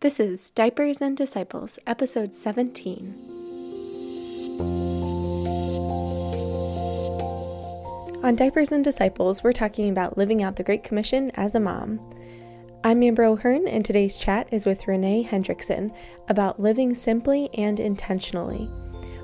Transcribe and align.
This 0.00 0.20
is 0.20 0.50
Diapers 0.50 1.00
and 1.00 1.16
Disciples, 1.16 1.80
episode 1.84 2.32
17. 2.32 3.16
On 8.22 8.36
Diapers 8.36 8.70
and 8.70 8.84
Disciples, 8.84 9.42
we're 9.42 9.52
talking 9.52 9.90
about 9.90 10.16
living 10.16 10.40
out 10.40 10.54
the 10.54 10.62
Great 10.62 10.84
Commission 10.84 11.32
as 11.34 11.56
a 11.56 11.60
mom. 11.60 11.98
I'm 12.84 13.02
Amber 13.02 13.24
O'Hearn, 13.24 13.66
and 13.66 13.84
today's 13.84 14.18
chat 14.18 14.46
is 14.52 14.66
with 14.66 14.86
Renee 14.86 15.24
Hendrickson 15.28 15.90
about 16.28 16.60
living 16.60 16.94
simply 16.94 17.50
and 17.54 17.80
intentionally. 17.80 18.70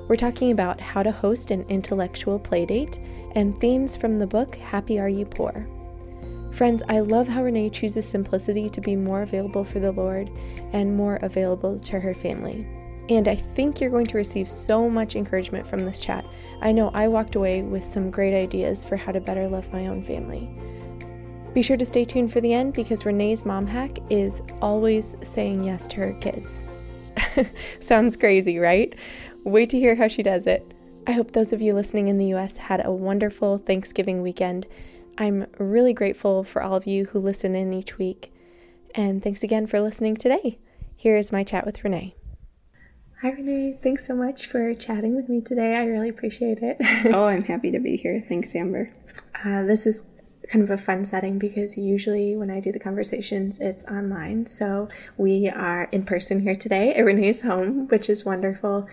We're 0.09 0.17
talking 0.17 0.51
about 0.51 0.81
how 0.81 1.03
to 1.03 1.11
host 1.11 1.51
an 1.51 1.61
intellectual 1.69 2.37
playdate 2.37 3.01
and 3.33 3.57
themes 3.59 3.95
from 3.95 4.19
the 4.19 4.27
book 4.27 4.57
Happy 4.57 4.99
Are 4.99 5.07
You 5.07 5.23
Poor. 5.23 5.69
Friends, 6.55 6.81
I 6.87 6.99
love 6.99 7.27
how 7.27 7.43
Renee 7.43 7.69
chooses 7.69 8.07
simplicity 8.07 8.69
to 8.69 8.79
be 8.79 8.95
more 8.95 9.23
available 9.23 9.65
for 9.65 9.79
the 9.79 9.91
Lord 9.91 10.31
and 10.71 10.95
more 10.95 11.17
available 11.17 11.77
to 11.77 11.99
her 11.99 12.13
family. 12.13 12.65
And 13.09 13.27
I 13.27 13.35
think 13.35 13.81
you're 13.81 13.89
going 13.89 14.05
to 14.05 14.17
receive 14.17 14.49
so 14.49 14.89
much 14.89 15.17
encouragement 15.17 15.67
from 15.67 15.79
this 15.79 15.99
chat. 15.99 16.25
I 16.61 16.71
know 16.71 16.91
I 16.93 17.09
walked 17.09 17.35
away 17.35 17.63
with 17.63 17.83
some 17.83 18.09
great 18.09 18.33
ideas 18.33 18.85
for 18.85 18.95
how 18.95 19.11
to 19.11 19.19
better 19.19 19.49
love 19.49 19.73
my 19.73 19.87
own 19.87 20.01
family. 20.01 20.49
Be 21.53 21.61
sure 21.61 21.75
to 21.75 21.85
stay 21.85 22.05
tuned 22.05 22.31
for 22.31 22.39
the 22.39 22.53
end 22.53 22.73
because 22.73 23.05
Renee's 23.05 23.45
mom 23.45 23.67
hack 23.67 23.97
is 24.09 24.41
always 24.61 25.17
saying 25.23 25.65
yes 25.65 25.87
to 25.87 25.97
her 25.97 26.13
kids. 26.21 26.63
Sounds 27.81 28.15
crazy, 28.15 28.59
right? 28.59 28.95
Wait 29.43 29.69
to 29.71 29.79
hear 29.79 29.95
how 29.95 30.07
she 30.07 30.23
does 30.23 30.47
it. 30.47 30.73
I 31.05 31.11
hope 31.11 31.31
those 31.31 31.51
of 31.51 31.61
you 31.61 31.73
listening 31.73 32.07
in 32.07 32.17
the 32.17 32.33
US 32.33 32.55
had 32.55 32.85
a 32.85 32.93
wonderful 32.93 33.57
Thanksgiving 33.57 34.21
weekend 34.21 34.67
I'm 35.17 35.47
really 35.57 35.93
grateful 35.93 36.43
for 36.43 36.61
all 36.61 36.75
of 36.75 36.85
you 36.85 37.05
who 37.05 37.19
listen 37.19 37.55
in 37.55 37.73
each 37.73 37.97
week. 37.97 38.33
And 38.93 39.23
thanks 39.23 39.43
again 39.43 39.67
for 39.67 39.79
listening 39.79 40.15
today. 40.17 40.59
Here 40.95 41.15
is 41.15 41.31
my 41.31 41.43
chat 41.43 41.65
with 41.65 41.83
Renee. 41.83 42.15
Hi, 43.21 43.29
Renee. 43.29 43.79
Thanks 43.81 44.05
so 44.05 44.15
much 44.15 44.47
for 44.47 44.73
chatting 44.73 45.15
with 45.15 45.29
me 45.29 45.41
today. 45.41 45.75
I 45.75 45.85
really 45.85 46.09
appreciate 46.09 46.59
it. 46.61 46.77
oh, 47.13 47.25
I'm 47.25 47.43
happy 47.43 47.71
to 47.71 47.79
be 47.79 47.95
here. 47.95 48.23
Thanks, 48.27 48.53
Amber. 48.55 48.93
Uh, 49.43 49.63
this 49.63 49.85
is 49.85 50.07
kind 50.49 50.63
of 50.63 50.69
a 50.69 50.77
fun 50.77 51.05
setting 51.05 51.39
because 51.39 51.77
usually 51.77 52.35
when 52.35 52.51
I 52.51 52.59
do 52.59 52.71
the 52.71 52.79
conversations, 52.79 53.59
it's 53.59 53.85
online. 53.85 54.47
So 54.47 54.89
we 55.17 55.49
are 55.49 55.89
in 55.91 56.03
person 56.03 56.41
here 56.41 56.55
today 56.55 56.93
at 56.93 57.05
Renee's 57.05 57.41
home, 57.41 57.87
which 57.87 58.09
is 58.09 58.25
wonderful. 58.25 58.87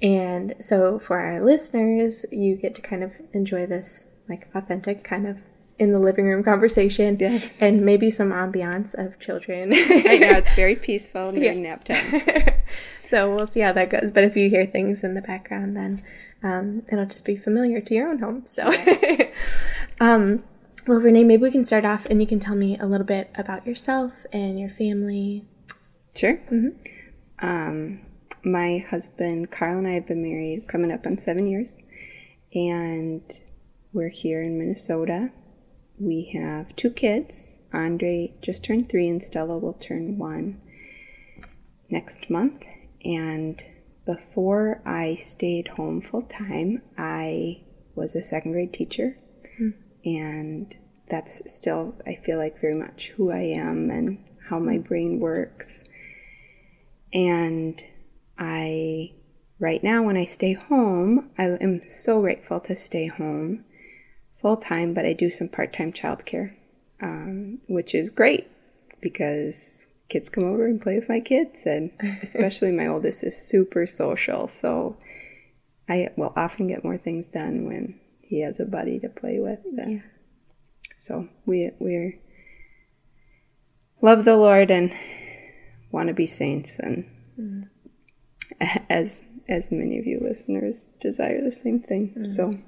And 0.00 0.54
so 0.60 0.98
for 0.98 1.18
our 1.18 1.44
listeners, 1.44 2.24
you 2.30 2.56
get 2.56 2.74
to 2.76 2.82
kind 2.82 3.02
of 3.02 3.14
enjoy 3.32 3.66
this 3.66 4.12
like 4.28 4.48
authentic 4.54 5.04
kind 5.04 5.26
of 5.26 5.40
in 5.78 5.92
the 5.92 5.98
living 5.98 6.26
room 6.26 6.42
conversation. 6.42 7.16
Yes. 7.18 7.60
And 7.60 7.84
maybe 7.84 8.10
some 8.10 8.30
ambiance 8.30 8.94
of 8.96 9.18
children. 9.18 9.70
right 9.70 10.20
now 10.20 10.36
it's 10.36 10.54
very 10.54 10.76
peaceful 10.88 11.32
during 11.32 11.64
yeah. 11.64 11.70
nap 11.70 11.84
times. 11.84 12.24
so 13.02 13.34
we'll 13.34 13.46
see 13.46 13.60
how 13.60 13.72
that 13.72 13.90
goes. 13.90 14.10
But 14.10 14.24
if 14.24 14.36
you 14.36 14.48
hear 14.48 14.66
things 14.66 15.02
in 15.02 15.14
the 15.14 15.22
background, 15.22 15.76
then 15.76 16.02
um, 16.42 16.82
it'll 16.90 17.06
just 17.06 17.24
be 17.24 17.36
familiar 17.36 17.80
to 17.80 17.94
your 17.94 18.08
own 18.08 18.18
home. 18.18 18.42
So, 18.46 18.72
um, 20.00 20.44
well, 20.86 21.00
Renee, 21.00 21.24
maybe 21.24 21.42
we 21.42 21.50
can 21.50 21.64
start 21.64 21.84
off 21.84 22.06
and 22.06 22.20
you 22.20 22.26
can 22.26 22.38
tell 22.38 22.54
me 22.54 22.78
a 22.78 22.86
little 22.86 23.06
bit 23.06 23.30
about 23.34 23.66
yourself 23.66 24.24
and 24.32 24.60
your 24.60 24.70
family. 24.70 25.44
Sure. 26.14 26.36
Mm-hmm. 26.52 26.68
Um, 27.40 28.00
my 28.44 28.78
husband, 28.78 29.50
Carl, 29.50 29.78
and 29.78 29.88
I 29.88 29.92
have 29.92 30.06
been 30.06 30.22
married 30.22 30.68
coming 30.68 30.92
up 30.92 31.06
on 31.06 31.18
seven 31.18 31.46
years. 31.46 31.78
And 32.54 33.22
we're 33.92 34.10
here 34.10 34.42
in 34.42 34.58
Minnesota 34.58 35.32
we 35.98 36.30
have 36.34 36.74
two 36.76 36.90
kids. 36.90 37.60
Andre 37.72 38.34
just 38.42 38.64
turned 38.64 38.88
three, 38.88 39.08
and 39.08 39.22
Stella 39.22 39.58
will 39.58 39.74
turn 39.74 40.18
one 40.18 40.60
next 41.90 42.30
month. 42.30 42.64
And 43.04 43.62
before 44.06 44.82
I 44.84 45.14
stayed 45.16 45.68
home 45.68 46.00
full 46.00 46.22
time, 46.22 46.82
I 46.98 47.62
was 47.94 48.14
a 48.14 48.22
second 48.22 48.52
grade 48.52 48.72
teacher. 48.72 49.16
Mm-hmm. 49.60 50.08
And 50.08 50.76
that's 51.08 51.42
still, 51.52 51.94
I 52.06 52.16
feel 52.24 52.38
like, 52.38 52.60
very 52.60 52.74
much 52.76 53.12
who 53.16 53.30
I 53.30 53.40
am 53.40 53.90
and 53.90 54.24
how 54.48 54.58
my 54.58 54.78
brain 54.78 55.20
works. 55.20 55.84
And 57.12 57.82
I, 58.38 59.12
right 59.58 59.82
now, 59.82 60.02
when 60.02 60.16
I 60.16 60.24
stay 60.24 60.54
home, 60.54 61.30
I 61.38 61.44
am 61.44 61.82
so 61.88 62.20
grateful 62.20 62.60
to 62.60 62.74
stay 62.74 63.06
home 63.06 63.64
full 64.44 64.58
time, 64.58 64.92
but 64.92 65.06
I 65.06 65.14
do 65.14 65.30
some 65.30 65.48
part 65.48 65.72
time 65.72 65.90
childcare, 65.90 66.54
um, 67.00 67.60
which 67.66 67.94
is 67.94 68.10
great 68.10 68.46
because 69.00 69.88
kids 70.10 70.28
come 70.28 70.44
over 70.44 70.66
and 70.66 70.82
play 70.82 70.96
with 70.96 71.08
my 71.08 71.18
kids, 71.18 71.64
and 71.64 71.90
especially 72.22 72.70
my 72.70 72.86
oldest 72.86 73.24
is 73.24 73.34
super 73.34 73.86
social. 73.86 74.46
So 74.46 74.98
I 75.88 76.10
will 76.18 76.34
often 76.36 76.68
get 76.68 76.84
more 76.84 76.98
things 76.98 77.26
done 77.26 77.64
when 77.64 77.98
he 78.20 78.42
has 78.42 78.60
a 78.60 78.66
buddy 78.66 78.98
to 78.98 79.08
play 79.08 79.38
with. 79.40 79.60
Yeah. 79.72 80.00
So 80.98 81.26
we 81.46 81.70
we're 81.78 82.18
love 84.02 84.26
the 84.26 84.36
Lord 84.36 84.70
and 84.70 84.94
want 85.90 86.08
to 86.08 86.14
be 86.14 86.26
saints, 86.26 86.78
and 86.78 87.08
mm. 87.40 87.68
as 88.90 89.24
as 89.48 89.72
many 89.72 89.98
of 89.98 90.04
you 90.04 90.20
listeners 90.20 90.88
desire 91.00 91.42
the 91.42 91.50
same 91.50 91.80
thing. 91.80 92.12
Mm. 92.18 92.28
So 92.28 92.58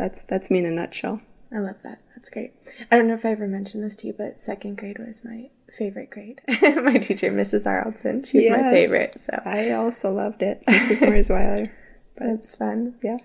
that's 0.00 0.22
that's 0.22 0.50
me 0.50 0.58
in 0.58 0.66
a 0.66 0.70
nutshell. 0.70 1.20
I 1.52 1.58
love 1.58 1.76
that. 1.82 2.00
That's 2.14 2.30
great. 2.30 2.52
I 2.90 2.96
don't 2.96 3.08
know 3.08 3.14
if 3.14 3.26
I 3.26 3.30
ever 3.30 3.46
mentioned 3.46 3.84
this 3.84 3.96
to 3.96 4.06
you, 4.06 4.12
but 4.12 4.40
second 4.40 4.78
grade 4.78 4.98
was 4.98 5.24
my 5.24 5.50
favorite 5.76 6.10
grade. 6.10 6.40
my 6.82 6.96
teacher, 6.98 7.30
Mrs. 7.30 7.66
Araldson, 7.66 8.24
she's 8.24 8.44
yes, 8.44 8.60
my 8.60 8.70
favorite. 8.70 9.20
So 9.20 9.40
I 9.44 9.72
also 9.72 10.12
loved 10.12 10.42
it, 10.42 10.64
Mrs. 10.66 11.00
Mersweiler. 11.00 11.70
but 12.16 12.28
it's 12.28 12.54
fun. 12.54 12.94
Yeah. 13.02 13.18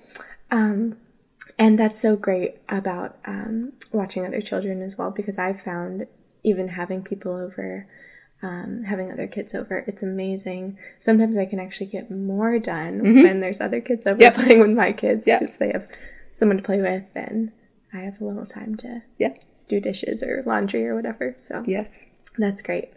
Um, 0.52 0.97
and 1.58 1.80
that's 1.80 2.00
so 2.00 2.16
great 2.16 2.58
about 2.68 3.18
um, 3.25 3.74
watching 3.91 4.25
other 4.25 4.41
children 4.41 4.81
as 4.81 4.97
well, 4.97 5.12
because 5.12 5.38
I've 5.38 5.62
found 5.62 6.08
even 6.44 6.69
having 6.69 7.03
people 7.03 7.34
over. 7.34 7.88
Um, 8.44 8.84
having 8.84 9.12
other 9.12 9.28
kids 9.28 9.56
over, 9.56 9.84
it's 9.88 10.03
amazing. 10.03 10.78
Sometimes 11.00 11.35
I 11.35 11.46
can 11.46 11.59
actually 11.59 11.88
get 11.88 12.12
more 12.12 12.59
done 12.59 13.00
mm-hmm. 13.00 13.24
when 13.24 13.40
there's 13.40 13.59
other 13.59 13.81
kids 13.81 14.06
over 14.06 14.22
yep. 14.22 14.35
playing 14.35 14.59
with 14.59 14.69
my 14.72 14.91
kids 14.91 15.25
because 15.25 15.53
yep. 15.53 15.59
they 15.59 15.72
have 15.72 15.90
someone 16.35 16.57
to 16.57 16.63
play 16.63 16.79
with, 16.79 17.06
and 17.16 17.51
I 17.91 18.01
have 18.01 18.22
a 18.22 18.25
little 18.25 18.46
time 18.46 18.75
to 18.78 19.01
yeah 19.18 19.34
do 19.68 19.79
dishes 19.79 20.22
or 20.22 20.44
laundry 20.46 20.88
or 20.88 20.94
whatever. 20.94 21.34
So 21.40 21.63
yes, 21.66 22.06
that's 22.38 22.62
great. 22.62 22.91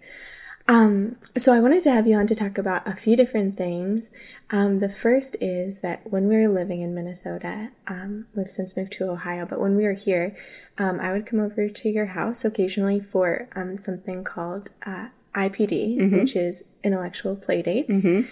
Um, 0.71 1.17
so 1.35 1.55
I 1.55 1.61
wanted 1.61 1.83
to 1.85 1.91
have 1.91 2.07
you 2.07 2.15
on 2.17 2.27
to 2.27 2.35
talk 2.35 2.59
about 2.59 2.87
a 2.87 2.95
few 2.95 3.17
different 3.17 3.57
things. 3.57 4.13
Um, 4.51 4.81
the 4.81 4.91
first 4.91 5.35
is 5.41 5.81
that 5.81 6.03
when 6.13 6.29
we 6.29 6.37
were 6.37 6.49
living 6.49 6.83
in 6.83 6.95
Minnesota, 6.95 7.71
um, 7.87 8.27
we've 8.35 8.51
since 8.51 8.77
moved 8.77 8.93
to 8.93 9.09
Ohio, 9.09 9.47
but 9.47 9.61
when 9.61 9.77
we 9.77 9.85
were 9.85 9.95
here, 9.95 10.37
um, 10.77 11.01
I 11.01 11.13
would 11.13 11.25
come 11.25 11.41
over 11.41 11.71
to 11.71 11.89
your 11.89 12.07
house 12.07 12.45
occasionally 12.45 13.01
for 13.01 13.49
um, 13.57 13.79
something 13.79 14.25
called 14.25 14.69
uh, 14.85 15.09
IPD, 15.35 15.97
mm-hmm. 15.97 16.19
which 16.19 16.37
is 16.37 16.65
intellectual 16.85 17.35
play 17.35 17.63
dates. 17.63 18.05
Mm-hmm. 18.05 18.29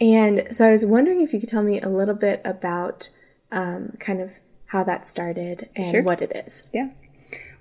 And 0.00 0.48
so 0.54 0.68
I 0.68 0.70
was 0.70 0.86
wondering 0.86 1.22
if 1.22 1.32
you 1.32 1.40
could 1.40 1.48
tell 1.48 1.64
me 1.64 1.80
a 1.80 1.88
little 1.88 2.14
bit 2.14 2.40
about 2.44 3.10
um, 3.50 3.96
kind 3.98 4.20
of 4.20 4.30
how 4.70 4.84
that 4.84 5.04
started 5.04 5.68
and 5.74 5.90
sure. 5.90 6.02
what 6.02 6.22
it 6.22 6.32
is. 6.46 6.70
Yeah. 6.72 6.90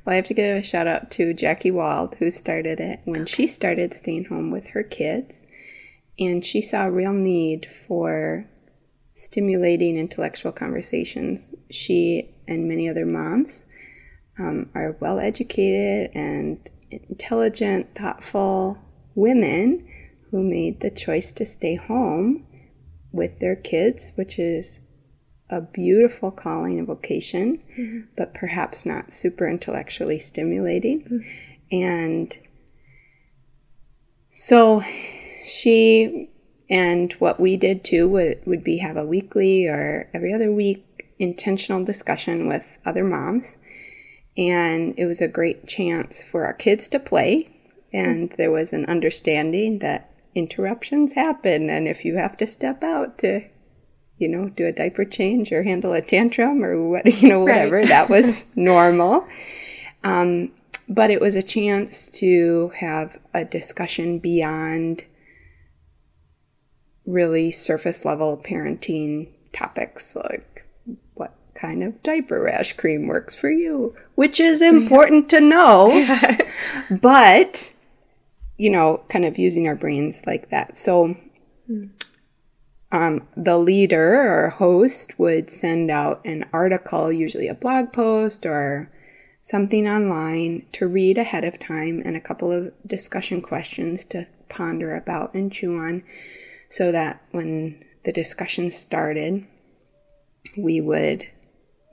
Well, 0.06 0.14
I 0.14 0.16
have 0.16 0.28
to 0.28 0.34
give 0.36 0.58
a 0.58 0.64
shout 0.64 0.86
out 0.86 1.10
to 1.12 1.34
Jackie 1.34 1.72
Wald, 1.72 2.16
who 2.20 2.30
started 2.30 2.80
it 2.80 3.00
when 3.06 3.24
okay. 3.24 3.32
she 3.32 3.48
started 3.48 3.94
staying 3.94 4.26
home 4.26 4.52
with 4.52 4.68
her 4.68 4.84
kids. 4.84 5.48
And 6.20 6.46
she 6.46 6.62
saw 6.62 6.86
a 6.86 6.92
real 6.92 7.14
need 7.14 7.68
for 7.88 8.46
stimulating 9.16 9.98
intellectual 9.98 10.52
conversations. 10.52 11.50
She 11.72 12.30
and 12.48 12.68
many 12.68 12.88
other 12.88 13.08
moms 13.08 13.66
um, 14.38 14.70
are 14.76 14.96
well 15.00 15.20
educated 15.20 16.12
and 16.14 16.60
intelligent, 16.92 17.96
thoughtful 17.96 18.78
women 19.16 19.88
who 20.30 20.44
made 20.44 20.82
the 20.82 20.92
choice 20.92 21.32
to 21.32 21.46
stay 21.46 21.74
home 21.76 22.46
with 23.12 23.40
their 23.40 23.56
kids, 23.56 24.14
which 24.16 24.38
is 24.38 24.80
a 25.50 25.62
beautiful 25.62 26.32
calling 26.32 26.78
and 26.78 26.88
vocation, 26.88 27.62
mm-hmm. 27.78 28.02
but 28.16 28.34
perhaps 28.34 28.86
not 28.86 29.12
super 29.12 29.48
intellectually 29.48 30.20
stimulating. 30.20 31.02
Mm-hmm. 31.02 31.30
And 31.72 32.38
so 34.32 34.84
she 35.44 36.30
and 36.70 37.14
what 37.14 37.40
we 37.40 37.58
did 37.58 37.84
too 37.84 38.08
would, 38.10 38.46
would 38.46 38.64
be 38.64 38.78
have 38.78 38.96
a 38.96 39.06
weekly 39.06 39.68
or 39.68 40.08
every 40.14 40.34
other 40.34 40.52
week 40.52 40.86
intentional 41.18 41.84
discussion 41.84 42.48
with 42.48 42.78
other 42.86 43.04
moms. 43.04 43.58
And 44.38 44.94
it 44.98 45.06
was 45.06 45.20
a 45.20 45.28
great 45.28 45.68
chance 45.68 46.22
for 46.22 46.46
our 46.46 46.54
kids 46.54 46.88
to 46.90 47.00
play. 47.00 47.50
And 47.92 48.30
mm-hmm. 48.30 48.36
there 48.38 48.52
was 48.52 48.72
an 48.72 48.86
understanding 48.86 49.80
that 49.80 50.12
interruptions 50.36 51.14
happen. 51.14 51.70
And 51.70 51.88
if 51.88 52.06
you 52.06 52.18
have 52.18 52.38
to 52.38 52.48
step 52.48 52.84
out 52.84 53.18
to 53.20 53.42
you 54.20 54.28
know, 54.28 54.50
do 54.50 54.68
a 54.68 54.72
diaper 54.72 55.06
change 55.06 55.52
or 55.52 55.64
handle 55.64 55.94
a 55.94 56.02
tantrum 56.02 56.64
or 56.64 56.90
what, 56.90 57.06
you 57.22 57.30
know, 57.30 57.40
whatever. 57.40 57.78
Right. 57.78 57.88
that 57.88 58.10
was 58.10 58.46
normal. 58.56 59.26
Um, 60.04 60.52
but 60.88 61.10
it 61.10 61.22
was 61.22 61.36
a 61.36 61.44
chance 61.44 62.10
to 62.12 62.72
have 62.80 63.18
a 63.34 63.46
discussion 63.46 64.20
beyond 64.20 65.04
really 67.06 67.52
surface 67.52 68.06
level 68.06 68.38
parenting 68.38 69.30
topics 69.52 70.16
like 70.16 70.66
what 71.16 71.36
kind 71.56 71.84
of 71.84 72.02
diaper 72.04 72.42
rash 72.42 72.74
cream 72.74 73.08
works 73.08 73.36
for 73.36 73.50
you, 73.50 73.96
which 74.16 74.40
is 74.40 74.62
important 74.62 75.30
to 75.30 75.40
know. 75.40 76.08
but, 77.02 77.74
you 78.58 78.70
know, 78.70 79.02
kind 79.10 79.26
of 79.26 79.38
using 79.38 79.68
our 79.68 79.76
brains 79.76 80.24
like 80.26 80.50
that. 80.50 80.78
So, 80.78 81.16
um, 82.92 83.28
the 83.38 83.58
leader 83.58 84.46
or 84.46 84.50
host 84.50 85.20
would 85.20 85.50
send 85.50 85.92
out 85.92 86.26
an 86.26 86.46
article, 86.52 87.12
usually 87.12 87.48
a 87.48 87.54
blog 87.54 87.94
post 87.94 88.46
or 88.46 88.92
something 89.42 89.88
online 89.88 90.66
to 90.74 90.88
read 90.88 91.18
ahead 91.18 91.46
of 91.46 91.60
time 91.60 92.02
and 92.04 92.16
a 92.16 92.22
couple 92.22 92.52
of 92.52 92.72
discussion 92.86 93.42
questions 93.42 94.04
to 94.06 94.28
ponder 94.50 94.96
about 94.96 95.34
and 95.34 95.52
chew 95.52 95.78
on 95.78 96.04
so 96.70 96.92
that 96.92 97.22
when 97.32 97.84
the 98.06 98.12
discussion 98.12 98.70
started, 98.70 99.46
we 100.58 100.82
would 100.82 101.28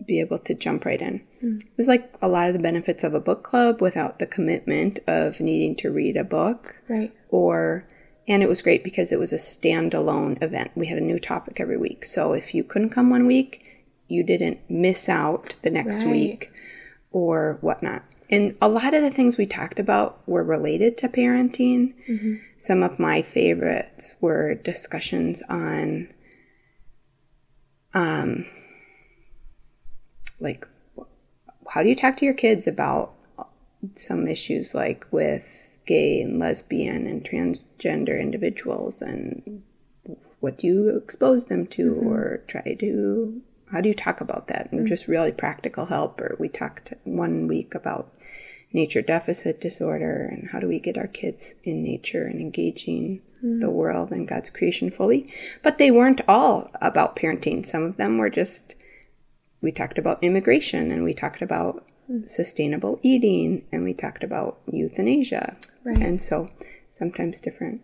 be 0.07 0.21
able 0.21 0.39
to 0.39 0.55
jump 0.55 0.85
right 0.85 1.01
in. 1.01 1.21
Mm. 1.43 1.61
It 1.61 1.69
was 1.77 1.89
like 1.89 2.13
a 2.21 2.29
lot 2.29 2.49
of 2.49 2.53
the 2.53 2.61
benefits 2.61 3.05
of 3.05 3.15
a 3.15 3.21
book 3.21 3.43
club 3.43 3.81
without 3.81 4.19
the 4.19 4.27
commitment 4.27 4.99
of 5.07 5.41
needing 5.41 5.77
to 5.77 5.91
read 5.91 6.17
a 6.17 6.25
book. 6.25 6.77
Right. 6.89 7.13
Or 7.29 7.87
and 8.29 8.43
it 8.43 8.49
was 8.49 8.63
great 8.63 8.83
because 8.83 9.13
it 9.13 9.19
was 9.19 9.33
a 9.33 9.37
standalone 9.37 10.43
event. 10.43 10.73
We 10.75 10.87
had 10.87 10.99
a 10.99 11.03
new 11.03 11.19
topic 11.19 11.61
every 11.61 11.77
week. 11.77 12.05
So 12.05 12.33
if 12.33 12.55
you 12.55 12.65
couldn't 12.65 12.91
come 12.91 13.11
one 13.11 13.27
week, 13.27 13.85
you 14.09 14.23
didn't 14.23 14.59
miss 14.69 15.09
out 15.09 15.55
the 15.63 15.71
next 15.71 15.99
right. 15.99 16.11
week 16.11 16.53
or 17.13 17.59
whatnot. 17.61 18.03
And 18.29 18.57
a 18.61 18.69
lot 18.69 18.95
of 18.95 19.03
the 19.03 19.11
things 19.11 19.37
we 19.37 19.47
talked 19.47 19.79
about 19.79 20.21
were 20.27 20.43
related 20.43 20.99
to 20.99 21.09
parenting. 21.09 21.95
Mm-hmm. 22.09 22.35
Some 22.57 22.83
of 22.83 22.99
my 22.99 23.23
favorites 23.23 24.15
were 24.21 24.55
discussions 24.55 25.43
on, 25.49 26.09
um, 27.95 28.47
like, 30.41 30.67
how 31.69 31.85
do 31.85 31.89
you 31.89 31.95
talk 31.95 32.17
to 32.17 32.25
your 32.25 32.35
kids 32.35 32.67
about 32.67 33.13
some 33.95 34.27
issues 34.27 34.75
like 34.75 35.07
with 35.13 35.66
gay 35.87 36.21
and 36.21 36.39
lesbian 36.39 37.07
and 37.07 37.25
transgender 37.25 38.21
individuals 38.21 39.01
and 39.01 39.63
what 40.41 40.59
do 40.59 40.67
you 40.67 40.97
expose 40.97 41.47
them 41.47 41.67
to 41.67 41.93
mm-hmm. 41.93 42.07
or 42.07 42.43
try 42.49 42.77
to 42.79 43.41
how 43.73 43.81
do 43.81 43.89
you 43.89 43.95
talk 43.95 44.21
about 44.21 44.49
that 44.49 44.71
and 44.71 44.81
mm-hmm. 44.81 44.87
just 44.87 45.09
really 45.09 45.33
practical 45.33 45.87
help 45.87 46.21
or 46.21 46.37
we 46.39 46.49
talked 46.49 46.93
one 47.05 47.49
week 47.49 47.75
about 47.75 48.13
nature 48.73 49.03
deficit 49.03 49.61
disorder 49.61 50.29
and 50.31 50.51
how 50.51 50.61
do 50.61 50.69
we 50.69 50.79
get 50.79 50.99
our 50.99 51.07
kids 51.07 51.55
in 51.63 51.83
nature 51.83 52.27
and 52.27 52.41
engaging 52.41 53.21
mm-hmm. 53.39 53.61
the 53.61 53.71
world 53.71 54.11
and 54.11 54.29
god's 54.29 54.51
creation 54.51 54.91
fully 54.91 55.33
but 55.63 55.79
they 55.79 55.91
weren't 55.91 56.21
all 56.29 56.71
about 56.81 57.17
parenting 57.17 57.65
some 57.65 57.83
of 57.83 57.97
them 57.97 58.19
were 58.19 58.31
just 58.31 58.75
we 59.63 59.73
talked 59.73 59.99
about 59.99 60.23
immigration 60.23 60.91
and 60.91 61.03
we 61.03 61.15
talked 61.15 61.43
about 61.43 61.87
sustainable 62.25 63.01
eating 63.03 63.65
and 63.73 63.85
we 63.85 63.93
talked 63.93 64.23
about 64.23 64.59
euthanasia. 64.71 65.57
Right. 65.87 66.03
And 66.03 66.21
so 66.21 66.49
sometimes 66.91 67.41
different 67.41 67.81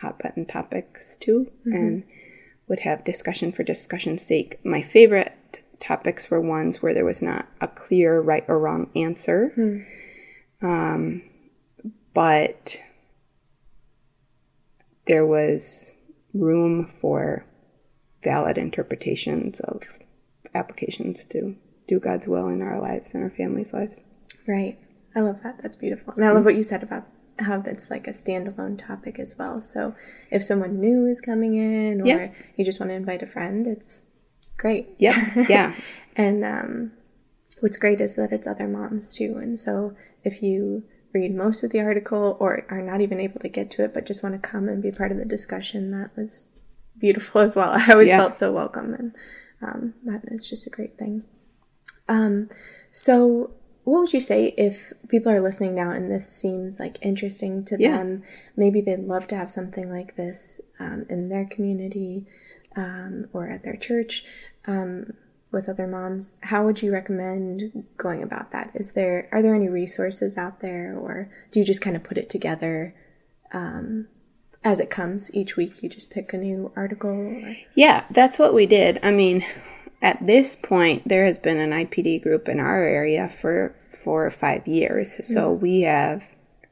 hot 0.00 0.18
button 0.18 0.44
topics 0.44 1.16
too 1.16 1.50
mm-hmm. 1.60 1.72
and 1.72 2.04
would 2.68 2.80
have 2.80 3.02
discussion 3.02 3.50
for 3.50 3.62
discussion's 3.62 4.22
sake. 4.22 4.62
My 4.62 4.82
favorite 4.82 5.62
topics 5.80 6.30
were 6.30 6.40
ones 6.40 6.82
where 6.82 6.92
there 6.92 7.06
was 7.06 7.22
not 7.22 7.48
a 7.62 7.68
clear 7.68 8.20
right 8.20 8.44
or 8.46 8.58
wrong 8.58 8.90
answer. 8.94 9.52
Mm. 9.56 9.86
Um, 10.62 11.22
but 12.12 12.82
there 15.06 15.24
was 15.24 15.94
room 16.34 16.86
for 16.86 17.46
valid 18.22 18.58
interpretations 18.58 19.60
of 19.60 19.82
applications 20.54 21.24
to 21.26 21.56
do 21.88 21.98
God's 22.00 22.28
will 22.28 22.48
in 22.48 22.60
our 22.60 22.80
lives 22.80 23.14
and 23.14 23.22
our 23.22 23.30
families' 23.30 23.72
lives. 23.72 24.02
Right. 24.46 24.78
I 25.14 25.20
love 25.20 25.42
that. 25.42 25.62
That's 25.62 25.76
beautiful. 25.76 26.12
And 26.14 26.24
I 26.24 26.32
love 26.32 26.44
what 26.44 26.56
you 26.56 26.62
said 26.62 26.82
about 26.82 27.06
how 27.38 27.62
it's 27.66 27.90
like 27.90 28.06
a 28.06 28.10
standalone 28.10 28.78
topic 28.78 29.18
as 29.18 29.36
well. 29.38 29.60
So 29.60 29.94
if 30.30 30.44
someone 30.44 30.80
new 30.80 31.06
is 31.06 31.20
coming 31.20 31.54
in 31.54 32.02
or 32.02 32.06
yeah. 32.06 32.32
you 32.56 32.64
just 32.64 32.80
want 32.80 32.90
to 32.90 32.94
invite 32.94 33.22
a 33.22 33.26
friend, 33.26 33.66
it's 33.66 34.02
great. 34.56 34.88
Yeah. 34.98 35.46
Yeah. 35.48 35.74
and 36.16 36.44
um, 36.44 36.92
what's 37.60 37.78
great 37.78 38.00
is 38.00 38.14
that 38.14 38.32
it's 38.32 38.46
other 38.46 38.68
moms 38.68 39.14
too. 39.14 39.38
And 39.40 39.58
so 39.58 39.94
if 40.24 40.42
you 40.42 40.84
read 41.12 41.34
most 41.34 41.62
of 41.62 41.70
the 41.70 41.80
article 41.80 42.36
or 42.40 42.66
are 42.68 42.82
not 42.82 43.00
even 43.00 43.20
able 43.20 43.40
to 43.40 43.48
get 43.48 43.70
to 43.72 43.84
it, 43.84 43.94
but 43.94 44.06
just 44.06 44.22
want 44.22 44.34
to 44.34 44.48
come 44.48 44.68
and 44.68 44.82
be 44.82 44.90
part 44.90 45.12
of 45.12 45.18
the 45.18 45.24
discussion, 45.24 45.90
that 45.90 46.10
was 46.16 46.46
beautiful 46.98 47.40
as 47.40 47.56
well. 47.56 47.70
I 47.76 47.92
always 47.92 48.08
yeah. 48.08 48.18
felt 48.18 48.36
so 48.36 48.52
welcome. 48.52 48.94
And 48.94 49.14
um, 49.62 49.94
that 50.04 50.22
is 50.26 50.48
just 50.48 50.66
a 50.66 50.70
great 50.70 50.98
thing. 50.98 51.24
Um, 52.08 52.48
so, 52.90 53.50
what 53.86 54.00
would 54.00 54.12
you 54.12 54.20
say 54.20 54.46
if 54.58 54.92
people 55.06 55.30
are 55.30 55.40
listening 55.40 55.72
now 55.72 55.92
and 55.92 56.10
this 56.10 56.28
seems 56.28 56.80
like 56.80 56.98
interesting 57.02 57.64
to 57.66 57.76
yeah. 57.78 57.96
them? 57.96 58.24
Maybe 58.56 58.80
they'd 58.80 58.98
love 58.98 59.28
to 59.28 59.36
have 59.36 59.48
something 59.48 59.88
like 59.88 60.16
this 60.16 60.60
um, 60.80 61.06
in 61.08 61.28
their 61.28 61.44
community 61.44 62.26
um, 62.74 63.28
or 63.32 63.48
at 63.48 63.62
their 63.62 63.76
church 63.76 64.24
um, 64.66 65.12
with 65.52 65.68
other 65.68 65.86
moms. 65.86 66.36
How 66.42 66.64
would 66.64 66.82
you 66.82 66.92
recommend 66.92 67.84
going 67.96 68.24
about 68.24 68.50
that? 68.50 68.72
Is 68.74 68.90
there 68.94 69.28
are 69.30 69.40
there 69.40 69.54
any 69.54 69.68
resources 69.68 70.36
out 70.36 70.58
there, 70.58 70.98
or 70.98 71.30
do 71.52 71.60
you 71.60 71.64
just 71.64 71.80
kind 71.80 71.94
of 71.94 72.02
put 72.02 72.18
it 72.18 72.28
together? 72.28 72.92
Um, 73.52 74.08
as 74.64 74.80
it 74.80 74.90
comes 74.90 75.32
each 75.32 75.56
week, 75.56 75.84
you 75.84 75.88
just 75.88 76.10
pick 76.10 76.32
a 76.32 76.38
new 76.38 76.72
article. 76.74 77.10
Or? 77.10 77.56
Yeah, 77.76 78.04
that's 78.10 78.36
what 78.36 78.52
we 78.52 78.66
did. 78.66 78.98
I 79.04 79.12
mean, 79.12 79.46
at 80.02 80.24
this 80.24 80.56
point, 80.56 81.08
there 81.08 81.24
has 81.24 81.38
been 81.38 81.58
an 81.58 81.70
IPD 81.70 82.22
group 82.22 82.48
in 82.48 82.60
our 82.60 82.82
area 82.82 83.28
for 83.28 83.74
four 84.04 84.24
or 84.24 84.30
five 84.30 84.66
years. 84.66 85.16
So 85.26 85.50
mm-hmm. 85.50 85.62
we 85.62 85.80
have 85.82 86.24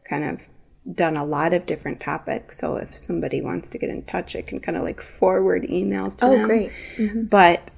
kind 0.08 0.24
of 0.24 0.46
done 0.94 1.16
a 1.16 1.24
lot 1.24 1.54
of 1.54 1.66
different 1.66 2.00
topics. 2.00 2.58
So 2.58 2.76
if 2.76 2.96
somebody 2.96 3.40
wants 3.40 3.70
to 3.70 3.78
get 3.78 3.90
in 3.90 4.04
touch, 4.04 4.36
I 4.36 4.42
can 4.42 4.60
kind 4.60 4.76
of 4.76 4.84
like 4.84 5.00
forward 5.00 5.64
emails 5.64 6.16
to 6.18 6.26
oh, 6.26 6.30
them. 6.32 6.42
Oh, 6.42 6.46
great. 6.46 6.70
Mm-hmm. 6.96 7.24
But 7.24 7.70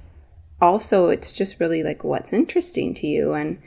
also, 0.59 1.09
it's 1.09 1.33
just 1.33 1.59
really 1.59 1.83
like 1.83 2.03
what's 2.03 2.33
interesting 2.33 2.93
to 2.95 3.07
you 3.07 3.33
and 3.33 3.59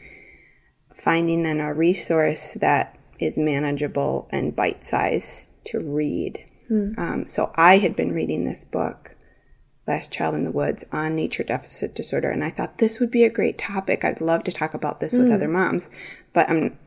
finding 0.94 1.44
then 1.44 1.60
a 1.60 1.72
resource 1.72 2.54
that 2.54 2.98
is 3.18 3.38
manageable 3.38 4.28
and 4.30 4.54
bite 4.54 4.84
sized 4.84 5.50
to 5.66 5.78
read. 5.78 6.44
Mm. 6.70 6.98
Um, 6.98 7.28
so 7.28 7.52
I 7.54 7.78
had 7.78 7.96
been 7.96 8.12
reading 8.12 8.44
this 8.44 8.64
book 8.64 8.99
Last 9.86 10.12
Child 10.12 10.34
in 10.34 10.44
the 10.44 10.50
Woods 10.50 10.84
on 10.92 11.16
nature 11.16 11.42
deficit 11.42 11.94
disorder. 11.94 12.30
And 12.30 12.44
I 12.44 12.50
thought 12.50 12.78
this 12.78 13.00
would 13.00 13.10
be 13.10 13.24
a 13.24 13.30
great 13.30 13.58
topic. 13.58 14.04
I'd 14.04 14.20
love 14.20 14.44
to 14.44 14.52
talk 14.52 14.74
about 14.74 15.00
this 15.00 15.14
mm. 15.14 15.18
with 15.18 15.32
other 15.32 15.48
moms, 15.48 15.90
but 16.32 16.48
I'm 16.48 16.78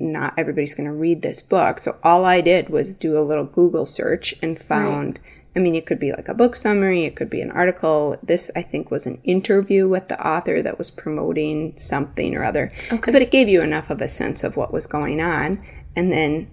not 0.00 0.34
everybody's 0.36 0.74
going 0.74 0.86
to 0.88 0.92
read 0.92 1.22
this 1.22 1.42
book. 1.42 1.78
So 1.80 1.96
all 2.02 2.24
I 2.24 2.40
did 2.40 2.68
was 2.68 2.94
do 2.94 3.18
a 3.18 3.22
little 3.22 3.44
Google 3.44 3.86
search 3.86 4.34
and 4.42 4.58
found. 4.58 5.18
Right. 5.18 5.24
I 5.56 5.60
mean, 5.60 5.74
it 5.74 5.86
could 5.86 5.98
be 5.98 6.12
like 6.12 6.28
a 6.28 6.34
book 6.34 6.54
summary, 6.54 7.04
it 7.04 7.16
could 7.16 7.30
be 7.30 7.40
an 7.40 7.50
article. 7.50 8.16
This, 8.22 8.50
I 8.54 8.62
think, 8.62 8.90
was 8.90 9.06
an 9.06 9.20
interview 9.24 9.88
with 9.88 10.08
the 10.08 10.24
author 10.24 10.62
that 10.62 10.78
was 10.78 10.90
promoting 10.90 11.76
something 11.76 12.36
or 12.36 12.44
other. 12.44 12.70
Okay. 12.92 13.10
But 13.10 13.22
it 13.22 13.32
gave 13.32 13.48
you 13.48 13.60
enough 13.60 13.90
of 13.90 14.00
a 14.00 14.08
sense 14.08 14.44
of 14.44 14.56
what 14.56 14.72
was 14.72 14.86
going 14.86 15.20
on, 15.20 15.64
and 15.96 16.12
then 16.12 16.50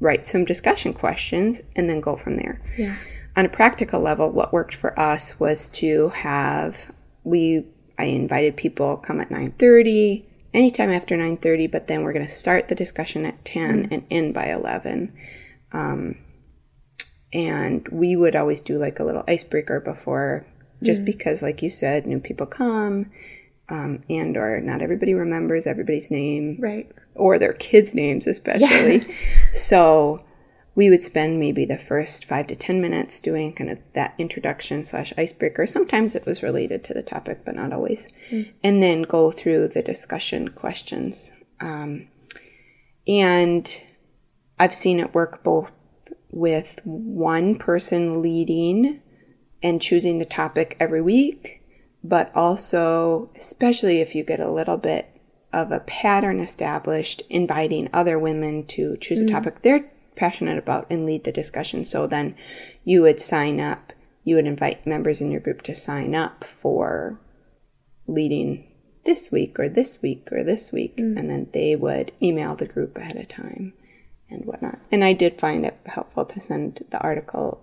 write 0.00 0.26
some 0.26 0.44
discussion 0.44 0.94
questions, 0.94 1.60
and 1.76 1.88
then 1.88 2.00
go 2.00 2.16
from 2.16 2.36
there. 2.36 2.60
Yeah 2.76 2.96
on 3.36 3.44
a 3.44 3.48
practical 3.48 4.00
level, 4.00 4.30
what 4.30 4.52
worked 4.52 4.74
for 4.74 4.98
us 4.98 5.38
was 5.40 5.68
to 5.68 6.10
have 6.10 6.92
we 7.24 7.64
I 7.98 8.04
invited 8.04 8.56
people 8.56 8.96
come 8.96 9.20
at 9.20 9.30
9:30, 9.30 10.24
anytime 10.52 10.90
after 10.90 11.16
9:30, 11.16 11.70
but 11.70 11.86
then 11.86 12.02
we're 12.02 12.12
going 12.12 12.26
to 12.26 12.32
start 12.32 12.68
the 12.68 12.74
discussion 12.74 13.26
at 13.26 13.44
10 13.44 13.84
mm-hmm. 13.84 13.94
and 13.94 14.04
end 14.10 14.34
by 14.34 14.46
11. 14.46 15.12
Um, 15.72 16.16
and 17.32 17.86
we 17.88 18.14
would 18.14 18.36
always 18.36 18.60
do 18.60 18.78
like 18.78 19.00
a 19.00 19.04
little 19.04 19.24
icebreaker 19.26 19.80
before, 19.80 20.46
just 20.82 21.00
mm-hmm. 21.00 21.06
because, 21.06 21.42
like 21.42 21.62
you 21.62 21.70
said, 21.70 22.06
new 22.06 22.20
people 22.20 22.46
come, 22.46 23.10
um, 23.68 24.02
and 24.08 24.36
or 24.36 24.60
not 24.60 24.82
everybody 24.82 25.14
remembers 25.14 25.66
everybody's 25.66 26.10
name, 26.10 26.56
right, 26.60 26.90
or 27.14 27.38
their 27.38 27.52
kids' 27.52 27.94
names 27.94 28.26
especially. 28.26 28.98
Yeah. 28.98 29.14
so 29.54 30.20
we 30.74 30.90
would 30.90 31.02
spend 31.02 31.38
maybe 31.38 31.64
the 31.64 31.78
first 31.78 32.24
five 32.24 32.46
to 32.48 32.56
ten 32.56 32.80
minutes 32.80 33.20
doing 33.20 33.52
kind 33.52 33.70
of 33.70 33.78
that 33.94 34.14
introduction 34.18 34.84
slash 34.84 35.12
icebreaker. 35.16 35.66
Sometimes 35.66 36.14
it 36.14 36.26
was 36.26 36.42
related 36.42 36.82
to 36.84 36.94
the 36.94 37.02
topic, 37.02 37.44
but 37.44 37.54
not 37.54 37.72
always. 37.72 38.08
Mm. 38.30 38.52
And 38.62 38.82
then 38.82 39.02
go 39.02 39.30
through 39.30 39.68
the 39.68 39.82
discussion 39.82 40.48
questions. 40.48 41.32
Um, 41.60 42.08
and 43.06 43.70
I've 44.58 44.74
seen 44.74 44.98
it 44.98 45.14
work 45.14 45.44
both 45.44 45.80
with 46.30 46.80
one 46.84 47.56
person 47.56 48.20
leading 48.20 49.00
and 49.62 49.80
choosing 49.80 50.18
the 50.18 50.24
topic 50.24 50.76
every 50.80 51.00
week, 51.00 51.62
but 52.02 52.34
also, 52.34 53.30
especially 53.36 54.00
if 54.00 54.14
you 54.14 54.24
get 54.24 54.40
a 54.40 54.50
little 54.50 54.76
bit 54.76 55.08
of 55.52 55.70
a 55.70 55.80
pattern 55.80 56.40
established, 56.40 57.22
inviting 57.30 57.88
other 57.92 58.18
women 58.18 58.66
to 58.66 58.96
choose 58.96 59.20
mm. 59.20 59.26
a 59.26 59.28
topic 59.28 59.62
they're 59.62 59.88
passionate 60.16 60.58
about 60.58 60.86
and 60.90 61.04
lead 61.06 61.24
the 61.24 61.32
discussion. 61.32 61.84
So 61.84 62.06
then 62.06 62.34
you 62.84 63.02
would 63.02 63.20
sign 63.20 63.60
up 63.60 63.92
you 64.26 64.36
would 64.36 64.46
invite 64.46 64.86
members 64.86 65.20
in 65.20 65.30
your 65.30 65.40
group 65.42 65.60
to 65.60 65.74
sign 65.74 66.14
up 66.14 66.44
for 66.44 67.20
leading 68.06 68.66
this 69.04 69.30
week 69.30 69.58
or 69.60 69.68
this 69.68 70.00
week 70.00 70.26
or 70.32 70.42
this 70.42 70.72
week, 70.72 70.96
Mm. 70.96 71.18
and 71.18 71.28
then 71.30 71.46
they 71.52 71.76
would 71.76 72.10
email 72.22 72.56
the 72.56 72.66
group 72.66 72.96
ahead 72.96 73.16
of 73.16 73.28
time 73.28 73.74
and 74.30 74.46
whatnot. 74.46 74.78
And 74.90 75.04
I 75.04 75.12
did 75.12 75.38
find 75.38 75.66
it 75.66 75.76
helpful 75.84 76.24
to 76.24 76.40
send 76.40 76.84
the 76.88 76.98
article 77.00 77.60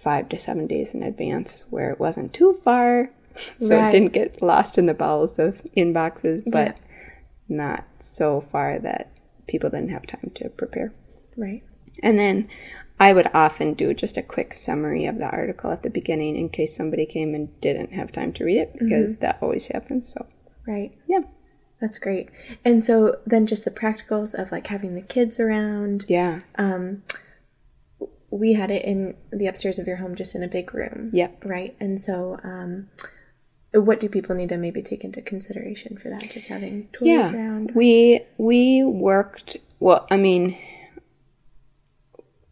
five 0.00 0.30
to 0.30 0.38
seven 0.38 0.66
days 0.66 0.94
in 0.94 1.02
advance 1.02 1.66
where 1.68 1.90
it 1.90 2.00
wasn't 2.00 2.32
too 2.32 2.58
far, 2.64 3.10
so 3.60 3.76
Right. 3.76 3.88
it 3.88 3.92
didn't 3.92 4.12
get 4.14 4.40
lost 4.40 4.78
in 4.78 4.86
the 4.86 4.94
bowels 4.94 5.38
of 5.38 5.60
inboxes, 5.76 6.44
but 6.50 6.68
Yeah. 6.68 6.72
not 7.56 7.84
so 8.00 8.40
far 8.40 8.78
that 8.78 9.10
people 9.46 9.68
didn't 9.68 9.90
have 9.90 10.06
time 10.06 10.30
to 10.36 10.48
prepare. 10.48 10.92
Right. 11.38 11.62
And 12.02 12.18
then 12.18 12.48
I 13.00 13.12
would 13.12 13.30
often 13.32 13.74
do 13.74 13.94
just 13.94 14.16
a 14.16 14.22
quick 14.22 14.52
summary 14.52 15.06
of 15.06 15.18
the 15.18 15.26
article 15.30 15.70
at 15.70 15.82
the 15.84 15.90
beginning 15.90 16.36
in 16.36 16.48
case 16.48 16.76
somebody 16.76 17.06
came 17.06 17.34
and 17.34 17.58
didn't 17.60 17.92
have 17.92 18.12
time 18.12 18.32
to 18.34 18.44
read 18.44 18.58
it 18.58 18.72
because 18.78 19.18
that 19.18 19.38
always 19.40 19.68
happens. 19.68 20.12
So, 20.12 20.26
Right. 20.66 20.92
yeah. 21.06 21.20
That's 21.80 22.00
great. 22.00 22.28
And 22.64 22.82
so 22.82 23.16
then 23.24 23.46
just 23.46 23.64
the 23.64 23.70
practicals 23.70 24.34
of 24.34 24.50
like 24.50 24.66
having 24.66 24.96
the 24.96 25.00
kids 25.00 25.38
around. 25.38 26.04
Yeah. 26.08 26.40
Um, 26.56 27.04
we 28.30 28.54
had 28.54 28.70
it 28.70 28.84
in 28.84 29.14
the 29.32 29.46
upstairs 29.46 29.78
of 29.78 29.86
your 29.86 29.96
home, 29.98 30.14
just 30.16 30.34
in 30.34 30.42
a 30.42 30.48
big 30.48 30.74
room. 30.74 31.10
Yep. 31.12 31.44
Right. 31.44 31.76
And 31.80 32.00
so, 32.00 32.38
um, 32.42 32.88
what 33.72 34.00
do 34.00 34.08
people 34.08 34.34
need 34.34 34.48
to 34.48 34.56
maybe 34.56 34.82
take 34.82 35.04
into 35.04 35.22
consideration 35.22 35.96
for 35.98 36.08
that? 36.10 36.28
Just 36.30 36.48
having 36.48 36.88
toys 36.92 37.06
Yeah. 37.06 37.32
around. 37.32 37.72
We 37.76 38.22
we 38.38 38.82
worked 38.82 39.56
well, 39.78 40.06
I 40.10 40.16
mean 40.16 40.58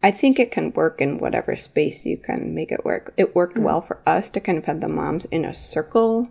I 0.03 0.11
think 0.11 0.39
it 0.39 0.53
can 0.53 0.73
work 0.73 1.01
in 1.01 1.19
whatever 1.19 1.57
space 1.57 2.07
you 2.07 2.17
can 2.17 2.55
make 2.55 2.71
it 2.71 2.85
work. 2.85 3.13
It 3.17 3.35
worked 3.35 3.57
mm. 3.57 3.63
well 3.63 3.81
for 3.81 4.01
us 4.07 4.31
to 4.31 4.41
kind 4.41 4.59
of 4.59 4.67
have 4.67 4.81
the 4.81 4.89
moms 4.89 5.25
in 5.27 5.45
a 5.45 5.55
circle. 5.55 6.31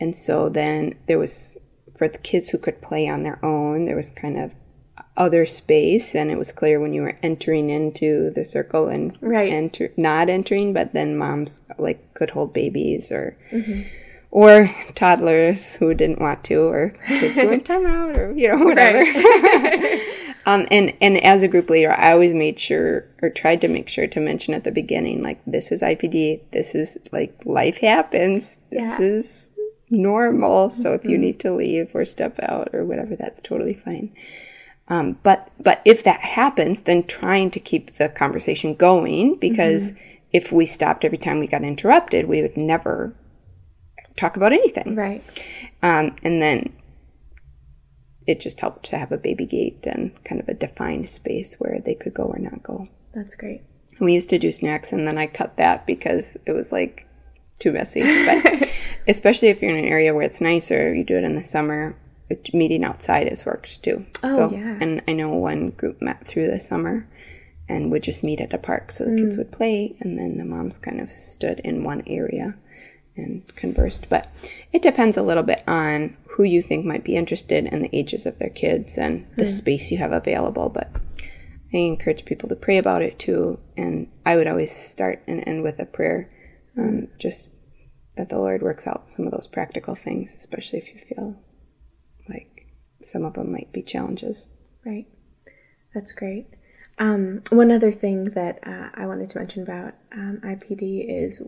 And 0.00 0.16
so 0.16 0.48
then 0.48 0.94
there 1.06 1.18
was 1.18 1.56
for 1.96 2.08
the 2.08 2.18
kids 2.18 2.50
who 2.50 2.58
could 2.58 2.82
play 2.82 3.08
on 3.08 3.22
their 3.22 3.42
own, 3.44 3.84
there 3.84 3.96
was 3.96 4.10
kind 4.10 4.38
of 4.38 4.52
other 5.16 5.46
space 5.46 6.14
and 6.14 6.30
it 6.30 6.38
was 6.38 6.50
clear 6.50 6.80
when 6.80 6.92
you 6.92 7.02
were 7.02 7.16
entering 7.22 7.70
into 7.70 8.30
the 8.30 8.44
circle 8.44 8.88
and 8.88 9.16
Right. 9.20 9.52
enter 9.52 9.92
not 9.96 10.28
entering 10.28 10.72
but 10.72 10.92
then 10.92 11.16
moms 11.16 11.60
like 11.78 12.12
could 12.14 12.30
hold 12.30 12.52
babies 12.52 13.12
or 13.12 13.36
mm-hmm. 13.50 13.82
or 14.32 14.74
toddlers 14.94 15.76
who 15.76 15.94
didn't 15.94 16.20
want 16.20 16.42
to 16.44 16.62
or 16.62 16.94
kids 17.06 17.36
who 17.38 17.48
went 17.48 17.64
time 17.64 17.86
out 17.98 18.16
or 18.16 18.32
you 18.32 18.48
know 18.48 18.64
whatever 18.64 19.04
um, 20.46 20.66
and 20.70 20.92
and 21.00 21.16
as 21.24 21.42
a 21.42 21.48
group 21.48 21.68
leader 21.70 21.92
i 21.92 22.12
always 22.12 22.32
made 22.34 22.58
sure 22.58 23.04
or 23.22 23.30
tried 23.30 23.60
to 23.60 23.68
make 23.68 23.88
sure 23.88 24.06
to 24.06 24.20
mention 24.20 24.54
at 24.54 24.64
the 24.64 24.72
beginning 24.72 25.22
like 25.22 25.40
this 25.46 25.70
is 25.72 25.82
ipd 25.82 26.40
this 26.52 26.74
is 26.74 26.98
like 27.12 27.34
life 27.44 27.78
happens 27.78 28.58
this 28.70 28.82
Yeah. 28.82 29.00
is 29.00 29.50
normal 29.90 30.70
so 30.70 30.92
if 30.94 31.04
you 31.04 31.16
need 31.18 31.38
to 31.40 31.54
leave 31.54 31.90
or 31.94 32.04
step 32.04 32.38
out 32.42 32.70
or 32.72 32.84
whatever 32.84 33.14
that's 33.16 33.40
totally 33.40 33.74
fine 33.74 34.12
um, 34.88 35.18
but 35.22 35.50
but 35.58 35.80
if 35.86 36.04
that 36.04 36.20
happens, 36.20 36.82
then 36.82 37.04
trying 37.04 37.50
to 37.52 37.60
keep 37.60 37.96
the 37.96 38.10
conversation 38.10 38.74
going 38.74 39.36
because 39.36 39.94
if 40.30 40.52
we 40.52 40.66
stopped 40.66 41.04
every 41.06 41.16
time 41.16 41.38
we 41.38 41.46
got 41.46 41.62
interrupted, 41.62 42.26
we 42.28 42.42
would 42.42 42.56
never 42.56 43.14
talk 44.16 44.36
about 44.36 44.52
anything. 44.52 44.94
Right. 44.94 45.22
Um, 45.82 46.16
and 46.22 46.42
then 46.42 46.74
it 48.26 48.40
just 48.40 48.60
helped 48.60 48.84
to 48.86 48.98
have 48.98 49.12
a 49.12 49.16
baby 49.18 49.44
gate 49.46 49.86
and 49.86 50.12
kind 50.24 50.40
of 50.40 50.48
a 50.48 50.54
defined 50.54 51.10
space 51.10 51.54
where 51.58 51.80
they 51.80 51.94
could 51.94 52.14
go 52.14 52.24
or 52.24 52.38
not 52.38 52.62
go. 52.62 52.88
That's 53.12 53.34
great. 53.34 53.62
We 54.00 54.14
used 54.14 54.30
to 54.30 54.38
do 54.38 54.50
snacks, 54.50 54.92
and 54.92 55.06
then 55.06 55.18
I 55.18 55.26
cut 55.26 55.56
that 55.56 55.86
because 55.86 56.36
it 56.46 56.52
was 56.52 56.72
like 56.72 57.06
too 57.58 57.72
messy. 57.72 58.02
But 58.26 58.68
especially 59.08 59.48
if 59.48 59.60
you're 59.62 59.70
in 59.76 59.84
an 59.84 59.90
area 59.90 60.12
where 60.14 60.24
it's 60.24 60.40
nicer, 60.40 60.92
you 60.92 61.04
do 61.04 61.16
it 61.16 61.24
in 61.24 61.34
the 61.34 61.44
summer. 61.44 61.96
Meeting 62.52 62.82
outside 62.84 63.28
has 63.28 63.46
worked 63.46 63.82
too. 63.84 64.04
Oh, 64.24 64.34
so, 64.48 64.56
yeah. 64.56 64.78
And 64.80 65.02
I 65.06 65.12
know 65.12 65.28
one 65.28 65.70
group 65.70 66.00
met 66.02 66.26
through 66.26 66.50
the 66.50 66.58
summer 66.58 67.06
and 67.68 67.90
would 67.92 68.02
just 68.02 68.24
meet 68.24 68.40
at 68.40 68.52
a 68.52 68.58
park, 68.58 68.90
so 68.90 69.04
the 69.04 69.10
Mm. 69.12 69.18
kids 69.18 69.36
would 69.36 69.52
play, 69.52 69.94
and 70.00 70.18
then 70.18 70.38
the 70.38 70.44
moms 70.44 70.76
kind 70.78 71.00
of 71.00 71.12
stood 71.12 71.60
in 71.60 71.84
one 71.84 72.02
area 72.06 72.54
and 73.16 73.46
conversed. 73.56 74.08
But 74.08 74.30
it 74.72 74.82
depends 74.82 75.16
a 75.16 75.22
little 75.22 75.42
bit 75.42 75.62
on 75.66 76.16
who 76.30 76.42
you 76.42 76.62
think 76.62 76.84
might 76.84 77.04
be 77.04 77.16
interested 77.16 77.66
and 77.66 77.84
the 77.84 77.96
ages 77.96 78.26
of 78.26 78.38
their 78.38 78.50
kids 78.50 78.98
and 78.98 79.26
the 79.36 79.46
space 79.46 79.90
you 79.90 79.98
have 79.98 80.12
available. 80.12 80.68
But 80.68 80.90
I 81.72 81.78
encourage 81.78 82.24
people 82.24 82.48
to 82.48 82.56
pray 82.56 82.78
about 82.78 83.02
it 83.02 83.18
too. 83.18 83.60
And 83.76 84.08
I 84.26 84.36
would 84.36 84.48
always 84.48 84.72
start 84.74 85.22
and 85.26 85.46
end 85.46 85.62
with 85.62 85.78
a 85.78 85.86
prayer, 85.86 86.28
um, 86.76 87.08
just 87.18 87.52
that 88.16 88.28
the 88.28 88.38
Lord 88.38 88.62
works 88.62 88.86
out 88.86 89.10
some 89.10 89.26
of 89.26 89.32
those 89.32 89.46
practical 89.46 89.94
things, 89.94 90.34
especially 90.36 90.78
if 90.78 90.94
you 90.94 91.00
feel 91.00 91.36
like 92.28 92.66
some 93.02 93.24
of 93.24 93.34
them 93.34 93.52
might 93.52 93.72
be 93.72 93.82
challenges. 93.82 94.46
Right. 94.84 95.06
That's 95.94 96.12
great. 96.12 96.46
Um, 96.98 97.42
one 97.50 97.72
other 97.72 97.90
thing 97.90 98.24
that 98.30 98.60
uh, 98.66 98.90
I 98.94 99.06
wanted 99.06 99.30
to 99.30 99.38
mention 99.38 99.62
about 99.62 99.94
um, 100.12 100.40
IPD 100.44 101.06
is 101.08 101.42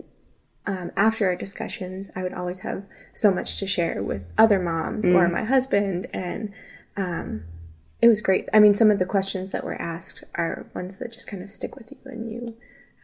um, 0.66 0.90
after 0.96 1.26
our 1.26 1.36
discussions, 1.36 2.10
I 2.16 2.22
would 2.22 2.34
always 2.34 2.60
have 2.60 2.84
so 3.14 3.32
much 3.32 3.58
to 3.58 3.66
share 3.66 4.02
with 4.02 4.22
other 4.36 4.58
moms 4.58 5.06
or 5.06 5.28
my 5.28 5.44
husband, 5.44 6.08
and 6.12 6.52
um, 6.96 7.44
it 8.02 8.08
was 8.08 8.20
great. 8.20 8.48
I 8.52 8.58
mean, 8.58 8.74
some 8.74 8.90
of 8.90 8.98
the 8.98 9.06
questions 9.06 9.50
that 9.50 9.64
were 9.64 9.80
asked 9.80 10.24
are 10.34 10.66
ones 10.74 10.98
that 10.98 11.12
just 11.12 11.28
kind 11.28 11.42
of 11.42 11.50
stick 11.50 11.76
with 11.76 11.92
you, 11.92 11.98
and 12.04 12.30
you 12.30 12.56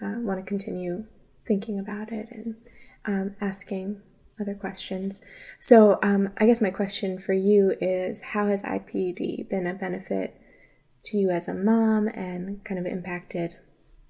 uh, 0.02 0.20
want 0.20 0.40
to 0.40 0.46
continue 0.46 1.04
thinking 1.46 1.78
about 1.78 2.12
it 2.12 2.28
and 2.30 2.56
um, 3.04 3.36
asking 3.40 4.02
other 4.40 4.54
questions. 4.54 5.22
So, 5.60 5.98
um, 6.02 6.30
I 6.38 6.46
guess 6.46 6.60
my 6.60 6.70
question 6.70 7.18
for 7.18 7.32
you 7.32 7.76
is 7.80 8.22
how 8.22 8.48
has 8.48 8.62
IPD 8.62 9.48
been 9.48 9.66
a 9.66 9.74
benefit 9.74 10.36
to 11.04 11.16
you 11.16 11.30
as 11.30 11.48
a 11.48 11.54
mom 11.54 12.08
and 12.08 12.64
kind 12.64 12.80
of 12.80 12.86
impacted 12.86 13.56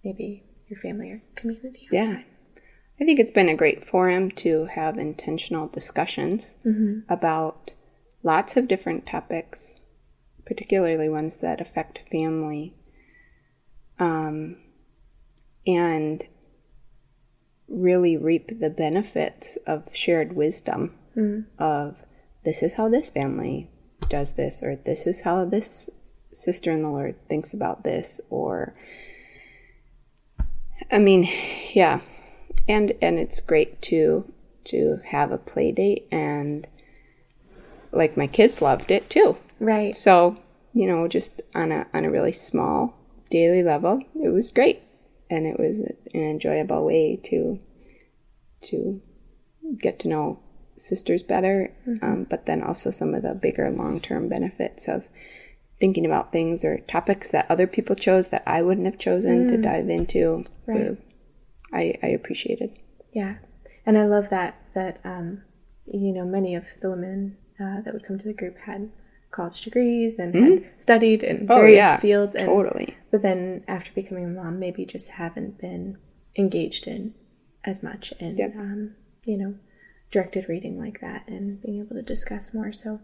maybe 0.05 0.45
your 0.69 0.79
family 0.79 1.11
or 1.11 1.23
community? 1.35 1.87
Yeah. 1.91 2.23
I 3.01 3.05
think 3.05 3.19
it's 3.19 3.31
been 3.31 3.49
a 3.49 3.57
great 3.57 3.85
forum 3.85 4.31
to 4.33 4.67
have 4.67 4.99
intentional 4.99 5.67
discussions 5.67 6.57
about 7.09 7.73
lots 8.23 8.57
of 8.57 8.69
different 8.69 9.07
topics, 9.07 9.85
particularly 10.47 11.09
ones 11.09 11.39
that 11.39 11.61
affect 11.61 12.01
family. 12.11 12.75
Um, 13.99 14.57
and 15.67 16.25
really 17.69 18.17
reap 18.17 18.61
the 18.61 18.71
benefits 18.71 19.57
of 19.67 19.95
shared 19.95 20.35
wisdom 20.35 20.95
of 21.59 21.97
this 22.45 22.63
is 22.63 22.75
how 22.75 22.89
this 22.89 23.11
family 23.11 23.71
does 24.09 24.35
this, 24.35 24.63
or 24.63 24.77
this 24.77 25.07
is 25.07 25.23
how 25.23 25.45
this 25.45 25.89
sister 26.33 26.73
in 26.73 26.83
the 26.83 26.89
Lord 26.89 27.15
thinks 27.29 27.55
about 27.55 27.85
this, 27.85 28.21
or 28.29 28.75
I 30.91 30.99
mean, 30.99 31.29
yeah, 31.73 32.01
and 32.69 32.93
and 33.01 33.19
it's 33.19 33.41
great 33.41 33.81
to 33.83 34.33
to 34.65 35.01
have 35.07 35.33
a 35.33 35.39
play 35.39 35.73
date 35.73 36.07
and 36.13 36.67
like 37.93 38.17
my 38.17 38.27
kids 38.27 38.63
loved 38.63 38.91
it 38.91 39.11
too. 39.11 39.37
Right. 39.61 39.95
So 39.95 40.39
you 40.73 40.87
know, 40.87 41.07
just 41.09 41.43
on 41.55 41.71
a 41.73 41.87
on 41.93 42.05
a 42.05 42.11
really 42.11 42.33
small 42.33 42.95
daily 43.31 43.63
level, 43.63 44.03
it 44.23 44.31
was 44.31 44.51
great, 44.51 44.83
and 45.31 45.47
it 45.47 45.59
was 45.59 45.79
an 45.79 45.97
enjoyable 46.15 46.85
way 46.85 47.17
to 47.25 47.59
to 48.63 49.03
get 49.81 49.99
to 50.01 50.09
know 50.09 50.39
sisters 50.77 51.23
better, 51.23 51.73
um, 52.01 52.27
but 52.29 52.47
then 52.47 52.63
also 52.63 52.91
some 52.91 53.15
of 53.15 53.23
the 53.23 53.35
bigger 53.35 53.71
long 53.71 54.01
term 54.01 54.29
benefits 54.29 54.89
of 54.89 55.05
thinking 55.79 56.07
about 56.07 56.33
things 56.33 56.65
or 56.65 56.79
topics 56.79 57.29
that 57.31 57.51
other 57.51 57.67
people 57.67 57.95
chose 57.97 58.29
that 58.29 58.43
I 58.47 58.63
wouldn't 58.63 58.87
have 58.87 58.99
chosen 58.99 59.49
to 59.49 59.57
dive 59.57 59.89
into. 59.91 60.45
Right. 60.67 60.97
I, 61.73 61.99
I 62.03 62.09
appreciated. 62.09 62.79
Yeah, 63.13 63.37
and 63.87 63.97
I 63.99 64.05
love 64.07 64.31
that 64.31 64.61
that 64.75 65.01
um, 65.05 65.43
you 65.87 66.13
know 66.13 66.25
many 66.25 66.55
of 66.55 66.67
the 66.81 66.91
women 66.91 67.37
uh, 67.61 67.81
that 67.83 67.93
would 67.93 68.05
come 68.05 68.19
to 68.19 68.27
the 68.29 68.35
group 68.35 68.59
had 68.59 68.91
college 69.31 69.63
degrees 69.63 70.19
and 70.19 70.35
had 70.35 70.65
studied 70.79 71.23
in 71.23 71.47
Oh, 71.51 71.57
various 71.57 71.77
yeah, 71.77 71.97
fields, 71.97 72.35
and 72.35 72.47
Totally. 72.47 72.97
but 73.11 73.23
then 73.23 73.65
after 73.69 73.91
becoming 73.93 74.25
a 74.25 74.29
mom, 74.29 74.59
maybe 74.59 74.85
just 74.85 75.13
haven't 75.13 75.59
been 75.59 75.97
engaged 76.37 76.87
in 76.87 77.15
as 77.65 77.83
much 77.83 78.13
and 78.21 78.39
Yep. 78.39 78.57
um, 78.57 78.95
you 79.25 79.37
know 79.39 79.55
directed 80.11 80.47
reading 80.49 80.79
like 80.79 81.01
that 81.01 81.27
and 81.29 81.61
being 81.63 81.81
able 81.81 81.97
to 81.97 82.03
discuss 82.03 82.53
more. 82.53 82.73
So 82.73 83.01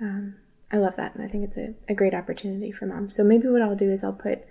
um, 0.00 0.36
I 0.72 0.78
love 0.78 0.96
that, 0.96 1.14
and 1.14 1.22
I 1.22 1.28
think 1.28 1.44
it's 1.44 1.58
a, 1.58 1.74
a 1.88 1.94
great 1.94 2.14
opportunity 2.14 2.72
for 2.72 2.86
moms. 2.86 3.14
So 3.14 3.22
maybe 3.24 3.48
what 3.48 3.60
I'll 3.62 3.76
do 3.76 3.90
is 3.90 4.02
I'll 4.02 4.12
put 4.14 4.44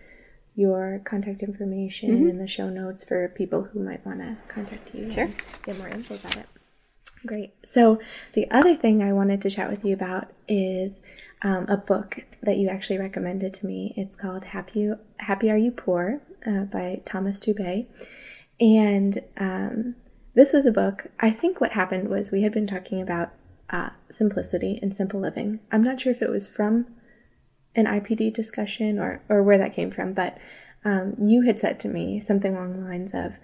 your 0.56 1.02
contact 1.04 1.44
information 1.44 2.30
in 2.30 2.38
the 2.38 2.48
show 2.48 2.70
notes 2.70 3.04
for 3.04 3.28
people 3.30 3.64
who 3.64 3.80
might 3.84 4.06
want 4.06 4.20
to 4.20 4.38
contact 4.48 4.96
you 4.96 5.10
Sure. 5.12 5.30
get 5.64 5.78
more 5.78 5.90
info 5.90 6.16
about 6.16 6.38
it. 6.38 6.46
Great. 7.26 7.54
So 7.64 8.00
the 8.34 8.50
other 8.52 8.76
thing 8.76 9.02
I 9.04 9.12
wanted 9.12 9.42
to 9.42 9.50
chat 9.50 9.70
with 9.70 9.84
you 9.84 9.94
about 9.94 10.32
is 10.48 11.02
um, 11.42 11.66
a 11.68 11.78
book 11.78 12.24
that 12.44 12.58
you 12.58 12.70
actually 12.70 13.00
recommended 13.00 13.54
to 13.56 13.66
me. 13.66 13.94
It's 13.98 14.16
called 14.16 14.46
"Happy 14.46 14.92
Happy 15.18 15.50
Are 15.50 15.58
You 15.58 15.72
Poor" 15.72 16.22
uh, 16.46 16.66
by 16.66 17.02
Thomas 17.06 17.40
Dubay, 17.40 17.88
And 18.60 19.20
um, 19.38 19.96
this 20.36 20.54
was 20.54 20.66
a 20.66 20.72
book. 20.72 21.08
I 21.20 21.32
think 21.32 21.60
what 21.60 21.72
happened 21.72 22.10
was 22.10 22.32
we 22.32 22.44
had 22.44 22.52
been 22.52 22.68
talking 22.68 23.02
about 23.02 23.32
uh, 23.72 23.90
simplicity 24.10 24.80
and 24.82 24.94
simple 24.94 25.20
living. 25.20 25.60
I'm 25.72 25.82
not 25.84 26.00
sure 26.00 26.12
if 26.12 26.22
it 26.22 26.30
was 26.30 26.48
from 26.48 26.86
an 27.75 27.86
IPD 27.86 28.34
discussion 28.34 29.00
or, 29.00 29.22
or 29.29 29.44
where 29.44 29.58
that 29.58 29.74
came 29.74 29.91
from, 29.91 30.13
but 30.13 30.38
um, 30.84 31.15
you 31.20 31.41
had 31.41 31.60
said 31.60 31.79
to 31.82 31.88
me 31.88 32.20
something 32.20 32.55
along 32.55 32.74
the 32.74 32.88
lines 32.88 33.13
of, 33.13 33.39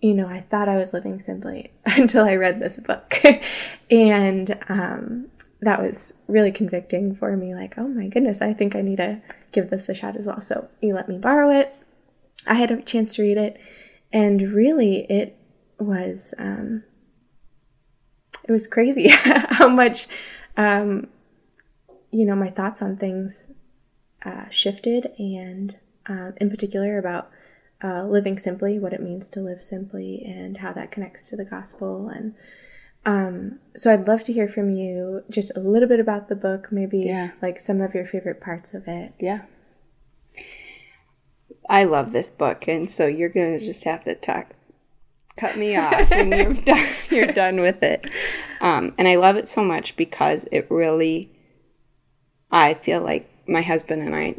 you 0.00 0.14
know, 0.14 0.28
I 0.28 0.40
thought 0.40 0.68
I 0.68 0.76
was 0.76 0.92
living 0.92 1.20
simply 1.20 1.72
until 1.86 2.24
I 2.24 2.34
read 2.36 2.60
this 2.60 2.78
book. 2.78 3.14
and 3.90 4.58
um, 4.68 5.28
that 5.60 5.80
was 5.80 6.14
really 6.28 6.52
convicting 6.52 7.14
for 7.14 7.36
me. 7.36 7.54
Like, 7.54 7.74
oh 7.78 7.88
my 7.88 8.08
goodness, 8.08 8.42
I 8.42 8.52
think 8.52 8.76
I 8.76 8.82
need 8.82 8.96
to 8.96 9.22
give 9.52 9.70
this 9.70 9.88
a 9.88 9.94
shot 9.94 10.16
as 10.16 10.26
well. 10.26 10.40
So 10.40 10.68
you 10.80 10.94
let 10.94 11.08
me 11.08 11.18
borrow 11.18 11.50
it. 11.50 11.74
I 12.46 12.54
had 12.54 12.70
a 12.70 12.82
chance 12.82 13.14
to 13.14 13.22
read 13.22 13.38
it. 13.38 13.58
And 14.12 14.42
really, 14.52 15.06
it 15.10 15.38
was 15.78 16.34
um, 16.38 16.84
it 18.44 18.52
was 18.52 18.66
crazy 18.66 19.08
how 19.10 19.68
much 19.68 20.06
um, 20.56 21.08
you 22.10 22.26
know 22.26 22.34
my 22.34 22.50
thoughts 22.50 22.82
on 22.82 22.96
things 22.96 23.52
uh, 24.24 24.48
shifted, 24.50 25.12
and 25.18 25.76
uh, 26.08 26.32
in 26.36 26.50
particular 26.50 26.98
about 26.98 27.30
uh, 27.82 28.04
living 28.04 28.38
simply, 28.38 28.78
what 28.78 28.92
it 28.92 29.02
means 29.02 29.28
to 29.30 29.40
live 29.40 29.60
simply, 29.62 30.22
and 30.24 30.58
how 30.58 30.72
that 30.72 30.90
connects 30.92 31.28
to 31.28 31.36
the 31.36 31.44
gospel. 31.44 32.08
And 32.08 32.34
um, 33.04 33.58
so, 33.74 33.92
I'd 33.92 34.06
love 34.06 34.22
to 34.24 34.32
hear 34.32 34.46
from 34.48 34.70
you 34.70 35.24
just 35.28 35.56
a 35.56 35.60
little 35.60 35.88
bit 35.88 35.98
about 35.98 36.28
the 36.28 36.36
book, 36.36 36.70
maybe 36.70 37.00
Yeah. 37.00 37.32
like 37.42 37.58
some 37.58 37.80
of 37.80 37.94
your 37.94 38.04
favorite 38.04 38.40
parts 38.40 38.74
of 38.74 38.86
it. 38.86 39.12
Yeah. 39.18 39.42
I 41.68 41.84
love 41.84 42.12
this 42.12 42.30
book, 42.30 42.66
and 42.68 42.90
so 42.90 43.06
you're 43.06 43.28
gonna 43.28 43.58
just 43.60 43.84
have 43.84 44.04
to 44.04 44.14
talk, 44.14 44.54
cut 45.36 45.56
me 45.56 45.76
off 45.76 46.10
when 46.10 46.30
you're 46.32 46.54
done. 46.54 46.88
You're 47.10 47.26
done 47.32 47.60
with 47.60 47.82
it, 47.82 48.06
um, 48.60 48.94
and 48.98 49.06
I 49.08 49.16
love 49.16 49.36
it 49.36 49.48
so 49.48 49.64
much 49.64 49.96
because 49.96 50.46
it 50.52 50.66
really. 50.70 51.30
I 52.50 52.74
feel 52.74 53.00
like 53.00 53.30
my 53.52 53.62
husband 53.62 54.02
and 54.02 54.14
I 54.14 54.34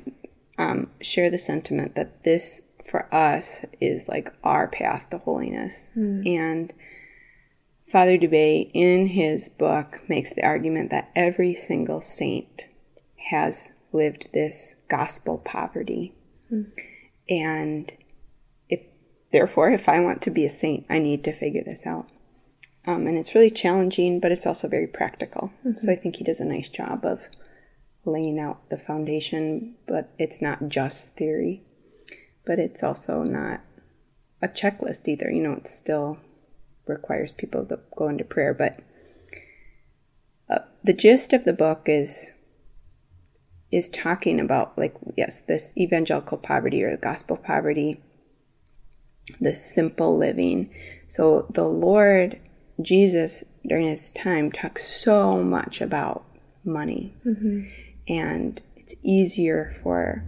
um, 0.57 0.89
share 1.01 1.29
the 1.29 1.37
sentiment 1.37 1.95
that 1.95 2.23
this 2.23 2.63
for 2.83 3.13
us 3.13 3.63
is 3.79 4.09
like 4.09 4.33
our 4.43 4.67
path 4.67 5.09
to 5.11 5.19
holiness, 5.19 5.91
and 6.27 6.73
Father 7.87 8.17
Dubay 8.17 8.71
in 8.73 9.07
his 9.07 9.49
book 9.49 10.01
makes 10.09 10.33
the 10.33 10.43
argument 10.43 10.89
that 10.89 11.11
every 11.15 11.53
single 11.53 12.01
saint 12.01 12.65
has 13.29 13.71
lived 13.91 14.29
this 14.33 14.75
gospel 14.89 15.37
poverty. 15.37 16.13
And 17.29 17.91
if 18.67 18.81
therefore 19.31 19.69
if 19.69 19.87
I 19.87 19.99
want 19.99 20.21
to 20.23 20.31
be 20.31 20.43
a 20.43 20.49
saint, 20.49 20.85
I 20.89 20.97
need 20.99 21.23
to 21.25 21.31
figure 21.31 21.63
this 21.63 21.85
out. 21.85 22.07
Um, 22.85 23.07
and 23.07 23.17
it's 23.17 23.33
really 23.35 23.51
challenging, 23.51 24.19
but 24.19 24.31
it's 24.31 24.45
also 24.45 24.67
very 24.67 24.87
practical. 24.87 25.51
So 25.77 25.91
I 25.91 25.95
think 25.95 26.17
he 26.17 26.23
does 26.25 26.41
a 26.41 26.45
nice 26.45 26.67
job 26.69 27.05
of 27.05 27.27
laying 28.05 28.39
out 28.39 28.69
the 28.69 28.77
foundation, 28.77 29.75
but 29.87 30.11
it's 30.17 30.41
not 30.41 30.67
just 30.67 31.15
theory, 31.15 31.63
but 32.45 32.59
it's 32.59 32.83
also 32.83 33.23
not 33.23 33.61
a 34.41 34.47
checklist 34.47 35.07
either. 35.07 35.31
You 35.31 35.41
know, 35.41 35.53
it 35.53 35.67
still 35.67 36.17
requires 36.85 37.31
people 37.31 37.65
to 37.65 37.79
go 37.95 38.09
into 38.09 38.25
prayer, 38.25 38.53
but 38.53 38.79
uh, 40.49 40.59
the 40.83 40.93
gist 40.93 41.33
of 41.33 41.43
the 41.43 41.53
book 41.53 41.83
is 41.85 42.33
is 43.71 43.89
talking 43.89 44.39
about 44.39 44.77
like 44.77 44.93
yes 45.17 45.41
this 45.41 45.73
evangelical 45.75 46.37
poverty 46.37 46.83
or 46.83 46.91
the 46.91 46.97
gospel 46.97 47.37
poverty 47.37 47.99
this 49.39 49.65
simple 49.73 50.17
living. 50.17 50.69
So 51.07 51.47
the 51.49 51.63
lord 51.63 52.39
jesus 52.81 53.43
during 53.65 53.87
his 53.87 54.09
time 54.11 54.51
talks 54.51 54.87
so 54.87 55.41
much 55.41 55.79
about 55.79 56.25
money 56.65 57.13
and 58.07 58.61
it's 58.75 58.95
easier 59.01 59.73
for 59.81 60.25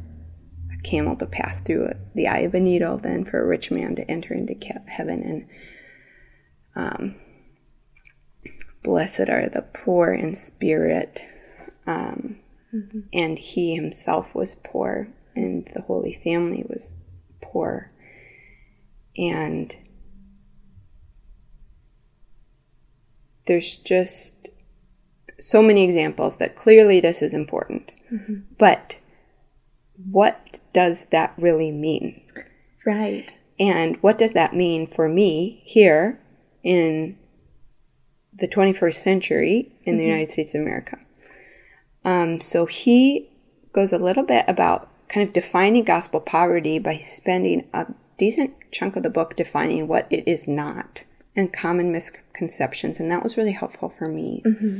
a 0.73 0.81
camel 0.83 1.15
to 1.17 1.25
pass 1.25 1.59
through 1.59 1.89
the 2.13 2.27
eye 2.27 2.39
of 2.39 2.53
a 2.53 2.59
needle 2.59 2.97
than 2.97 3.25
for 3.25 3.41
a 3.41 3.45
rich 3.45 3.71
man 3.71 3.95
to 3.95 4.09
enter 4.09 4.33
into 4.33 4.55
heaven. 4.87 5.21
And 5.23 5.47
um, 6.75 7.15
blessed 8.83 9.29
are 9.29 9.49
the 9.49 9.61
poor 9.61 10.13
in 10.13 10.35
spirit 10.35 11.23
um, 11.87 12.37
and 13.13 13.37
he 13.37 13.75
himself 13.75 14.35
was 14.35 14.55
poor 14.55 15.07
and 15.35 15.69
the 15.73 15.81
holy 15.81 16.19
family 16.23 16.65
was 16.67 16.95
poor. 17.41 17.91
And 19.17 19.75
there's 23.45 23.77
just 23.77 24.49
so 25.39 25.61
many 25.61 25.83
examples 25.83 26.37
that 26.37 26.55
clearly 26.55 26.99
this 26.99 27.21
is 27.21 27.33
important 27.33 27.91
mm-hmm. 28.11 28.35
but 28.57 28.97
what 30.11 30.59
does 30.73 31.05
that 31.05 31.33
really 31.37 31.71
mean 31.71 32.21
Right. 32.85 33.33
and 33.59 33.97
what 33.97 34.17
does 34.17 34.33
that 34.33 34.53
mean 34.53 34.87
for 34.87 35.09
me 35.09 35.61
here 35.65 36.19
in 36.63 37.17
the 38.37 38.47
21st 38.47 38.95
century 38.95 39.71
in 39.83 39.97
the 39.97 40.03
mm-hmm. 40.03 40.11
United 40.11 40.31
States 40.31 40.53
of 40.55 40.61
America? 40.61 40.97
Um, 42.03 42.39
so 42.41 42.65
he 42.65 43.29
goes 43.73 43.91
a 43.91 43.97
little 43.97 44.23
bit 44.23 44.45
about 44.47 44.89
kind 45.07 45.27
of 45.27 45.33
defining 45.33 45.83
gospel 45.83 46.19
poverty 46.19 46.79
by 46.79 46.97
spending 46.97 47.67
a 47.73 47.87
decent 48.17 48.53
chunk 48.71 48.95
of 48.95 49.03
the 49.03 49.09
book 49.09 49.35
defining 49.35 49.87
what 49.87 50.07
it 50.09 50.27
is 50.27 50.47
not 50.47 51.03
and 51.35 51.51
common 51.51 51.91
misconceptions. 51.91 52.99
And 52.99 53.11
that 53.11 53.23
was 53.23 53.37
really 53.37 53.51
helpful 53.51 53.89
for 53.89 54.07
me. 54.07 54.41
Mm-hmm. 54.45 54.79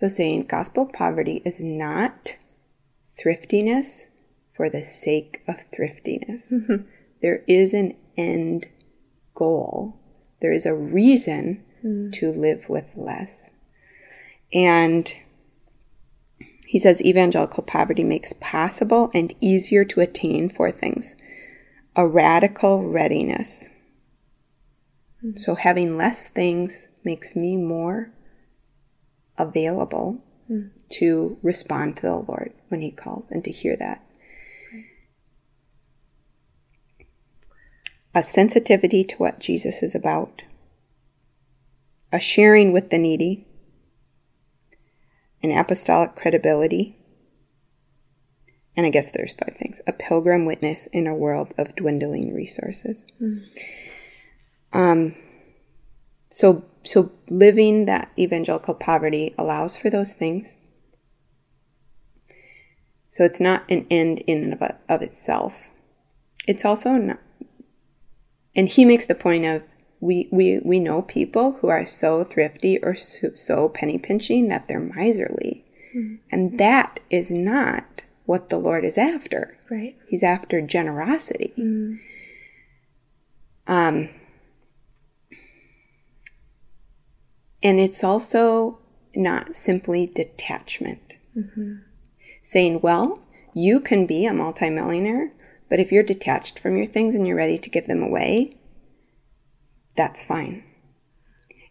So 0.00 0.08
saying 0.08 0.46
gospel 0.46 0.86
poverty 0.86 1.42
is 1.44 1.60
not 1.60 2.36
thriftiness 3.18 4.08
for 4.50 4.70
the 4.70 4.82
sake 4.82 5.42
of 5.46 5.56
thriftiness. 5.70 6.52
Mm-hmm. 6.52 6.86
There 7.20 7.44
is 7.46 7.74
an 7.74 7.96
end 8.16 8.68
goal. 9.34 10.00
There 10.40 10.52
is 10.52 10.64
a 10.64 10.74
reason 10.74 11.62
mm. 11.84 12.12
to 12.14 12.32
live 12.32 12.68
with 12.70 12.86
less. 12.96 13.54
And 14.54 15.12
he 16.66 16.78
says 16.78 17.02
evangelical 17.02 17.62
poverty 17.62 18.04
makes 18.04 18.32
possible 18.32 19.10
and 19.12 19.34
easier 19.40 19.84
to 19.84 20.00
attain 20.00 20.48
four 20.48 20.70
things 20.70 21.14
a 21.96 22.06
radical 22.06 22.88
readiness. 22.88 23.70
Mm-hmm. 25.18 25.36
So 25.36 25.56
having 25.56 25.98
less 25.98 26.28
things 26.28 26.88
makes 27.04 27.36
me 27.36 27.56
more 27.56 28.12
available 29.40 30.22
to 30.90 31.38
respond 31.42 31.96
to 31.96 32.02
the 32.02 32.16
Lord 32.16 32.52
when 32.68 32.80
he 32.80 32.90
calls 32.90 33.30
and 33.30 33.44
to 33.44 33.52
hear 33.52 33.76
that. 33.76 34.04
A 38.12 38.24
sensitivity 38.24 39.04
to 39.04 39.16
what 39.16 39.38
Jesus 39.38 39.82
is 39.84 39.94
about, 39.94 40.42
a 42.12 42.18
sharing 42.18 42.72
with 42.72 42.90
the 42.90 42.98
needy, 42.98 43.46
an 45.42 45.52
apostolic 45.52 46.16
credibility, 46.16 46.96
and 48.76 48.84
I 48.84 48.90
guess 48.90 49.12
there's 49.12 49.34
five 49.34 49.56
things. 49.56 49.80
A 49.86 49.92
pilgrim 49.92 50.44
witness 50.44 50.86
in 50.86 51.06
a 51.06 51.14
world 51.14 51.54
of 51.56 51.76
dwindling 51.76 52.34
resources. 52.34 53.06
Um, 54.72 55.14
so, 56.30 56.64
so 56.82 57.12
living 57.28 57.86
that 57.86 58.10
evangelical 58.18 58.74
poverty 58.74 59.34
allows 59.36 59.76
for 59.76 59.90
those 59.90 60.14
things. 60.14 60.56
So 63.10 63.24
it's 63.24 63.40
not 63.40 63.64
an 63.68 63.86
end 63.90 64.20
in 64.20 64.44
and 64.44 64.52
of, 64.54 64.62
of 64.88 65.02
itself. 65.02 65.70
It's 66.46 66.64
also 66.64 66.92
not, 66.92 67.18
and 68.54 68.68
he 68.68 68.84
makes 68.84 69.06
the 69.06 69.14
point 69.14 69.44
of 69.44 69.62
we, 70.00 70.28
we, 70.32 70.60
we 70.64 70.80
know 70.80 71.02
people 71.02 71.58
who 71.60 71.68
are 71.68 71.84
so 71.84 72.24
thrifty 72.24 72.78
or 72.78 72.94
so, 72.94 73.34
so 73.34 73.68
penny 73.68 73.98
pinching 73.98 74.48
that 74.48 74.68
they're 74.68 74.80
miserly. 74.80 75.64
And 76.30 76.58
that 76.58 77.00
is 77.10 77.30
not 77.30 78.04
what 78.24 78.48
the 78.48 78.58
Lord 78.58 78.84
is 78.84 78.96
after. 78.96 79.58
Right. 79.68 79.96
He's 80.08 80.22
after 80.22 80.60
generosity. 80.60 81.52
Um, 83.66 84.08
and 87.62 87.78
it's 87.80 88.02
also 88.02 88.78
not 89.14 89.54
simply 89.54 90.06
detachment. 90.06 91.16
Saying, 92.42 92.80
well, 92.80 93.22
you 93.54 93.80
can 93.80 94.06
be 94.06 94.26
a 94.26 94.32
multimillionaire, 94.32 95.32
but 95.68 95.80
if 95.80 95.92
you're 95.92 96.02
detached 96.02 96.58
from 96.58 96.76
your 96.76 96.86
things 96.86 97.14
and 97.14 97.26
you're 97.26 97.36
ready 97.36 97.58
to 97.58 97.70
give 97.70 97.86
them 97.86 98.02
away, 98.02 98.56
that's 99.96 100.24
fine. 100.24 100.64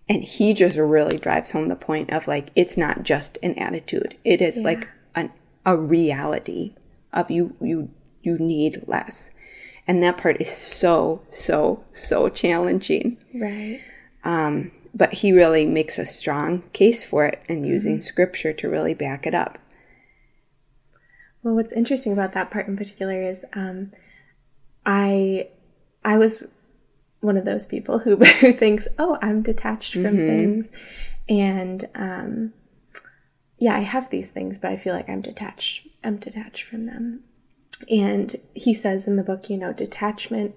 And 0.07 0.23
he 0.23 0.53
just 0.53 0.75
really 0.75 1.17
drives 1.17 1.51
home 1.51 1.67
the 1.67 1.75
point 1.75 2.11
of 2.11 2.27
like, 2.27 2.49
it's 2.55 2.77
not 2.77 3.03
just 3.03 3.37
an 3.43 3.53
attitude. 3.59 4.17
It 4.23 4.41
is 4.41 4.57
like 4.57 4.87
an, 5.15 5.31
a 5.65 5.77
reality 5.77 6.75
of 7.13 7.29
you, 7.29 7.55
you, 7.61 7.91
you 8.21 8.37
need 8.39 8.83
less. 8.87 9.31
And 9.87 10.01
that 10.03 10.17
part 10.17 10.39
is 10.39 10.49
so, 10.49 11.21
so, 11.31 11.83
so 11.91 12.29
challenging. 12.29 13.17
Right. 13.33 13.81
Um, 14.23 14.71
but 14.93 15.13
he 15.15 15.31
really 15.31 15.65
makes 15.65 15.97
a 15.97 16.05
strong 16.05 16.63
case 16.73 17.03
for 17.03 17.25
it 17.25 17.41
and 17.47 17.65
using 17.65 17.95
mm-hmm. 17.95 18.01
scripture 18.01 18.53
to 18.53 18.69
really 18.69 18.93
back 18.93 19.25
it 19.25 19.33
up. 19.33 19.57
Well, 21.43 21.55
what's 21.55 21.73
interesting 21.73 22.11
about 22.11 22.33
that 22.33 22.51
part 22.51 22.67
in 22.67 22.75
particular 22.75 23.21
is 23.21 23.45
um, 23.53 23.91
I 24.85 25.49
I 26.03 26.17
was 26.17 26.43
one 27.21 27.37
of 27.37 27.45
those 27.45 27.65
people 27.65 27.99
who, 27.99 28.15
who 28.15 28.53
thinks, 28.53 28.87
oh, 28.97 29.17
I'm 29.21 29.41
detached 29.41 29.93
from 29.93 30.03
mm-hmm. 30.03 30.27
things. 30.27 30.71
And 31.27 31.85
um, 31.95 32.53
yeah, 33.57 33.75
I 33.75 33.81
have 33.81 34.09
these 34.09 34.31
things, 34.31 34.57
but 34.57 34.71
I 34.71 34.75
feel 34.75 34.93
like 34.93 35.09
I'm 35.09 35.21
detached. 35.21 35.87
I'm 36.03 36.17
detached 36.17 36.63
from 36.63 36.85
them. 36.85 37.23
And 37.89 38.35
he 38.53 38.73
says 38.73 39.07
in 39.07 39.15
the 39.15 39.23
book, 39.23 39.49
you 39.49 39.57
know, 39.57 39.73
detachment, 39.73 40.55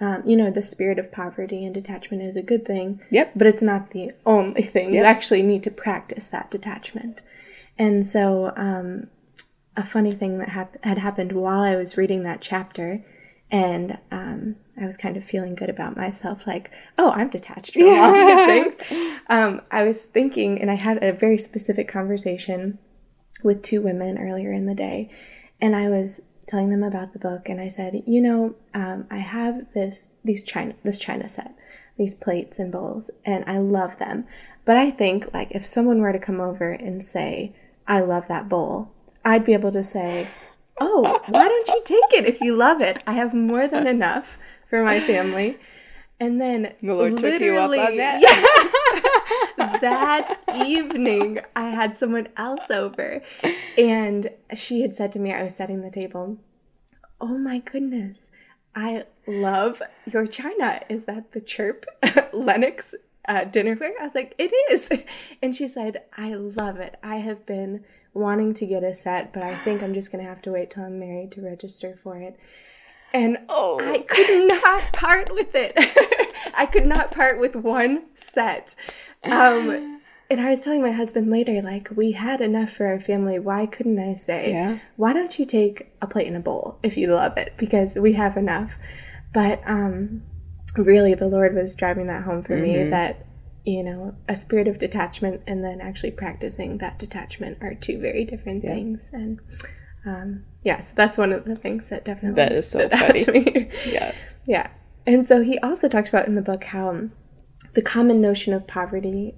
um, 0.00 0.22
you 0.26 0.36
know, 0.36 0.50
the 0.50 0.62
spirit 0.62 0.98
of 0.98 1.12
poverty 1.12 1.64
and 1.64 1.74
detachment 1.74 2.22
is 2.22 2.36
a 2.36 2.42
good 2.42 2.64
thing. 2.64 3.00
Yep. 3.10 3.32
But 3.36 3.46
it's 3.46 3.62
not 3.62 3.90
the 3.90 4.12
only 4.26 4.62
thing. 4.62 4.92
Yep. 4.92 4.94
You 4.94 5.04
actually 5.04 5.42
need 5.42 5.62
to 5.62 5.70
practice 5.70 6.28
that 6.28 6.50
detachment. 6.50 7.22
And 7.78 8.04
so, 8.04 8.52
um, 8.56 9.08
a 9.76 9.84
funny 9.84 10.12
thing 10.12 10.38
that 10.38 10.50
hap- 10.50 10.84
had 10.84 10.98
happened 10.98 11.32
while 11.32 11.60
I 11.60 11.76
was 11.76 11.96
reading 11.96 12.24
that 12.24 12.40
chapter, 12.40 13.04
and 13.50 13.98
um, 14.10 14.56
I 14.80 14.84
was 14.84 14.96
kind 14.96 15.16
of 15.16 15.24
feeling 15.24 15.54
good 15.54 15.70
about 15.70 15.96
myself, 15.96 16.46
like, 16.46 16.70
oh, 16.98 17.10
I'm 17.10 17.28
detached 17.28 17.74
from 17.74 17.84
all 17.84 18.12
these 18.12 18.76
things. 18.86 19.20
Um, 19.28 19.62
I 19.70 19.84
was 19.84 20.02
thinking, 20.02 20.60
and 20.60 20.70
I 20.70 20.74
had 20.74 21.02
a 21.02 21.12
very 21.12 21.38
specific 21.38 21.88
conversation 21.88 22.78
with 23.42 23.62
two 23.62 23.80
women 23.80 24.18
earlier 24.18 24.52
in 24.52 24.66
the 24.66 24.74
day, 24.74 25.10
and 25.60 25.74
I 25.74 25.88
was 25.88 26.22
telling 26.46 26.70
them 26.70 26.82
about 26.82 27.12
the 27.12 27.18
book, 27.18 27.48
and 27.48 27.60
I 27.60 27.68
said, 27.68 28.02
you 28.06 28.20
know, 28.20 28.54
um, 28.74 29.06
I 29.10 29.18
have 29.18 29.72
this 29.74 30.10
these 30.24 30.42
china 30.42 30.74
this 30.82 30.98
china 30.98 31.28
set, 31.28 31.54
these 31.96 32.14
plates 32.14 32.58
and 32.58 32.72
bowls, 32.72 33.10
and 33.24 33.44
I 33.46 33.58
love 33.58 33.98
them, 33.98 34.26
but 34.64 34.76
I 34.76 34.90
think 34.90 35.32
like 35.32 35.48
if 35.52 35.64
someone 35.64 36.00
were 36.00 36.12
to 36.12 36.18
come 36.18 36.40
over 36.40 36.72
and 36.72 37.04
say, 37.04 37.52
I 37.86 38.00
love 38.00 38.28
that 38.28 38.48
bowl, 38.48 38.90
I'd 39.24 39.44
be 39.44 39.52
able 39.54 39.72
to 39.72 39.84
say, 39.84 40.28
oh, 40.80 41.20
why 41.28 41.48
don't 41.48 41.68
you 41.68 41.82
take 41.84 42.18
it 42.18 42.26
if 42.26 42.40
you 42.40 42.56
love 42.56 42.80
it? 42.80 43.02
I 43.06 43.12
have 43.12 43.34
more 43.34 43.68
than 43.68 43.86
enough 43.86 44.38
for 44.68 44.82
my 44.82 45.00
family. 45.00 45.58
And 46.22 46.40
then 46.40 46.72
the 46.80 46.94
Lord 46.94 47.18
took 47.18 47.40
you 47.40 47.58
up 47.58 47.70
on 47.72 47.96
that. 47.96 48.20
Yes, 48.20 49.80
that 49.80 50.38
evening, 50.54 51.40
I 51.56 51.70
had 51.70 51.96
someone 51.96 52.28
else 52.36 52.70
over, 52.70 53.22
and 53.76 54.30
she 54.54 54.82
had 54.82 54.94
said 54.94 55.10
to 55.12 55.18
me, 55.18 55.32
I 55.32 55.42
was 55.42 55.56
setting 55.56 55.80
the 55.80 55.90
table. 55.90 56.38
Oh 57.20 57.36
my 57.38 57.58
goodness, 57.58 58.30
I 58.72 59.02
love 59.26 59.82
your 60.06 60.28
china. 60.28 60.80
Is 60.88 61.06
that 61.06 61.32
the 61.32 61.40
chirp 61.40 61.86
Lenox 62.32 62.94
uh, 63.26 63.40
dinnerware? 63.40 63.90
I 64.00 64.04
was 64.04 64.14
like, 64.14 64.36
it 64.38 64.52
is. 64.70 64.92
And 65.42 65.56
she 65.56 65.66
said, 65.66 66.04
I 66.16 66.34
love 66.34 66.78
it. 66.78 67.00
I 67.02 67.16
have 67.16 67.44
been 67.46 67.84
wanting 68.14 68.54
to 68.54 68.66
get 68.66 68.84
a 68.84 68.94
set, 68.94 69.32
but 69.32 69.42
I 69.42 69.56
think 69.64 69.82
I'm 69.82 69.92
just 69.92 70.12
going 70.12 70.22
to 70.22 70.30
have 70.30 70.42
to 70.42 70.52
wait 70.52 70.70
till 70.70 70.84
I'm 70.84 71.00
married 71.00 71.32
to 71.32 71.42
register 71.42 71.96
for 71.96 72.16
it. 72.18 72.38
And 73.14 73.38
oh, 73.48 73.78
I 73.80 73.98
could 73.98 74.48
not 74.48 74.92
part 74.92 75.32
with 75.32 75.54
it. 75.54 75.72
I 76.54 76.66
could 76.66 76.86
not 76.86 77.12
part 77.12 77.38
with 77.40 77.56
one 77.56 78.04
set. 78.14 78.74
Um, 79.24 80.00
and 80.30 80.40
I 80.40 80.50
was 80.50 80.60
telling 80.60 80.82
my 80.82 80.92
husband 80.92 81.30
later, 81.30 81.60
like, 81.62 81.88
we 81.94 82.12
had 82.12 82.40
enough 82.40 82.70
for 82.70 82.86
our 82.86 83.00
family. 83.00 83.38
Why 83.38 83.66
couldn't 83.66 83.98
I 83.98 84.14
say, 84.14 84.52
yeah. 84.52 84.78
why 84.96 85.12
don't 85.12 85.38
you 85.38 85.44
take 85.44 85.92
a 86.00 86.06
plate 86.06 86.26
and 86.26 86.36
a 86.36 86.40
bowl 86.40 86.78
if 86.82 86.96
you 86.96 87.08
love 87.08 87.36
it? 87.36 87.54
Because 87.56 87.96
we 87.96 88.14
have 88.14 88.36
enough. 88.36 88.72
But 89.34 89.60
um, 89.66 90.22
really, 90.76 91.14
the 91.14 91.28
Lord 91.28 91.54
was 91.54 91.74
driving 91.74 92.06
that 92.06 92.22
home 92.22 92.42
for 92.42 92.54
mm-hmm. 92.54 92.84
me 92.84 92.90
that 92.90 93.26
you 93.64 93.82
know, 93.82 94.14
a 94.28 94.34
spirit 94.34 94.66
of 94.66 94.78
detachment 94.78 95.40
and 95.46 95.62
then 95.62 95.80
actually 95.80 96.10
practicing 96.10 96.78
that 96.78 96.98
detachment 96.98 97.58
are 97.60 97.74
two 97.74 97.98
very 97.98 98.24
different 98.24 98.64
yeah. 98.64 98.74
things. 98.74 99.10
And 99.12 99.40
um, 100.04 100.44
yeah, 100.62 100.80
so 100.80 100.94
that's 100.96 101.18
one 101.18 101.32
of 101.32 101.44
the 101.44 101.56
things 101.56 101.88
that 101.88 102.04
definitely 102.04 102.36
that 102.36 102.52
is 102.52 102.68
stood 102.68 102.90
so 102.96 103.04
out 103.04 103.16
to 103.16 103.32
me. 103.32 103.70
yeah. 103.86 104.14
Yeah. 104.44 104.70
And 105.06 105.24
so 105.24 105.40
he 105.40 105.56
also 105.60 105.88
talks 105.88 106.08
about 106.08 106.26
in 106.26 106.34
the 106.34 106.42
book 106.42 106.64
how 106.64 107.10
the 107.74 107.82
common 107.82 108.20
notion 108.20 108.52
of 108.52 108.66
poverty, 108.66 109.36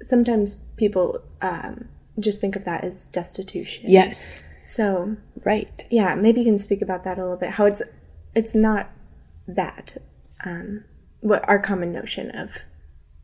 sometimes 0.00 0.56
people 0.78 1.20
um, 1.42 1.90
just 2.18 2.40
think 2.40 2.56
of 2.56 2.64
that 2.64 2.82
as 2.82 3.06
destitution. 3.06 3.84
Yes. 3.86 4.40
So 4.62 5.18
right. 5.44 5.86
Yeah, 5.90 6.14
maybe 6.14 6.40
you 6.40 6.46
can 6.46 6.56
speak 6.56 6.80
about 6.80 7.04
that 7.04 7.18
a 7.18 7.20
little 7.20 7.36
bit. 7.36 7.50
How 7.50 7.66
it's 7.66 7.82
it's 8.34 8.54
not 8.54 8.90
that 9.46 9.98
um, 10.42 10.84
what 11.20 11.46
our 11.46 11.58
common 11.58 11.92
notion 11.92 12.30
of 12.30 12.56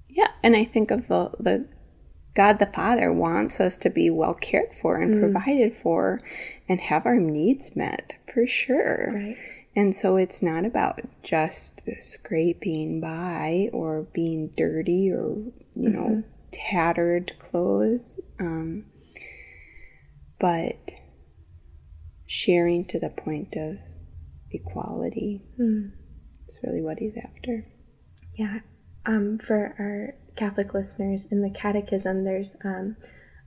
yeah, 0.09 0.29
and 0.43 0.55
I 0.55 0.65
think 0.65 0.91
of 0.91 1.09
the, 1.09 1.31
the 1.41 1.67
God 2.35 2.59
the 2.59 2.67
Father 2.67 3.13
wants 3.13 3.61
us 3.61 3.77
to 3.79 3.91
be 3.91 4.09
well 4.11 4.35
cared 4.35 4.75
for 4.75 5.01
and 5.01 5.15
mm. 5.15 5.21
provided 5.21 5.75
for 5.77 6.21
and 6.69 6.81
have 6.81 7.05
our 7.05 7.19
needs 7.19 7.77
met 7.77 8.15
for 8.33 8.47
sure. 8.47 9.13
Right. 9.15 9.37
And 9.75 9.95
so 9.95 10.17
it's 10.17 10.43
not 10.43 10.65
about 10.67 11.01
just 11.23 11.83
scraping 12.01 13.01
by 13.01 13.71
or 13.73 14.07
being 14.13 14.51
dirty 14.57 15.11
or, 15.11 15.31
you 15.31 15.55
mm-hmm. 15.77 15.93
know, 15.93 16.25
tattered 16.51 17.33
clothes, 17.39 18.21
um, 18.39 18.85
but 20.39 20.91
sharing 22.27 22.85
to 22.87 22.99
the 22.99 23.09
point 23.09 23.55
of 23.57 23.79
equality. 24.51 25.43
Mm. 25.59 25.93
It's 26.47 26.59
really 26.63 26.83
what 26.83 26.99
he's 26.99 27.17
after. 27.17 27.65
Yeah. 28.35 28.61
Um, 29.07 29.39
for 29.39 29.75
our 29.79 30.15
Catholic 30.37 30.75
listeners, 30.75 31.27
in 31.31 31.43
the 31.43 31.51
Catechism, 31.51 32.25
there's 32.25 32.57
um, 32.65 32.97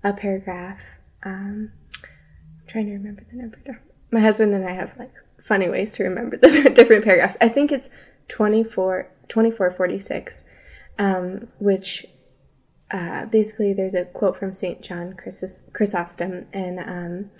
a 0.03 0.13
paragraph. 0.13 0.81
Um, 1.23 1.71
I'm 2.03 2.67
trying 2.67 2.85
to 2.87 2.93
remember 2.93 3.23
the 3.29 3.37
number. 3.37 3.81
My 4.11 4.19
husband 4.19 4.53
and 4.53 4.67
I 4.67 4.73
have 4.73 4.97
like 4.97 5.11
funny 5.41 5.69
ways 5.69 5.93
to 5.93 6.03
remember 6.03 6.37
the 6.37 6.69
different 6.75 7.03
paragraphs. 7.03 7.37
I 7.41 7.49
think 7.49 7.71
it's 7.71 7.89
24, 8.27 9.09
2446, 9.27 10.45
um, 10.99 11.47
which 11.59 12.05
uh, 12.91 13.25
basically 13.25 13.73
there's 13.73 13.93
a 13.93 14.05
quote 14.05 14.37
from 14.37 14.53
St. 14.53 14.81
John 14.81 15.13
Chrysos- 15.13 15.71
Chrysostom, 15.73 16.45
and 16.53 16.79
um, 16.79 17.31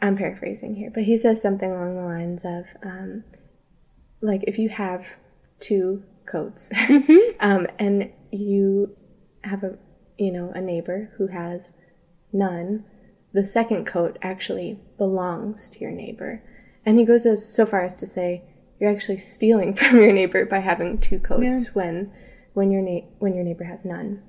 I'm 0.00 0.16
paraphrasing 0.16 0.74
here, 0.76 0.90
but 0.92 1.04
he 1.04 1.16
says 1.16 1.40
something 1.42 1.70
along 1.70 1.96
the 1.96 2.02
lines 2.02 2.44
of 2.44 2.66
um, 2.82 3.24
like 4.20 4.44
if 4.44 4.58
you 4.58 4.68
have 4.70 5.16
two 5.58 6.02
coats. 6.26 6.70
Mm-hmm. 6.90 7.36
um, 7.40 7.66
and 7.78 8.10
you 8.30 8.96
have 9.44 9.62
a 9.62 9.78
you 10.18 10.32
know 10.32 10.50
a 10.54 10.60
neighbor 10.60 11.12
who 11.16 11.28
has 11.28 11.72
none. 12.32 12.84
The 13.32 13.44
second 13.44 13.86
coat 13.86 14.18
actually 14.22 14.80
belongs 14.98 15.68
to 15.70 15.78
your 15.80 15.92
neighbor. 15.92 16.42
And 16.84 16.98
he 16.98 17.04
goes 17.04 17.26
as 17.26 17.46
so 17.46 17.64
far 17.64 17.84
as 17.84 17.94
to 17.96 18.06
say 18.06 18.42
you're 18.80 18.90
actually 18.90 19.18
stealing 19.18 19.74
from 19.74 19.98
your 19.98 20.12
neighbor 20.12 20.44
by 20.44 20.58
having 20.58 20.98
two 20.98 21.20
coats 21.20 21.66
yeah. 21.66 21.72
when 21.74 22.12
when 22.54 22.70
your 22.70 22.82
na- 22.82 23.06
when 23.18 23.34
your 23.34 23.44
neighbor 23.44 23.64
has 23.64 23.84
none. 23.84 24.22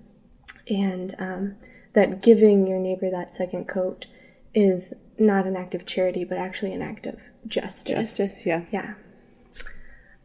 And 0.70 1.16
um, 1.18 1.56
that 1.94 2.22
giving 2.22 2.68
your 2.68 2.80
neighbor 2.80 3.10
that 3.10 3.34
second 3.34 3.68
coat 3.68 4.06
is 4.54 4.94
not 5.18 5.46
an 5.46 5.56
act 5.56 5.74
of 5.76 5.86
charity 5.86 6.24
but 6.24 6.38
actually 6.38 6.74
an 6.74 6.82
act 6.82 7.06
of 7.06 7.20
justice. 7.48 8.18
Justice 8.18 8.46
yeah. 8.46 8.66
Yeah. 8.72 8.94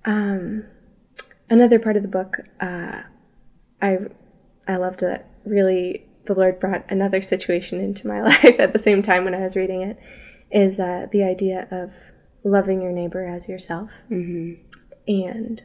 Um 0.05 0.65
another 1.49 1.79
part 1.79 1.97
of 1.97 2.03
the 2.03 2.09
book, 2.09 2.39
uh, 2.61 3.03
I 3.81 3.99
I 4.69 4.77
loved 4.77 5.01
that. 5.01 5.31
Really, 5.45 6.07
the 6.25 6.35
Lord 6.35 6.59
brought 6.59 6.85
another 6.91 7.23
situation 7.23 7.81
into 7.81 8.07
my 8.07 8.23
life 8.31 8.59
at 8.59 8.73
the 8.73 8.79
same 8.79 9.03
time 9.03 9.25
when 9.25 9.35
I 9.35 9.41
was 9.41 9.57
reading 9.57 9.83
it. 9.83 9.99
Is 10.51 10.79
uh, 10.79 11.07
the 11.11 11.25
idea 11.25 11.67
of 11.71 11.95
loving 12.45 12.81
your 12.81 12.93
neighbor 12.93 13.27
as 13.27 13.49
yourself, 13.49 14.05
mm-hmm. 14.11 14.55
and 15.09 15.63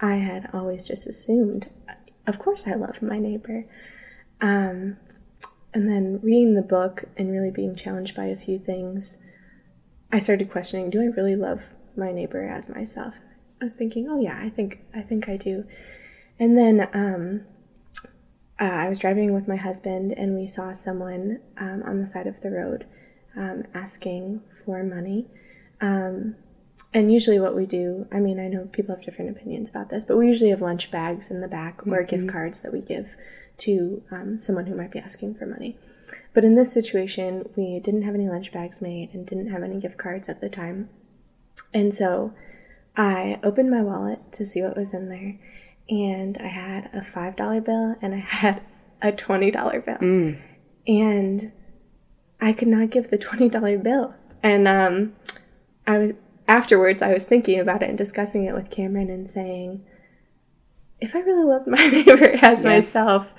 I 0.00 0.14
had 0.16 0.50
always 0.52 0.84
just 0.84 1.06
assumed, 1.06 1.68
of 2.26 2.38
course, 2.38 2.66
I 2.66 2.74
love 2.74 3.02
my 3.02 3.18
neighbor. 3.18 3.66
Um, 4.40 4.96
and 5.74 5.88
then 5.88 6.20
reading 6.22 6.54
the 6.54 6.62
book 6.62 7.04
and 7.16 7.30
really 7.30 7.50
being 7.50 7.76
challenged 7.76 8.16
by 8.16 8.26
a 8.26 8.36
few 8.36 8.58
things, 8.58 9.24
I 10.12 10.18
started 10.20 10.50
questioning: 10.50 10.90
Do 10.90 11.00
I 11.00 11.06
really 11.06 11.36
love 11.36 11.64
my 11.96 12.12
neighbor 12.12 12.48
as 12.48 12.68
myself? 12.68 13.20
I 13.60 13.64
was 13.64 13.74
thinking, 13.74 14.08
oh 14.08 14.20
yeah, 14.20 14.38
I 14.40 14.48
think 14.48 14.80
I 14.94 15.02
think 15.02 15.28
I 15.28 15.36
do. 15.36 15.64
And 16.38 16.56
then 16.56 16.88
um, 16.94 17.42
uh, 18.58 18.64
I 18.64 18.88
was 18.88 18.98
driving 18.98 19.34
with 19.34 19.46
my 19.46 19.56
husband, 19.56 20.12
and 20.12 20.34
we 20.34 20.46
saw 20.46 20.72
someone 20.72 21.40
um, 21.58 21.82
on 21.84 22.00
the 22.00 22.06
side 22.06 22.26
of 22.26 22.40
the 22.40 22.50
road 22.50 22.86
um, 23.36 23.64
asking 23.74 24.42
for 24.64 24.82
money. 24.82 25.26
Um, 25.80 26.36
and 26.92 27.12
usually, 27.12 27.38
what 27.38 27.54
we 27.54 27.66
do, 27.66 28.06
I 28.10 28.18
mean, 28.18 28.40
I 28.40 28.48
know 28.48 28.66
people 28.72 28.94
have 28.94 29.04
different 29.04 29.30
opinions 29.30 29.68
about 29.68 29.90
this, 29.90 30.04
but 30.04 30.16
we 30.16 30.26
usually 30.26 30.50
have 30.50 30.62
lunch 30.62 30.90
bags 30.90 31.30
in 31.30 31.40
the 31.40 31.48
back 31.48 31.86
or 31.86 31.98
mm-hmm. 31.98 32.06
gift 32.06 32.28
cards 32.28 32.60
that 32.60 32.72
we 32.72 32.80
give 32.80 33.16
to 33.58 34.02
um, 34.10 34.40
someone 34.40 34.66
who 34.66 34.74
might 34.74 34.90
be 34.90 34.98
asking 34.98 35.34
for 35.34 35.46
money. 35.46 35.76
But 36.32 36.44
in 36.44 36.54
this 36.54 36.72
situation, 36.72 37.48
we 37.56 37.78
didn't 37.80 38.02
have 38.02 38.14
any 38.14 38.28
lunch 38.28 38.50
bags 38.50 38.80
made 38.80 39.10
and 39.12 39.26
didn't 39.26 39.50
have 39.50 39.62
any 39.62 39.78
gift 39.78 39.98
cards 39.98 40.28
at 40.28 40.40
the 40.40 40.48
time. 40.48 40.88
And 41.72 41.92
so 41.92 42.32
I 42.96 43.38
opened 43.42 43.70
my 43.70 43.82
wallet 43.82 44.32
to 44.32 44.44
see 44.44 44.62
what 44.62 44.76
was 44.76 44.92
in 44.92 45.08
there, 45.08 45.38
and 45.90 46.38
I 46.38 46.46
had 46.46 46.90
a 46.92 47.00
$5 47.00 47.64
bill 47.64 47.96
and 48.00 48.14
I 48.14 48.18
had 48.26 48.62
a 49.02 49.12
$20 49.12 49.84
bill. 49.84 49.96
Mm. 49.96 50.40
And 50.86 51.52
I 52.40 52.52
could 52.52 52.68
not 52.68 52.90
give 52.90 53.10
the 53.10 53.18
$20 53.18 53.82
bill. 53.82 54.14
And 54.42 54.66
um, 54.66 55.14
I 55.86 55.98
was 55.98 56.12
afterwards 56.48 57.02
I 57.02 57.12
was 57.12 57.26
thinking 57.26 57.60
about 57.60 57.82
it 57.82 57.88
and 57.88 57.98
discussing 57.98 58.44
it 58.44 58.54
with 58.54 58.70
Cameron 58.70 59.10
and 59.10 59.28
saying, 59.28 59.84
if 61.00 61.14
I 61.14 61.20
really 61.20 61.44
loved 61.44 61.66
my 61.66 61.86
neighbor 61.92 62.38
as 62.42 62.64
myself, 62.64 63.32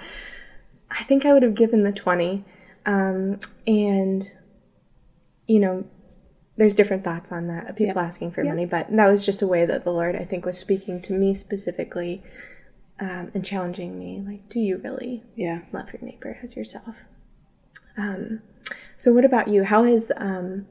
I 0.90 1.04
think 1.04 1.26
I 1.26 1.34
would 1.34 1.44
have 1.44 1.56
given 1.56 1.84
the 1.84 1.92
20. 1.92 2.44
Um, 2.86 3.40
and, 3.68 4.24
you 5.48 5.60
know, 5.60 5.86
there's 6.58 6.76
different 6.76 7.04
thoughts 7.04 7.32
on 7.32 7.48
that, 7.48 7.70
of 7.70 7.76
people 7.76 8.02
asking 8.02 8.32
for 8.32 8.44
money, 8.44 8.66
but 8.66 8.96
that 8.96 9.08
was 9.10 9.26
just 9.26 9.42
a 9.42 9.48
way 9.48 9.66
that 9.66 9.84
the 9.84 9.92
Lord, 9.92 10.16
I 10.16 10.26
think, 10.26 10.46
was 10.46 10.58
speaking 10.58 11.02
to 11.04 11.14
me 11.14 11.34
specifically 11.34 12.22
um, 13.00 13.32
and 13.34 13.44
challenging 13.44 13.98
me. 13.98 14.22
Like, 14.26 14.48
do 14.50 14.60
you 14.60 14.78
really 14.78 15.24
Yeah. 15.36 15.62
love 15.72 15.92
your 15.94 16.02
neighbor 16.02 16.38
as 16.44 16.56
yourself? 16.58 17.06
Um, 17.98 18.42
so, 18.98 19.14
what 19.14 19.26
about 19.26 19.48
you? 19.48 19.64
How 19.64 19.84
has 19.84 20.12
um, 20.18 20.68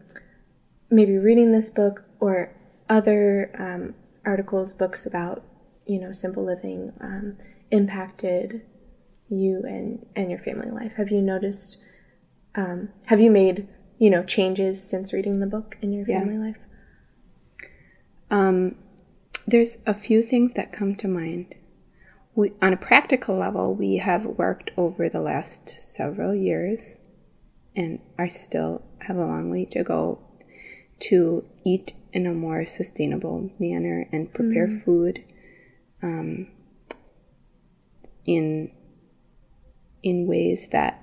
maybe 0.91 1.17
reading 1.17 1.53
this 1.53 1.71
book 1.71 2.05
or 2.21 2.53
other 2.89 3.51
um, 3.59 3.95
articles, 4.25 4.73
books 4.73 5.07
about 5.07 5.43
you 5.87 5.99
know 6.01 6.13
simple 6.13 6.45
living 6.45 6.93
um, 7.01 7.37
impacted 7.71 8.63
you 9.29 9.63
and 9.65 10.07
and 10.15 10.31
your 10.31 10.39
family 10.39 10.71
life? 10.71 10.95
Have 10.95 11.11
you 11.11 11.21
noticed? 11.23 11.79
Um, 12.55 12.91
have 13.07 13.21
you 13.21 13.31
made 13.31 13.69
you 14.01 14.09
know 14.11 14.25
changes 14.25 14.83
since 14.83 15.13
reading 15.13 15.39
the 15.39 15.47
book 15.47 15.77
in 15.83 15.93
your 15.93 16.07
Yeah. 16.09 16.21
family 16.21 16.39
life? 16.39 16.59
Um, 18.31 18.77
there's 19.47 19.79
a 19.87 19.95
few 19.95 20.23
things 20.23 20.55
that 20.55 20.73
come 20.73 20.97
to 20.97 21.07
mind. 21.09 21.55
We, 22.35 22.53
on 22.63 22.73
a 22.73 22.77
practical 22.77 23.37
level, 23.37 23.75
we 23.75 23.97
have 23.97 24.25
worked 24.25 24.71
over 24.77 25.09
the 25.09 25.21
last 25.21 25.69
several 25.69 26.35
years 26.35 26.97
and 27.77 28.01
are 28.19 28.29
still 28.29 28.83
have 29.03 29.17
a 29.17 29.27
long 29.27 29.51
way 29.51 29.67
to 29.67 29.83
go 29.83 30.19
to 31.01 31.45
eat 31.65 31.93
in 32.13 32.27
a 32.27 32.33
more 32.33 32.65
sustainable 32.65 33.51
manner 33.59 34.09
and 34.13 34.33
prepare 34.33 34.69
food 34.69 35.23
um, 36.03 36.49
in 38.25 38.71
in 40.03 40.27
ways 40.27 40.69
that 40.71 41.03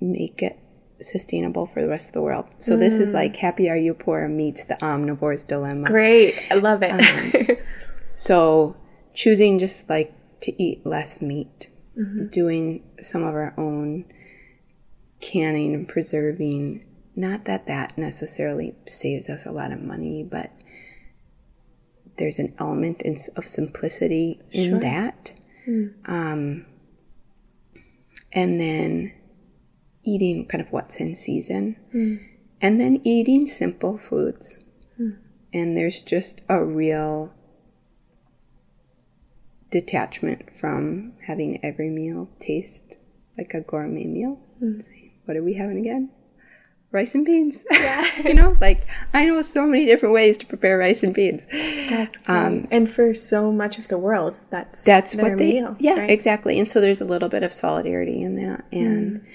make 0.00 0.40
it 0.42 0.58
sustainable 1.00 1.66
for 1.66 1.82
the 1.82 1.88
rest 1.88 2.08
of 2.08 2.12
the 2.14 2.22
world. 2.22 2.46
So 2.58 2.76
this 2.76 2.98
is 2.98 3.12
like 3.12 3.34
mm. 3.34 3.36
happy 3.36 3.68
are 3.68 3.76
you 3.76 3.94
poor 3.94 4.28
meets 4.28 4.64
the 4.64 4.82
um, 4.84 5.06
omnivore's 5.06 5.44
dilemma. 5.44 5.86
Great, 5.86 6.34
I 6.50 6.54
love 6.54 6.82
it. 6.82 6.90
Um, 6.92 7.56
so 8.16 8.76
choosing 9.14 9.58
just 9.58 9.88
like 9.88 10.12
to 10.40 10.62
eat 10.62 10.86
less 10.86 11.20
meat, 11.20 11.70
mm-hmm. 11.98 12.26
doing 12.26 12.82
some 13.02 13.22
of 13.22 13.34
our 13.34 13.54
own 13.58 14.04
canning 15.20 15.74
and 15.74 15.88
preserving. 15.88 16.84
Not 17.14 17.46
that 17.46 17.66
that 17.66 17.96
necessarily 17.96 18.74
saves 18.86 19.30
us 19.30 19.46
a 19.46 19.52
lot 19.52 19.72
of 19.72 19.80
money, 19.80 20.22
but 20.22 20.50
there's 22.18 22.38
an 22.38 22.54
element 22.58 23.02
in, 23.02 23.16
of 23.36 23.46
simplicity 23.46 24.40
in 24.50 24.70
Sure. 24.70 24.80
that. 24.80 25.32
Mm. 25.66 25.94
Um, 26.06 26.66
and 28.32 28.60
then 28.60 29.12
eating 30.06 30.46
kind 30.46 30.62
of 30.62 30.72
what's 30.72 30.96
in 30.96 31.14
season, 31.14 31.76
hmm. 31.92 32.16
and 32.60 32.80
then 32.80 33.00
eating 33.04 33.46
simple 33.46 33.98
foods. 33.98 34.64
Hmm. 34.96 35.10
And 35.52 35.76
there's 35.76 36.02
just 36.02 36.42
a 36.48 36.64
real 36.64 37.32
detachment 39.70 40.56
from 40.56 41.12
having 41.26 41.62
every 41.64 41.90
meal 41.90 42.28
taste 42.38 42.98
like 43.36 43.52
a 43.54 43.60
gourmet 43.60 44.06
meal. 44.06 44.38
Hmm. 44.58 44.80
Say, 44.80 45.12
What 45.24 45.36
are 45.36 45.42
we 45.42 45.54
having 45.54 45.78
again? 45.78 46.10
Rice 46.92 47.14
and 47.14 47.26
beans. 47.26 47.64
Yeah. 47.72 48.06
you 48.22 48.34
know, 48.34 48.56
like 48.60 48.86
I 49.12 49.24
know 49.26 49.42
so 49.42 49.66
many 49.66 49.84
different 49.86 50.14
ways 50.14 50.38
to 50.38 50.46
prepare 50.46 50.78
rice 50.78 51.02
and 51.02 51.12
beans. 51.12 51.46
That's 51.90 52.18
um, 52.26 52.60
great. 52.60 52.68
and 52.70 52.90
for 52.90 53.12
so 53.12 53.52
much 53.52 53.78
of 53.78 53.88
the 53.88 53.98
world, 53.98 54.38
that's 54.50 54.84
That's 54.84 55.12
their 55.12 55.30
what 55.30 55.38
they, 55.38 55.54
meal. 55.54 55.76
yeah, 55.78 55.98
right? 56.00 56.10
exactly. 56.10 56.58
And 56.58 56.68
so 56.68 56.80
there's 56.80 57.00
a 57.00 57.04
little 57.04 57.28
bit 57.28 57.42
of 57.42 57.52
solidarity 57.52 58.22
in 58.22 58.36
that 58.36 58.64
and 58.72 59.26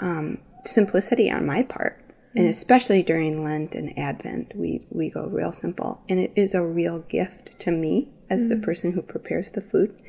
um, 0.00 0.38
simplicity 0.64 1.30
on 1.30 1.46
my 1.46 1.62
part. 1.62 2.04
And 2.36 2.46
mm. 2.46 2.50
especially 2.50 3.02
during 3.02 3.42
Lent 3.42 3.74
and 3.74 3.98
Advent, 3.98 4.52
we, 4.54 4.86
we 4.90 5.10
go 5.10 5.26
real 5.26 5.52
simple. 5.52 6.00
And 6.08 6.20
it 6.20 6.32
is 6.36 6.54
a 6.54 6.64
real 6.64 7.00
gift 7.00 7.58
to 7.60 7.70
me 7.70 8.12
as 8.28 8.48
the 8.48 8.54
mm. 8.56 8.62
person 8.62 8.92
who 8.92 9.02
prepares 9.02 9.50
the 9.50 9.60
food 9.60 10.00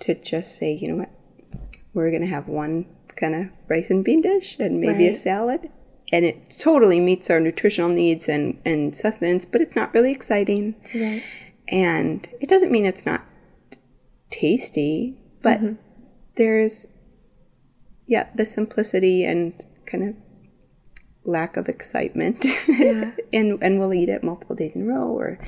to 0.00 0.14
just 0.14 0.56
say, 0.56 0.72
you 0.72 0.88
know 0.88 0.96
what, 0.96 1.10
we're 1.92 2.10
going 2.10 2.22
to 2.22 2.28
have 2.28 2.48
one 2.48 2.86
kind 3.16 3.34
of 3.34 3.48
rice 3.68 3.90
and 3.90 4.04
bean 4.04 4.20
dish 4.20 4.56
and 4.60 4.80
maybe 4.80 5.08
a 5.08 5.14
salad. 5.14 5.70
And 6.12 6.24
it 6.24 6.56
totally 6.60 7.00
meets 7.00 7.30
our 7.30 7.40
nutritional 7.40 7.90
needs 7.90 8.28
and, 8.28 8.60
and 8.64 8.94
sustenance, 8.94 9.44
but 9.44 9.60
it's 9.60 9.74
not 9.74 9.92
really 9.92 10.12
exciting. 10.12 10.76
Right. 10.94 11.24
And 11.68 12.28
it 12.40 12.48
doesn't 12.48 12.70
mean 12.70 12.86
it's 12.86 13.06
not 13.06 13.24
tasty, 14.30 15.18
but 15.42 15.58
mm-hmm. 15.58 15.74
there's, 16.36 16.86
yeah, 18.06 18.28
the 18.34 18.46
simplicity 18.46 19.24
and 19.24 19.64
kind 19.86 20.08
of 20.08 20.14
lack 21.24 21.56
of 21.56 21.68
excitement. 21.68 22.44
Yeah. 22.68 23.12
and, 23.32 23.62
and 23.62 23.78
we'll 23.78 23.94
eat 23.94 24.08
it 24.08 24.22
multiple 24.22 24.56
days 24.56 24.76
in 24.76 24.82
a 24.82 24.86
row 24.86 25.08
or 25.08 25.38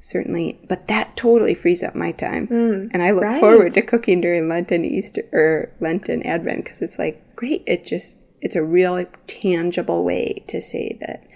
certainly, 0.00 0.60
but 0.68 0.88
that 0.88 1.16
totally 1.16 1.54
frees 1.54 1.82
up 1.82 1.94
my 1.94 2.12
time. 2.12 2.48
Mm, 2.48 2.90
and 2.92 3.02
I 3.02 3.12
look 3.12 3.24
right. 3.24 3.40
forward 3.40 3.72
to 3.72 3.82
cooking 3.82 4.20
during 4.20 4.48
Lent 4.48 4.70
and 4.70 4.84
Easter 4.84 5.22
or 5.32 5.72
Lent 5.80 6.08
and 6.08 6.26
Advent 6.26 6.64
because 6.64 6.82
it's 6.82 6.98
like, 6.98 7.36
great, 7.36 7.62
it 7.66 7.86
just, 7.86 8.18
it's 8.40 8.56
a 8.56 8.62
real 8.62 9.04
tangible 9.26 10.04
way 10.04 10.44
to 10.48 10.60
say 10.60 10.98
that 11.00 11.26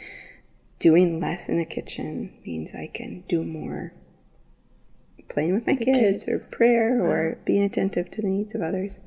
doing 0.79 1.21
less 1.21 1.49
in 1.49 1.57
the 1.59 1.65
kitchen 1.65 2.33
means 2.45 2.75
I 2.75 2.91
can 2.93 3.25
do 3.29 3.45
more 3.45 3.93
playing 5.29 5.55
with 5.55 5.67
my 5.67 5.75
kids, 5.75 6.25
kids. 6.25 6.47
or 6.47 6.57
prayer 6.57 7.03
or 7.03 7.39
being 7.45 7.63
attentive 7.63 8.11
to 8.13 8.23
the 8.23 8.29
needs 8.29 8.55
of 8.55 8.63
others. 8.63 9.01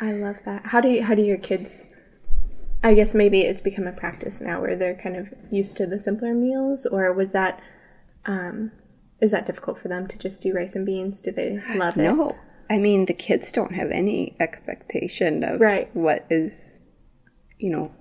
I 0.00 0.12
love 0.12 0.40
that. 0.44 0.66
How 0.66 0.80
do 0.80 0.88
you, 0.88 1.02
how 1.04 1.14
do 1.14 1.22
your 1.22 1.38
kids? 1.38 1.94
I 2.84 2.94
guess 2.94 3.14
maybe 3.14 3.42
it's 3.42 3.60
become 3.60 3.86
a 3.86 3.92
practice 3.92 4.40
now 4.40 4.60
where 4.60 4.74
they're 4.74 4.96
kind 4.96 5.16
of 5.16 5.32
used 5.50 5.76
to 5.76 5.86
the 5.86 6.00
simpler 6.00 6.34
meals, 6.34 6.84
or 6.86 7.12
was 7.12 7.32
that 7.32 7.60
um, 8.26 8.72
is 9.20 9.30
that 9.30 9.46
difficult 9.46 9.78
for 9.78 9.88
them 9.88 10.06
to 10.08 10.18
just 10.18 10.42
do 10.42 10.52
rice 10.52 10.74
and 10.74 10.84
beans? 10.84 11.20
Do 11.20 11.30
they 11.30 11.60
love 11.76 11.96
it? 11.96 12.02
No. 12.02 12.36
I 12.68 12.78
mean, 12.78 13.04
the 13.06 13.14
kids 13.14 13.52
don't 13.52 13.74
have 13.74 13.90
any 13.90 14.34
expectation 14.40 15.44
of 15.44 15.60
Right. 15.60 15.94
what 15.94 16.26
is, 16.30 16.80
you 17.58 17.70
know, 17.70 17.92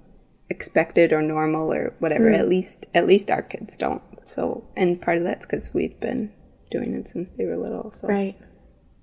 expected 0.49 1.13
or 1.13 1.21
normal 1.21 1.71
or 1.71 1.93
whatever. 1.99 2.29
Hmm. 2.29 2.35
At 2.35 2.49
least, 2.49 2.85
at 2.95 3.05
least 3.05 3.29
our 3.29 3.41
kids 3.41 3.77
don't. 3.77 4.01
So, 4.25 4.63
and 4.75 4.99
part 5.01 5.17
of 5.17 5.23
that's 5.23 5.45
because 5.45 5.73
we've 5.73 5.99
been 5.99 6.31
doing 6.71 6.93
it 6.95 7.07
since 7.07 7.29
they 7.29 7.45
were 7.45 7.57
little. 7.57 7.91
So, 7.91 8.07
Right. 8.07 8.35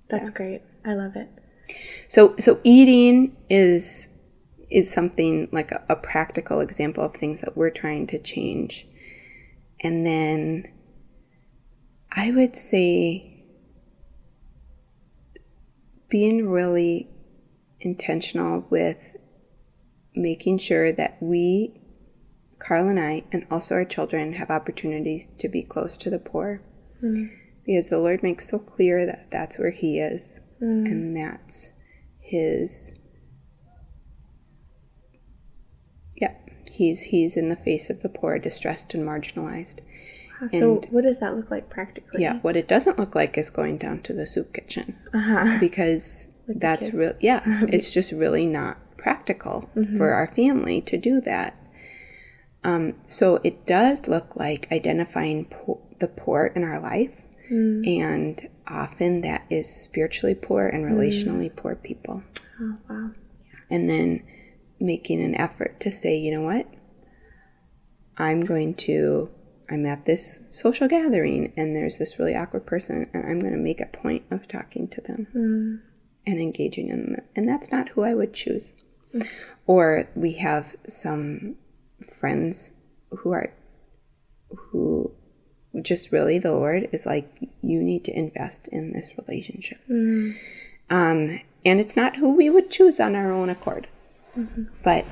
That's 0.09 0.29
great. 0.31 0.61
I 0.83 0.95
love 0.95 1.15
it. 1.15 1.29
So, 2.07 2.35
so 2.37 2.59
eating 2.63 3.35
is 3.49 4.09
is 4.71 4.91
something 4.91 5.49
like 5.51 5.71
a, 5.71 5.83
a 5.89 5.95
practical 5.95 6.59
example 6.59 7.03
of 7.03 7.15
things 7.15 7.41
that 7.41 7.57
we're 7.57 7.71
trying 7.71 8.05
to 8.07 8.19
change, 8.19 8.87
and 9.81 10.05
then 10.05 10.71
I 12.11 12.31
would 12.31 12.55
say 12.55 13.45
being 16.09 16.49
really 16.49 17.07
intentional 17.79 18.65
with 18.69 18.97
making 20.15 20.57
sure 20.57 20.91
that 20.91 21.17
we, 21.21 21.79
Carl 22.57 22.89
and 22.89 22.99
I, 22.99 23.23
and 23.31 23.45
also 23.49 23.75
our 23.75 23.85
children, 23.85 24.33
have 24.33 24.49
opportunities 24.49 25.27
to 25.37 25.47
be 25.47 25.63
close 25.63 25.97
to 25.99 26.09
the 26.09 26.19
poor. 26.19 26.61
Mm-hmm. 27.01 27.35
Because 27.65 27.89
the 27.89 27.99
Lord 27.99 28.23
makes 28.23 28.49
so 28.49 28.57
clear 28.57 29.05
that 29.05 29.29
that's 29.31 29.59
where 29.59 29.71
He 29.71 29.99
is, 29.99 30.41
and 30.59 31.15
that's 31.15 31.73
His. 32.19 32.95
Yeah, 36.17 36.33
He's 36.71 37.01
He's 37.03 37.37
in 37.37 37.49
the 37.49 37.55
face 37.55 37.89
of 37.89 38.01
the 38.01 38.09
poor, 38.09 38.37
distressed, 38.39 38.93
and 38.93 39.07
marginalized. 39.07 39.79
So, 40.49 40.75
what 40.89 41.03
does 41.03 41.19
that 41.19 41.35
look 41.35 41.51
like 41.51 41.69
practically? 41.69 42.21
Yeah, 42.21 42.39
what 42.39 42.55
it 42.55 42.65
doesn't 42.67 42.97
look 42.97 43.13
like 43.13 43.37
is 43.37 43.49
going 43.49 43.77
down 43.77 44.01
to 44.03 44.13
the 44.13 44.25
soup 44.25 44.53
kitchen 44.53 44.97
Uh-huh. 45.13 45.57
because 45.59 46.29
that's 46.47 46.85
kids. 46.87 46.93
real. 46.93 47.13
Yeah, 47.19 47.41
it's 47.67 47.93
just 47.93 48.11
really 48.13 48.45
not 48.45 48.77
practical 48.97 49.69
Mm-hmm. 49.75 49.97
for 49.97 50.11
our 50.13 50.27
family 50.33 50.79
to 50.81 50.97
do 50.97 51.19
that. 51.21 51.55
Um, 52.63 52.95
so 53.07 53.39
it 53.43 53.65
does 53.65 54.07
look 54.07 54.35
like 54.37 54.67
identifying 54.71 55.45
po- 55.45 55.81
the 55.99 56.07
poor 56.07 56.45
in 56.55 56.63
our 56.63 56.79
life, 56.79 57.21
Mm. 57.51 57.87
and 58.01 58.49
often 58.69 59.21
that 59.21 59.45
is 59.49 59.69
spiritually 59.73 60.35
poor 60.35 60.67
and 60.67 60.85
relationally 60.85 61.53
poor 61.55 61.75
people. 61.75 62.23
Oh, 62.61 62.77
wow. 62.89 63.11
And 63.71 63.89
then 63.89 64.23
making 64.79 65.21
an 65.23 65.35
effort 65.35 65.79
to 65.81 65.91
say, 65.91 66.17
you 66.17 66.31
know 66.31 66.41
what, 66.41 66.67
I'm 68.17 68.41
going 68.41 68.75
to 68.75 69.29
I'm 69.71 69.85
at 69.85 70.05
this 70.05 70.43
social 70.49 70.87
gathering 70.87 71.53
and 71.55 71.75
there's 71.75 71.99
this 71.99 72.17
really 72.17 72.35
awkward 72.35 72.65
person, 72.65 73.07
and 73.13 73.23
I'm 73.25 73.39
going 73.39 73.53
to 73.53 73.59
make 73.59 73.79
a 73.81 73.85
point 73.85 74.23
of 74.31 74.47
talking 74.47 74.87
to 74.89 75.01
them 75.01 75.27
Mm. 75.35 75.79
and 76.25 76.39
engaging 76.39 76.89
in 76.89 77.13
them. 77.13 77.15
And 77.35 77.47
that's 77.47 77.71
not 77.71 77.89
who 77.89 78.01
I 78.01 78.13
would 78.15 78.33
choose. 78.33 78.75
Or 79.67 80.09
we 80.15 80.33
have 80.33 80.75
some 80.87 81.55
friends 82.03 82.73
who 83.11 83.31
are, 83.31 83.53
who 84.49 85.11
just 85.81 86.11
really 86.11 86.39
the 86.39 86.51
Lord 86.51 86.89
is 86.91 87.05
like, 87.05 87.29
you 87.61 87.81
need 87.81 88.05
to 88.05 88.17
invest 88.17 88.67
in 88.67 88.91
this 88.91 89.11
relationship. 89.17 89.79
Mm. 89.89 90.35
Um, 90.89 91.39
and 91.65 91.79
it's 91.79 91.95
not 91.95 92.15
who 92.15 92.35
we 92.35 92.49
would 92.49 92.71
choose 92.71 92.99
on 92.99 93.15
our 93.15 93.31
own 93.31 93.49
accord. 93.49 93.87
But 94.83 95.05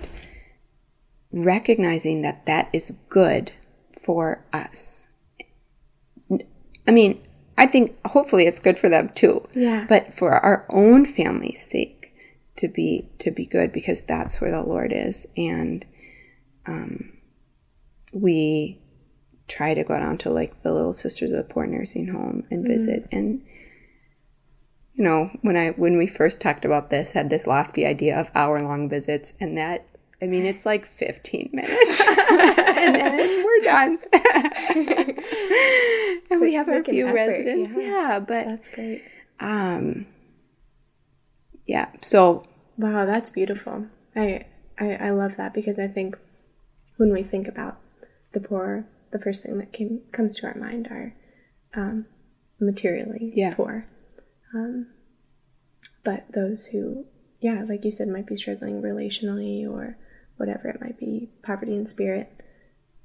recognizing 1.32 2.21
that 2.21 2.45
that 2.45 2.69
is 2.71 2.93
good 3.10 3.51
for 3.99 4.45
us. 4.53 5.08
I 6.88 6.91
mean, 6.91 7.21
I 7.58 7.65
think 7.67 7.97
hopefully 8.06 8.45
it's 8.45 8.60
good 8.60 8.77
for 8.77 8.89
them 8.89 9.10
too. 9.10 9.45
Yeah. 9.53 9.86
But 9.89 10.13
for 10.13 10.34
our 10.34 10.65
own 10.69 11.06
family's 11.06 11.62
sake, 11.62 12.13
to 12.58 12.67
be 12.67 13.10
to 13.19 13.32
be 13.32 13.45
good 13.45 13.71
because 13.71 14.01
that's 14.03 14.41
where 14.41 14.51
the 14.51 14.63
Lord 14.63 14.91
is, 14.91 15.27
and 15.38 15.86
um, 16.65 17.12
we 18.13 18.82
try 19.47 19.73
to 19.73 19.83
go 19.83 19.97
down 19.97 20.17
to 20.19 20.29
like 20.29 20.62
the 20.63 20.73
Little 20.73 20.93
Sisters 20.93 21.31
of 21.31 21.38
the 21.38 21.43
Poor 21.43 21.65
nursing 21.65 22.07
home 22.07 22.43
and 22.51 22.67
visit 22.67 23.07
and 23.12 23.41
you 24.95 25.03
know 25.03 25.29
when 25.41 25.55
i 25.55 25.69
when 25.71 25.95
we 25.95 26.07
first 26.07 26.41
talked 26.41 26.65
about 26.65 26.89
this 26.89 27.12
had 27.12 27.29
this 27.29 27.45
lofty 27.45 27.86
idea 27.86 28.19
of 28.19 28.31
hour 28.33 28.60
long 28.60 28.89
visits 28.89 29.31
and 29.39 29.55
that 29.55 29.86
i 30.23 30.25
mean 30.25 30.43
it's 30.43 30.65
like 30.65 30.88
15 30.88 31.51
minutes 31.53 32.01
and 32.07 32.95
then 32.95 33.45
we're 33.45 33.63
done 33.63 33.99
and 36.31 36.41
we 36.41 36.55
have 36.55 36.67
our 36.67 36.83
few 36.83 37.13
residents 37.13 37.75
yeah. 37.75 37.83
yeah 37.83 38.19
but 38.19 38.45
That's 38.45 38.69
great. 38.69 39.03
um 39.39 40.07
yeah 41.67 41.89
so 42.01 42.43
Wow, 42.77 43.05
that's 43.05 43.31
beautiful. 43.31 43.88
I, 44.15 44.45
I 44.79 44.93
I 44.95 45.10
love 45.10 45.36
that 45.38 45.53
because 45.53 45.79
I 45.79 45.88
think 45.88 46.17
when 46.97 47.12
we 47.12 47.23
think 47.23 47.47
about 47.47 47.77
the 48.33 48.39
poor, 48.39 48.86
the 49.11 49.19
first 49.19 49.43
thing 49.43 49.57
that 49.57 49.71
came 49.73 50.01
comes 50.11 50.35
to 50.37 50.47
our 50.47 50.55
mind 50.55 50.87
are 50.87 51.15
um, 51.75 52.05
materially 52.59 53.31
Yeah. 53.35 53.53
poor. 53.55 53.87
Um, 54.53 54.87
but 56.03 56.25
those 56.33 56.67
who, 56.67 57.05
yeah, 57.39 57.63
like 57.67 57.83
you 57.85 57.91
said, 57.91 58.07
might 58.07 58.27
be 58.27 58.35
struggling 58.35 58.81
relationally 58.81 59.67
or 59.69 59.97
whatever 60.37 60.67
it 60.69 60.79
might 60.81 60.97
be, 60.99 61.29
poverty 61.43 61.75
in 61.75 61.85
spirit. 61.85 62.29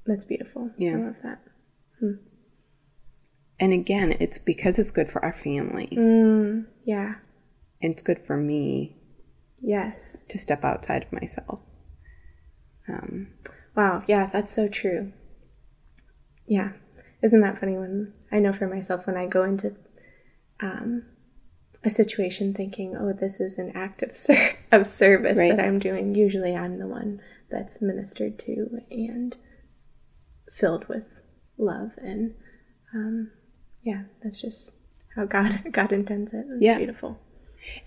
That's 0.05 0.25
beautiful. 0.25 0.71
Yeah. 0.77 0.93
I 0.97 1.01
love 1.05 1.21
that. 1.23 1.39
and 3.59 3.71
again 3.71 4.13
it's 4.19 4.37
because 4.39 4.77
it's 4.77 4.91
good 4.91 5.07
for 5.07 5.23
our 5.23 5.31
family 5.31 5.87
Mm, 5.95 6.65
yeah. 6.83 7.15
and 7.81 7.93
it's 7.93 8.01
good 8.03 8.19
for 8.19 8.35
me 8.35 8.97
Yes. 9.61 10.25
to 10.29 10.37
step 10.37 10.65
outside 10.65 11.03
of 11.03 11.13
myself 11.13 11.61
um 12.89 13.27
Wow, 13.75 14.03
yeah, 14.07 14.27
that's 14.31 14.53
so 14.53 14.67
true. 14.67 15.13
Yeah. 16.47 16.73
Isn't 17.21 17.41
that 17.41 17.57
funny 17.57 17.77
when 17.77 18.13
I 18.31 18.39
know 18.39 18.51
for 18.53 18.67
myself 18.67 19.07
when 19.07 19.15
I 19.17 19.27
go 19.27 19.43
into 19.43 19.75
um, 20.59 21.05
a 21.83 21.89
situation 21.89 22.53
thinking, 22.53 22.95
oh, 22.97 23.13
this 23.13 23.39
is 23.39 23.57
an 23.57 23.71
act 23.75 24.03
of, 24.03 24.15
ser- 24.15 24.57
of 24.71 24.87
service 24.87 25.37
Right. 25.37 25.55
that 25.55 25.65
I'm 25.65 25.79
doing, 25.79 26.15
usually 26.15 26.55
I'm 26.55 26.77
the 26.79 26.87
one 26.87 27.21
that's 27.49 27.81
ministered 27.81 28.37
to 28.39 28.79
and 28.91 29.37
filled 30.51 30.87
with 30.87 31.21
love. 31.57 31.93
And 31.97 32.35
um, 32.93 33.31
yeah, 33.83 34.03
that's 34.21 34.41
just 34.41 34.75
how 35.15 35.25
God, 35.25 35.63
God 35.71 35.91
intends 35.93 36.33
it. 36.33 36.45
It's 36.49 36.61
Yeah. 36.61 36.77
beautiful. 36.77 37.19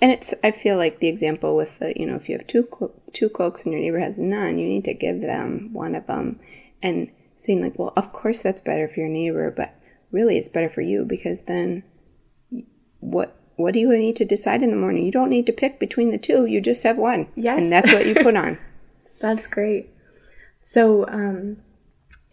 And 0.00 0.10
it's 0.10 0.32
I 0.42 0.52
feel 0.52 0.78
like 0.78 1.00
the 1.00 1.08
example 1.08 1.54
with 1.54 1.78
the 1.80 1.92
you 1.96 2.06
know 2.06 2.14
if 2.16 2.30
you 2.30 2.38
have 2.38 2.46
two 2.46 2.62
clo- 2.62 2.98
two 3.12 3.28
cloaks 3.28 3.64
and 3.64 3.74
your 3.74 3.82
neighbor 3.82 3.98
has 3.98 4.16
none, 4.18 4.56
you 4.58 4.66
need 4.66 4.84
to 4.86 4.94
give 4.94 5.20
them 5.20 5.68
one 5.74 5.94
of 5.94 6.06
them, 6.06 6.40
and 6.82 7.10
saying 7.36 7.62
like, 7.62 7.78
well, 7.78 7.92
of 7.96 8.12
course 8.12 8.42
that's 8.42 8.60
better 8.60 8.88
for 8.88 9.00
your 9.00 9.08
neighbor, 9.08 9.50
but 9.50 9.74
really 10.10 10.38
it's 10.38 10.48
better 10.48 10.68
for 10.68 10.80
you 10.80 11.04
because 11.04 11.42
then 11.42 11.82
what 13.00 13.36
what 13.56 13.72
do 13.72 13.80
you 13.80 13.88
need 13.96 14.16
to 14.16 14.24
decide 14.24 14.62
in 14.62 14.70
the 14.70 14.76
morning? 14.76 15.06
You 15.06 15.12
don't 15.12 15.30
need 15.30 15.46
to 15.46 15.52
pick 15.52 15.80
between 15.80 16.10
the 16.10 16.18
two. 16.18 16.44
You 16.44 16.60
just 16.60 16.82
have 16.82 16.98
one, 16.98 17.28
Yes. 17.36 17.58
and 17.58 17.72
that's 17.72 17.90
what 17.92 18.04
you 18.06 18.14
put 18.14 18.36
on. 18.36 18.58
That's 19.18 19.46
great. 19.46 19.88
So, 20.62 21.06
um, 21.08 21.56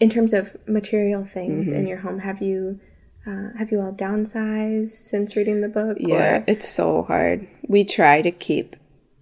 in 0.02 0.10
terms 0.10 0.34
of 0.34 0.58
material 0.68 1.24
things 1.24 1.70
Mm-hmm. 1.70 1.80
in 1.80 1.88
your 1.88 2.00
home, 2.00 2.20
have 2.20 2.42
you 2.42 2.82
uh, 3.26 3.52
have 3.58 3.72
you 3.72 3.80
all 3.80 3.94
downsized 3.94 4.90
since 4.90 5.38
reading 5.38 5.62
the 5.62 5.70
book? 5.70 5.96
Yeah, 5.98 6.40
Or, 6.40 6.44
it's 6.46 6.68
so 6.68 7.04
hard. 7.04 7.48
We 7.66 7.86
try 7.86 8.22
to 8.22 8.32
keep, 8.32 8.76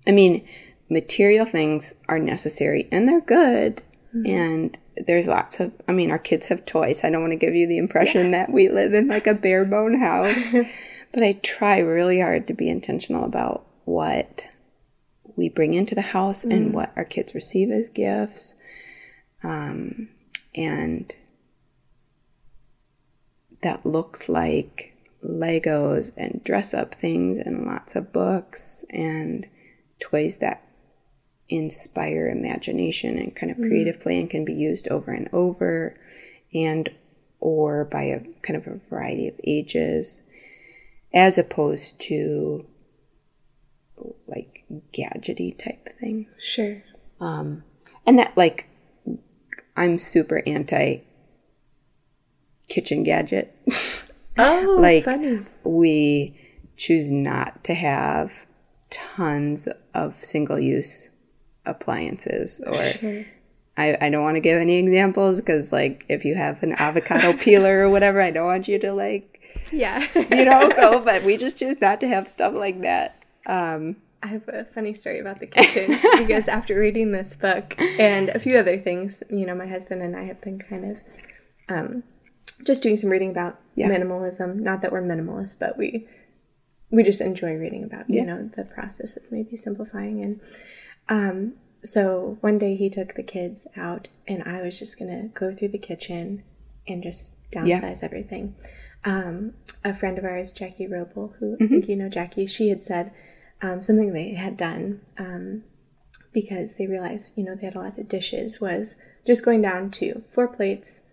I 0.08 0.12
mean, 0.12 0.44
material 0.90 1.46
things 1.46 1.94
are 2.10 2.18
necessary 2.18 2.88
and 2.92 3.08
they're 3.08 3.22
good. 3.22 3.84
And 4.14 4.78
there's 5.08 5.28
lots 5.28 5.60
of, 5.60 5.72
I 5.88 5.94
mean, 5.94 6.12
our 6.12 6.20
kids 6.20 6.48
have 6.48 6.66
toys. 6.66 7.04
I 7.04 7.10
don't 7.10 7.22
want 7.22 7.32
to 7.32 7.38
give 7.38 7.56
you 7.56 7.68
the 7.68 7.78
impression 7.78 8.32
that 8.32 8.52
we 8.52 8.70
live 8.70 8.94
in 8.94 9.08
like 9.08 9.28
a 9.28 9.34
bare 9.34 9.66
bone 9.66 10.00
house. 10.00 10.52
but 11.14 11.24
I 11.24 11.34
try 11.44 11.80
really 11.80 12.20
hard 12.20 12.48
to 12.48 12.54
be 12.54 12.70
intentional 12.70 13.26
about 13.26 13.66
what 13.86 14.44
we 15.36 15.50
bring 15.50 15.74
into 15.74 15.96
the 15.96 16.02
house 16.02 16.44
and 16.44 16.74
what 16.74 16.92
our 16.96 17.06
kids 17.06 17.34
receive 17.34 17.72
as 17.72 17.90
gifts. 17.90 18.56
Um, 19.44 20.10
and 20.56 21.14
that 23.64 23.86
looks 23.86 24.28
like 24.28 24.96
Legos 25.24 26.12
and 26.18 26.44
dress 26.44 26.74
up 26.74 26.96
things 26.96 27.38
and 27.38 27.66
lots 27.66 27.96
of 27.96 28.12
books 28.12 28.84
and 28.90 29.48
toys 30.00 30.38
that 30.38 30.64
inspire 31.52 32.28
imagination 32.30 33.18
and 33.18 33.36
kind 33.36 33.52
of 33.52 33.58
creative 33.58 34.00
play 34.00 34.20
and 34.20 34.30
can 34.30 34.44
be 34.46 34.54
used 34.54 34.88
over 34.88 35.12
and 35.12 35.30
over 35.34 35.96
and 36.54 36.90
or 37.40 37.86
by 37.86 38.04
a 38.04 38.20
kind 38.42 38.56
of 38.58 38.66
a 38.68 38.80
variety 38.90 39.28
of 39.28 39.34
ages 39.44 40.24
as 41.14 41.38
opposed 41.38 42.00
to 42.00 42.66
like 44.28 44.64
gadgety 44.94 45.58
type 45.58 45.88
things 46.00 46.40
sure. 46.42 46.82
um, 47.20 47.64
and 48.08 48.18
that 48.18 48.36
like 48.38 48.68
i'm 49.76 50.00
super 50.00 50.42
anti 50.48 50.98
kitchen 52.68 53.04
gadget 53.04 53.56
Oh, 54.38 54.78
Like- 54.80 55.04
funny. 55.04 55.46
we 55.66 56.36
choose 56.78 57.12
not 57.12 57.66
to 57.66 57.74
have 57.74 58.46
tons 58.90 59.68
of 59.94 60.16
single 60.16 60.58
use 60.58 61.12
appliances 61.66 62.62
or 62.66 62.84
Sure. 62.84 63.26
I, 63.78 63.98
I 64.02 64.10
don't 64.10 64.24
want 64.24 64.36
to 64.36 64.42
give 64.42 64.62
any 64.62 64.78
examples 64.78 65.40
because 65.40 65.72
like 65.72 66.06
if 66.10 66.26
you 66.26 66.36
have 66.36 66.62
an 66.64 66.74
avocado 66.74 67.34
peeler 67.38 67.80
or 67.82 67.90
whatever 67.90 68.22
i 68.22 68.32
don't 68.32 68.46
want 68.48 68.68
you 68.68 68.78
to 68.80 68.92
like 68.94 69.40
Yeah. 69.72 70.06
you 70.16 70.46
know 70.46 70.70
go 70.76 71.00
but 71.06 71.24
we 71.24 71.38
just 71.38 71.58
choose 71.60 71.80
not 71.82 72.00
to 72.02 72.08
have 72.08 72.28
stuff 72.28 72.54
like 72.54 72.82
that 72.82 73.24
um 73.46 73.96
I 74.24 74.28
have 74.28 74.48
a 74.50 74.66
funny 74.66 74.94
story 74.94 75.18
about 75.20 75.40
the 75.40 75.48
kitchen 75.48 75.98
because 76.20 76.48
after 76.48 76.78
reading 76.80 77.12
this 77.12 77.36
book 77.36 77.76
and 78.00 78.30
a 78.30 78.38
few 78.38 78.56
other 78.56 78.78
things, 78.78 79.24
you 79.32 79.48
know, 79.48 79.56
my 79.56 79.66
husband 79.66 80.04
and 80.04 80.16
I 80.16 80.26
have 80.26 80.40
been 80.42 80.60
kind 80.60 80.92
of 80.92 80.98
um, 81.68 82.04
just 82.64 82.84
doing 82.84 82.98
some 82.98 83.10
reading 83.10 83.32
about 83.32 83.60
Yeah. 83.74 83.90
minimalism. 83.90 84.58
Not 84.58 84.84
that 84.84 84.92
we're 84.92 85.02
minimalists, 85.02 85.58
but 85.60 85.76
we 85.76 86.08
we 86.92 87.02
just 87.02 87.20
enjoy 87.20 87.54
reading 87.56 87.84
about 87.84 88.06
Yeah. 88.12 88.22
you 88.22 88.28
know 88.28 88.52
the 88.56 88.64
process 88.64 89.18
of 89.18 89.24
maybe 89.32 89.56
simplifying. 89.56 90.22
And 90.22 90.40
um, 91.10 91.54
so 91.84 92.38
one 92.42 92.58
day 92.58 92.76
he 92.76 92.90
took 92.90 93.16
the 93.16 93.24
kids 93.24 93.68
out, 93.76 94.08
and 94.28 94.44
I 94.44 94.62
was 94.62 94.78
just 94.78 94.98
gonna 95.00 95.30
go 95.34 95.52
through 95.52 95.70
the 95.70 95.78
kitchen 95.78 96.44
and 96.88 97.04
just 97.04 97.32
downsize 97.52 98.04
everything. 98.04 98.56
Um, 99.04 99.54
a 99.84 99.94
friend 99.94 100.18
of 100.18 100.26
ours, 100.26 100.52
Jackie 100.52 100.88
Roble, 100.88 101.36
who 101.40 101.58
I 101.60 101.68
think 101.68 101.88
you 101.88 101.96
know 101.96 102.10
Jackie, 102.10 102.46
she 102.46 102.70
had 102.70 102.84
said 102.84 103.12
um, 103.62 103.82
something 103.82 104.14
they 104.14 104.34
had 104.34 104.58
done 104.58 105.02
um, 105.18 105.64
because 106.34 106.76
they 106.76 106.88
realized, 106.88 107.34
you 107.36 107.44
know, 107.44 107.56
they 107.56 107.66
had 107.66 107.76
a 107.76 107.80
lot 107.80 107.98
of 107.98 108.08
dishes 108.08 108.60
was 108.60 109.02
just 109.26 109.46
going 109.46 109.62
down 109.62 109.92
to 109.92 110.24
four 110.30 110.48
plates, 110.48 111.04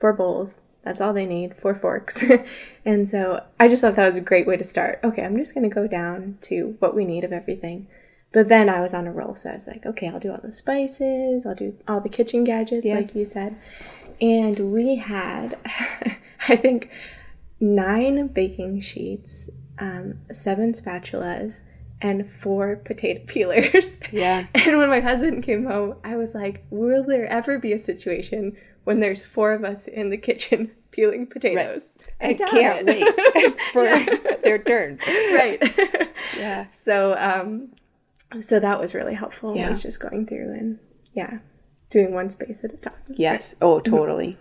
four 0.00 0.12
bowls. 0.12 0.60
That's 0.82 1.00
all 1.00 1.12
they 1.12 1.26
need, 1.26 1.56
four 1.56 1.74
forks. 1.74 2.24
and 2.84 3.08
so 3.08 3.44
I 3.60 3.68
just 3.68 3.82
thought 3.82 3.94
that 3.94 4.08
was 4.08 4.16
a 4.16 4.22
great 4.22 4.46
way 4.46 4.56
to 4.56 4.64
start. 4.64 4.98
Okay, 5.04 5.24
I'm 5.24 5.36
just 5.36 5.54
going 5.54 5.68
to 5.68 5.74
go 5.74 5.86
down 5.86 6.38
to 6.42 6.76
what 6.80 6.96
we 6.96 7.04
need 7.04 7.22
of 7.22 7.32
everything. 7.32 7.86
But 8.32 8.48
then 8.48 8.68
I 8.68 8.80
was 8.80 8.94
on 8.94 9.06
a 9.06 9.12
roll, 9.12 9.34
so 9.34 9.50
I 9.50 9.54
was 9.54 9.66
like, 9.66 9.84
okay, 9.84 10.08
I'll 10.08 10.18
do 10.20 10.30
all 10.32 10.40
the 10.42 10.52
spices, 10.52 11.44
I'll 11.44 11.54
do 11.54 11.76
all 11.86 12.00
the 12.00 12.08
kitchen 12.08 12.44
gadgets, 12.44 12.86
Yeah. 12.86 12.94
like 12.96 13.14
you 13.14 13.24
said. 13.24 13.56
And 14.20 14.72
we 14.72 14.96
had, 14.96 15.58
I 16.48 16.56
think, 16.56 16.90
nine 17.60 18.28
baking 18.28 18.80
sheets, 18.80 19.50
um, 19.78 20.18
seven 20.30 20.72
spatulas, 20.72 21.64
and 22.00 22.28
four 22.30 22.76
potato 22.76 23.22
peelers. 23.26 23.98
Yeah. 24.10 24.46
And 24.54 24.78
when 24.78 24.88
my 24.88 25.00
husband 25.00 25.42
came 25.42 25.66
home, 25.66 25.96
I 26.02 26.16
was 26.16 26.34
like, 26.34 26.64
will 26.70 27.04
there 27.04 27.26
ever 27.26 27.58
be 27.58 27.72
a 27.72 27.78
situation 27.78 28.56
when 28.84 28.98
there's 29.00 29.22
four 29.24 29.52
of 29.52 29.62
us 29.62 29.86
in 29.86 30.10
the 30.10 30.16
kitchen 30.16 30.70
peeling 30.90 31.26
potatoes. 31.26 31.92
I 32.20 32.34
can't 32.34 32.84
wait 32.86 33.60
for 33.72 33.84
their 34.42 34.58
turn. 34.58 34.98
right. 35.06 35.62
Yeah. 36.36 36.66
So, 36.70 37.14
um, 37.18 37.68
so 38.40 38.60
that 38.60 38.80
was 38.80 38.94
really 38.94 39.14
helpful. 39.14 39.56
Yeah. 39.56 39.68
Was 39.68 39.82
just 39.82 40.00
going 40.00 40.26
through 40.26 40.52
and 40.52 40.78
yeah, 41.12 41.38
doing 41.90 42.12
one 42.12 42.30
space 42.30 42.64
at 42.64 42.72
a 42.72 42.76
time. 42.76 42.94
Yes. 43.08 43.54
Oh, 43.60 43.80
totally. 43.80 44.38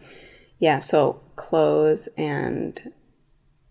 Yeah. 0.60 0.80
So 0.80 1.22
clothes 1.36 2.08
and 2.18 2.94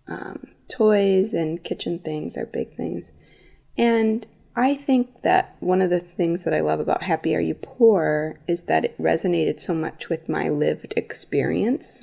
um, 0.09 0.49
toys 0.69 1.33
and 1.33 1.63
kitchen 1.63 1.99
things 1.99 2.37
are 2.37 2.47
big 2.47 2.75
things. 2.75 3.13
And 3.79 4.27
I 4.57 4.75
think 4.75 5.23
that 5.23 5.57
one 5.61 5.81
of 5.81 5.91
the 5.91 6.01
things 6.01 6.45
that 6.45 6.53
I 6.53 6.61
love 6.61 6.81
about 6.81 7.05
Happy 7.05 7.35
Are 7.35 7.41
You 7.41 7.55
Poor 7.55 8.41
is 8.49 8.65
that 8.65 8.85
it 8.85 8.99
resonated 8.99 9.61
so 9.61 9.73
much 9.73 10.09
with 10.09 10.29
my 10.29 10.49
lived 10.49 10.93
experience 10.97 12.03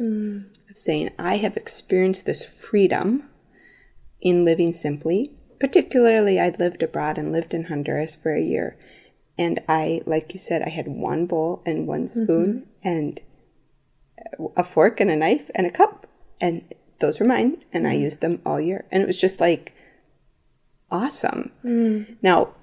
of 0.70 0.78
saying, 0.78 1.12
I 1.20 1.38
have 1.38 1.58
experienced 1.58 2.26
this 2.26 2.44
freedom 2.44 3.30
in 4.22 4.46
living 4.46 4.74
simply. 4.74 5.36
Particularly, 5.60 6.40
I 6.40 6.50
lived 6.50 6.84
abroad 6.84 7.18
and 7.18 7.32
lived 7.32 7.54
in 7.54 7.66
Honduras 7.66 8.16
for 8.16 8.36
a 8.36 8.42
year. 8.42 8.78
And 9.38 9.60
I, 9.68 10.02
like 10.06 10.34
you 10.34 10.40
said, 10.40 10.62
I 10.62 10.70
had 10.70 10.88
one 10.88 11.26
bowl 11.26 11.62
and 11.66 11.88
one 11.88 12.06
mm-hmm. 12.08 12.24
spoon 12.24 12.68
and 12.84 13.20
a 14.56 14.64
fork 14.64 15.00
and 15.00 15.12
a 15.12 15.16
knife 15.16 15.50
and 15.56 15.68
a 15.68 15.72
cup. 15.72 16.08
And 16.42 16.74
those 17.00 17.20
were 17.20 17.26
mine. 17.26 17.64
And 17.72 17.88
I 17.88 17.96
mm. 17.96 18.02
used 18.02 18.22
them 18.22 18.42
all 18.46 18.60
year. 18.60 18.86
And 18.92 19.04
it 19.04 19.08
was 19.08 19.20
just 19.20 19.40
like 19.40 19.74
awesome. 20.92 21.52
Mm. 21.64 22.18
Now, 22.22 22.54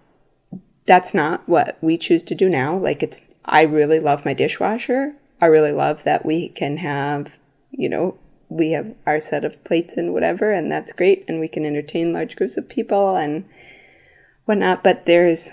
that's 0.86 1.14
not 1.14 1.48
what 1.48 1.78
we 1.80 1.96
choose 1.96 2.22
to 2.24 2.34
do 2.34 2.48
now. 2.48 2.76
Like, 2.76 3.02
it's, 3.02 3.30
I 3.44 3.62
really 3.62 4.00
love 4.00 4.24
my 4.24 4.34
dishwasher. 4.34 5.14
I 5.40 5.46
really 5.46 5.72
love 5.72 6.04
that 6.04 6.26
we 6.26 6.48
can 6.50 6.78
have, 6.78 7.38
you 7.70 7.88
know, 7.88 8.18
we 8.54 8.70
have 8.70 8.94
our 9.04 9.20
set 9.20 9.44
of 9.44 9.62
plates 9.64 9.96
and 9.96 10.12
whatever, 10.12 10.52
and 10.52 10.70
that's 10.70 10.92
great. 10.92 11.24
And 11.26 11.40
we 11.40 11.48
can 11.48 11.64
entertain 11.66 12.12
large 12.12 12.36
groups 12.36 12.56
of 12.56 12.68
people 12.68 13.16
and 13.16 13.44
whatnot. 14.44 14.84
But 14.84 15.06
there's, 15.06 15.50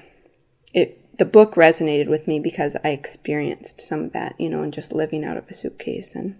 it, 0.74 1.18
the 1.18 1.26
book 1.26 1.56
resonated 1.56 2.08
with 2.08 2.28
me 2.28 2.40
because 2.40 2.78
I 2.84 2.90
experienced 2.90 3.82
some 3.82 4.04
of 4.06 4.14
that, 4.14 4.36
you 4.40 4.50
know, 4.50 4.62
and 4.62 4.74
just 4.74 4.94
living 4.94 5.24
out 5.26 5.38
of 5.38 5.50
a 5.50 5.54
suitcase. 5.54 6.16
And 6.16 6.36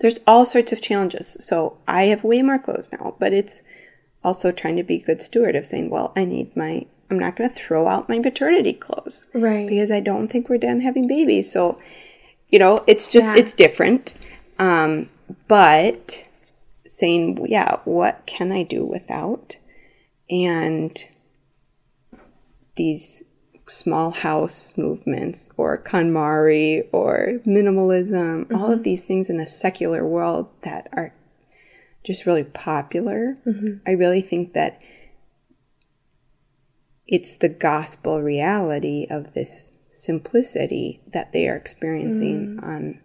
there's 0.00 0.20
all 0.26 0.46
sorts 0.46 0.72
of 0.72 0.80
challenges. 0.80 1.36
So 1.40 1.78
I 1.88 2.04
have 2.04 2.22
way 2.22 2.40
more 2.42 2.58
clothes 2.58 2.90
now, 2.92 3.16
but 3.18 3.32
it's 3.32 3.62
also 4.22 4.52
trying 4.52 4.76
to 4.76 4.82
be 4.84 4.96
a 4.96 5.04
good 5.04 5.22
steward 5.22 5.56
of 5.56 5.66
saying, 5.66 5.90
well, 5.90 6.12
I 6.16 6.24
need 6.24 6.56
my, 6.56 6.86
I'm 7.10 7.18
not 7.18 7.36
going 7.36 7.50
to 7.50 7.54
throw 7.56 7.88
out 7.88 8.08
my 8.08 8.18
maternity 8.18 8.74
clothes 8.74 9.28
Right. 9.34 9.68
because 9.68 9.90
I 9.90 10.00
don't 10.00 10.28
think 10.28 10.48
we're 10.48 10.58
done 10.58 10.80
having 10.82 11.08
babies. 11.08 11.50
So, 11.52 11.78
you 12.48 12.58
know, 12.58 12.84
it's 12.86 13.10
just, 13.12 13.28
Yeah. 13.34 13.38
it's 13.40 13.52
different. 13.52 14.14
Um, 14.58 15.08
but 15.46 16.26
saying, 16.86 17.44
yeah, 17.48 17.76
what 17.84 18.22
can 18.26 18.52
I 18.52 18.62
do 18.62 18.84
without? 18.84 19.56
And 20.30 20.98
these 22.76 23.24
small 23.66 24.10
house 24.10 24.78
movements 24.78 25.50
or 25.56 25.82
KonMari 25.82 26.88
or 26.92 27.40
minimalism, 27.46 28.52
all 28.54 28.66
of 28.72 28.76
mm-hmm. 28.76 28.82
these 28.82 29.04
things 29.04 29.28
in 29.28 29.36
the 29.36 29.46
secular 29.46 30.06
world 30.06 30.48
that 30.62 30.88
are 30.92 31.14
just 32.04 32.24
really 32.24 32.44
popular. 32.44 33.36
Mm-hmm. 33.46 33.78
I 33.86 33.92
really 33.92 34.22
think 34.22 34.54
that 34.54 34.80
it's 37.06 37.36
the 37.36 37.48
gospel 37.48 38.20
reality 38.22 39.06
of 39.10 39.34
this 39.34 39.72
simplicity 39.88 41.00
that 41.12 41.32
they 41.32 41.48
are 41.48 41.56
experiencing 41.56 42.58
mm. 42.60 42.62
on 42.62 43.00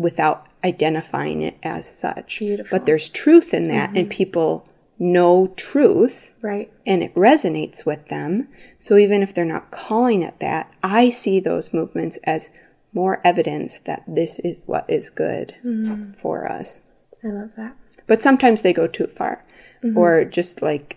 without 0.00 0.46
identifying 0.64 1.42
it 1.42 1.58
as 1.62 1.86
such. 1.86 2.38
Beautiful. 2.38 2.78
But 2.78 2.86
there's 2.86 3.10
truth 3.10 3.52
in 3.52 3.68
that 3.68 3.90
and 3.90 4.08
mm-hmm. 4.08 4.16
people 4.16 4.68
know 4.98 5.52
truth 5.56 6.34
Right. 6.42 6.72
and 6.86 7.02
it 7.02 7.14
resonates 7.14 7.84
with 7.84 8.08
them. 8.08 8.48
So 8.78 8.96
even 8.96 9.22
if 9.22 9.34
they're 9.34 9.44
not 9.44 9.70
calling 9.70 10.22
it 10.22 10.40
that, 10.40 10.72
I 10.82 11.10
see 11.10 11.38
those 11.38 11.72
movements 11.72 12.18
as 12.24 12.50
more 12.92 13.20
evidence 13.24 13.78
that 13.80 14.02
this 14.06 14.38
is 14.40 14.62
what 14.66 14.88
is 14.88 15.10
good 15.10 15.54
mm-hmm. 15.64 16.12
for 16.14 16.50
us. 16.50 16.82
I 17.22 17.28
love 17.28 17.50
that. 17.56 17.76
But 18.06 18.22
sometimes 18.22 18.62
they 18.62 18.72
go 18.72 18.86
too 18.86 19.06
far 19.06 19.44
mm-hmm. 19.84 19.96
or 19.96 20.24
just 20.24 20.62
like 20.62 20.96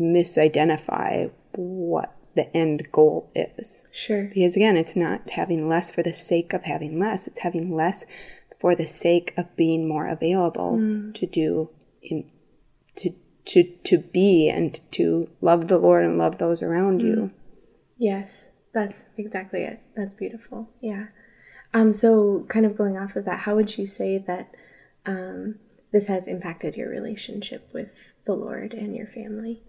misidentify 0.00 1.30
what 1.52 2.13
the 2.34 2.54
end 2.56 2.88
goal 2.92 3.30
is. 3.34 3.84
Sure. 3.92 4.30
Because 4.32 4.56
again, 4.56 4.76
it's 4.76 4.96
not 4.96 5.30
having 5.30 5.68
less 5.68 5.90
for 5.90 6.02
the 6.02 6.12
sake 6.12 6.52
of 6.52 6.64
having 6.64 6.98
less, 6.98 7.26
it's 7.26 7.40
having 7.40 7.74
less 7.74 8.04
for 8.60 8.74
the 8.74 8.86
sake 8.86 9.34
of 9.36 9.54
being 9.56 9.86
more 9.86 10.08
available 10.08 10.76
to 11.14 11.26
do 11.26 11.70
in 12.02 12.26
to 12.96 13.14
to 13.46 13.62
to 13.62 13.98
be 13.98 14.48
and 14.48 14.80
to 14.92 15.28
love 15.40 15.68
the 15.68 15.78
Lord 15.78 16.04
and 16.04 16.18
love 16.18 16.38
those 16.38 16.62
around 16.62 17.00
you. 17.00 17.30
Yes, 17.98 18.52
that's 18.72 19.08
exactly 19.16 19.62
it. 19.62 19.80
That's 19.94 20.14
beautiful. 20.14 20.70
Yeah. 20.80 21.08
Um, 21.72 21.92
so 21.92 22.46
kind 22.48 22.64
of 22.64 22.76
going 22.76 22.96
off 22.96 23.16
of 23.16 23.24
that, 23.24 23.40
how 23.40 23.56
would 23.56 23.76
you 23.76 23.86
say 23.86 24.18
that 24.18 24.54
um, 25.06 25.56
this 25.92 26.06
has 26.06 26.28
impacted 26.28 26.76
your 26.76 26.88
relationship 26.88 27.68
with 27.72 28.14
the 28.24 28.34
Lord 28.34 28.72
and 28.72 28.94
your 28.94 29.06
family? 29.06 29.62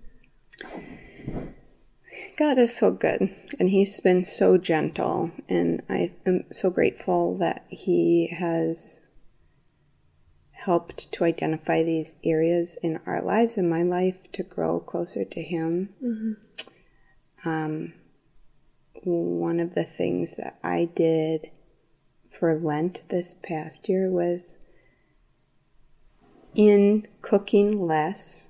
God 2.38 2.58
is 2.58 2.76
so 2.76 2.92
good 2.92 3.34
and 3.60 3.70
he's 3.70 4.00
been 4.00 4.26
so 4.26 4.58
gentle 4.58 5.32
and 5.48 5.82
I 5.90 6.12
am 6.26 6.46
so 6.52 6.70
grateful 6.70 7.38
that 7.38 7.66
he 7.70 8.28
has 8.28 9.02
helped 10.52 11.12
to 11.12 11.24
identify 11.24 11.84
these 11.84 12.16
areas 12.24 12.78
in 12.82 13.00
our 13.06 13.22
lives 13.22 13.58
in 13.58 13.70
my 13.70 13.84
life 13.84 14.20
to 14.34 14.44
grow 14.44 14.80
closer 14.80 15.24
to 15.24 15.42
him. 15.42 15.90
Um, 17.44 17.94
one 19.04 19.60
of 19.60 19.76
the 19.76 19.84
things 19.84 20.36
that 20.38 20.58
I 20.64 20.90
did 20.96 21.52
for 22.28 22.58
Lent 22.58 23.04
this 23.10 23.36
past 23.44 23.88
year 23.88 24.10
was 24.10 24.58
in 26.56 27.08
cooking 27.22 27.86
less 27.86 28.50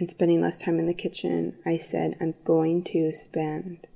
and 0.00 0.10
spending 0.10 0.40
less 0.40 0.58
time 0.58 0.78
in 0.78 0.86
the 0.86 0.94
kitchen, 0.94 1.56
I 1.64 1.76
said, 1.76 2.16
I'm 2.20 2.34
going 2.44 2.82
to 2.84 3.12
spend 3.12 3.86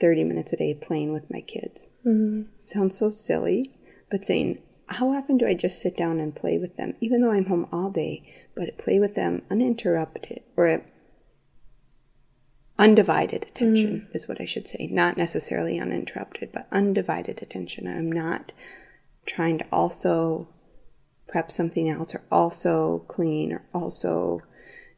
30 0.00 0.24
minutes 0.24 0.52
a 0.52 0.56
day 0.56 0.74
playing 0.74 1.12
with 1.12 1.30
my 1.30 1.42
kids. 1.42 1.90
Mm-hmm. 2.04 2.50
Sounds 2.62 2.98
so 2.98 3.10
silly, 3.10 3.78
but 4.10 4.24
saying, 4.24 4.62
how 4.88 5.12
often 5.12 5.36
do 5.36 5.46
I 5.46 5.54
just 5.54 5.80
sit 5.80 5.96
down 5.96 6.20
and 6.20 6.34
play 6.34 6.58
with 6.58 6.76
them, 6.76 6.94
even 7.00 7.20
though 7.20 7.32
I'm 7.32 7.46
home 7.46 7.68
all 7.72 7.90
day, 7.90 8.22
but 8.54 8.78
play 8.78 8.98
with 8.98 9.14
them 9.14 9.42
uninterrupted 9.50 10.42
or 10.56 10.82
undivided 12.78 13.44
attention 13.44 14.08
mm. 14.08 14.14
is 14.14 14.28
what 14.28 14.40
I 14.40 14.44
should 14.44 14.68
say. 14.68 14.88
Not 14.90 15.16
necessarily 15.16 15.78
uninterrupted, 15.78 16.50
but 16.52 16.68
undivided 16.70 17.42
attention. 17.42 17.86
I'm 17.86 18.12
not 18.12 18.52
trying 19.24 19.58
to 19.58 19.66
also 19.72 20.48
prep 21.26 21.50
something 21.50 21.88
else 21.88 22.14
or 22.14 22.22
also 22.30 23.04
clean 23.08 23.52
or 23.52 23.64
also 23.74 24.40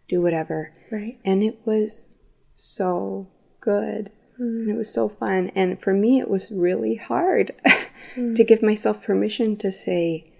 do 0.08 0.20
whatever. 0.20 0.72
Right. 0.90 1.18
And 1.24 1.42
it 1.42 1.60
was 1.64 2.06
so 2.54 3.28
good. 3.60 4.10
Mm-hmm. 4.34 4.60
And 4.60 4.70
it 4.70 4.76
was 4.76 4.92
so 4.92 5.08
fun. 5.08 5.50
And 5.54 5.80
for 5.80 5.92
me, 5.92 6.18
it 6.18 6.30
was 6.30 6.50
really 6.50 6.96
hard 6.96 7.54
mm. 8.16 8.34
to 8.34 8.44
give 8.44 8.62
myself 8.62 9.02
permission 9.02 9.56
to 9.58 9.72
say, 9.72 10.32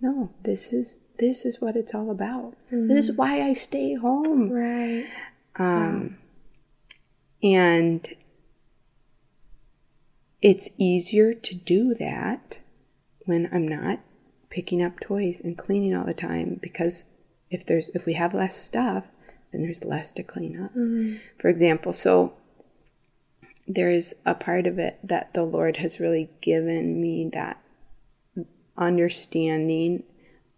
no, 0.00 0.32
this 0.42 0.72
is 0.72 0.98
this 1.18 1.44
is 1.44 1.60
what 1.60 1.76
it's 1.76 1.94
all 1.94 2.10
about. 2.10 2.54
This 2.70 3.04
is 3.04 3.10
mm-hmm. 3.10 3.16
why 3.18 3.42
I 3.42 3.52
stay 3.52 3.94
home. 3.94 4.50
Right. 4.50 5.06
Um, 5.56 6.18
And 7.42 8.08
it's 10.40 10.70
easier 10.78 11.34
to 11.34 11.54
do 11.54 11.94
that 11.94 12.58
when 13.26 13.48
I'm 13.52 13.68
not 13.68 14.00
picking 14.50 14.82
up 14.82 15.00
toys 15.00 15.40
and 15.40 15.56
cleaning 15.56 15.94
all 15.94 16.04
the 16.04 16.14
time 16.14 16.58
because 16.60 17.04
if 17.52 17.66
there's 17.66 17.90
if 17.90 18.06
we 18.06 18.14
have 18.14 18.34
less 18.34 18.56
stuff, 18.56 19.08
then 19.52 19.62
there's 19.62 19.84
less 19.84 20.12
to 20.12 20.22
clean 20.22 20.60
up. 20.62 20.70
Mm-hmm. 20.72 21.16
For 21.38 21.48
example, 21.48 21.92
so 21.92 22.34
there 23.68 23.90
is 23.90 24.16
a 24.26 24.34
part 24.34 24.66
of 24.66 24.78
it 24.78 24.98
that 25.04 25.34
the 25.34 25.44
Lord 25.44 25.76
has 25.76 26.00
really 26.00 26.30
given 26.40 27.00
me 27.00 27.28
that 27.32 27.62
understanding 28.76 30.02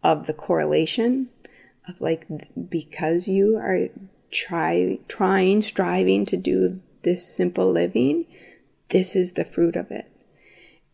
of 0.02 0.26
the 0.26 0.32
correlation 0.32 1.28
of 1.88 2.00
like 2.00 2.26
because 2.70 3.26
you 3.26 3.56
are 3.56 3.88
try 4.30 4.98
trying 5.08 5.62
striving 5.62 6.24
to 6.26 6.36
do 6.36 6.80
this 7.02 7.26
simple 7.26 7.70
living 7.70 8.24
this 8.90 9.16
is 9.16 9.32
the 9.32 9.44
fruit 9.44 9.76
of 9.76 9.90
it. 9.90 10.10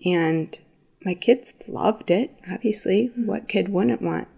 And 0.04 0.58
my 1.04 1.14
kids 1.14 1.52
loved 1.68 2.10
it 2.10 2.30
obviously. 2.50 3.08
Mm-hmm. 3.08 3.26
What 3.26 3.48
kid 3.48 3.68
wouldn't 3.68 4.02
want 4.02 4.28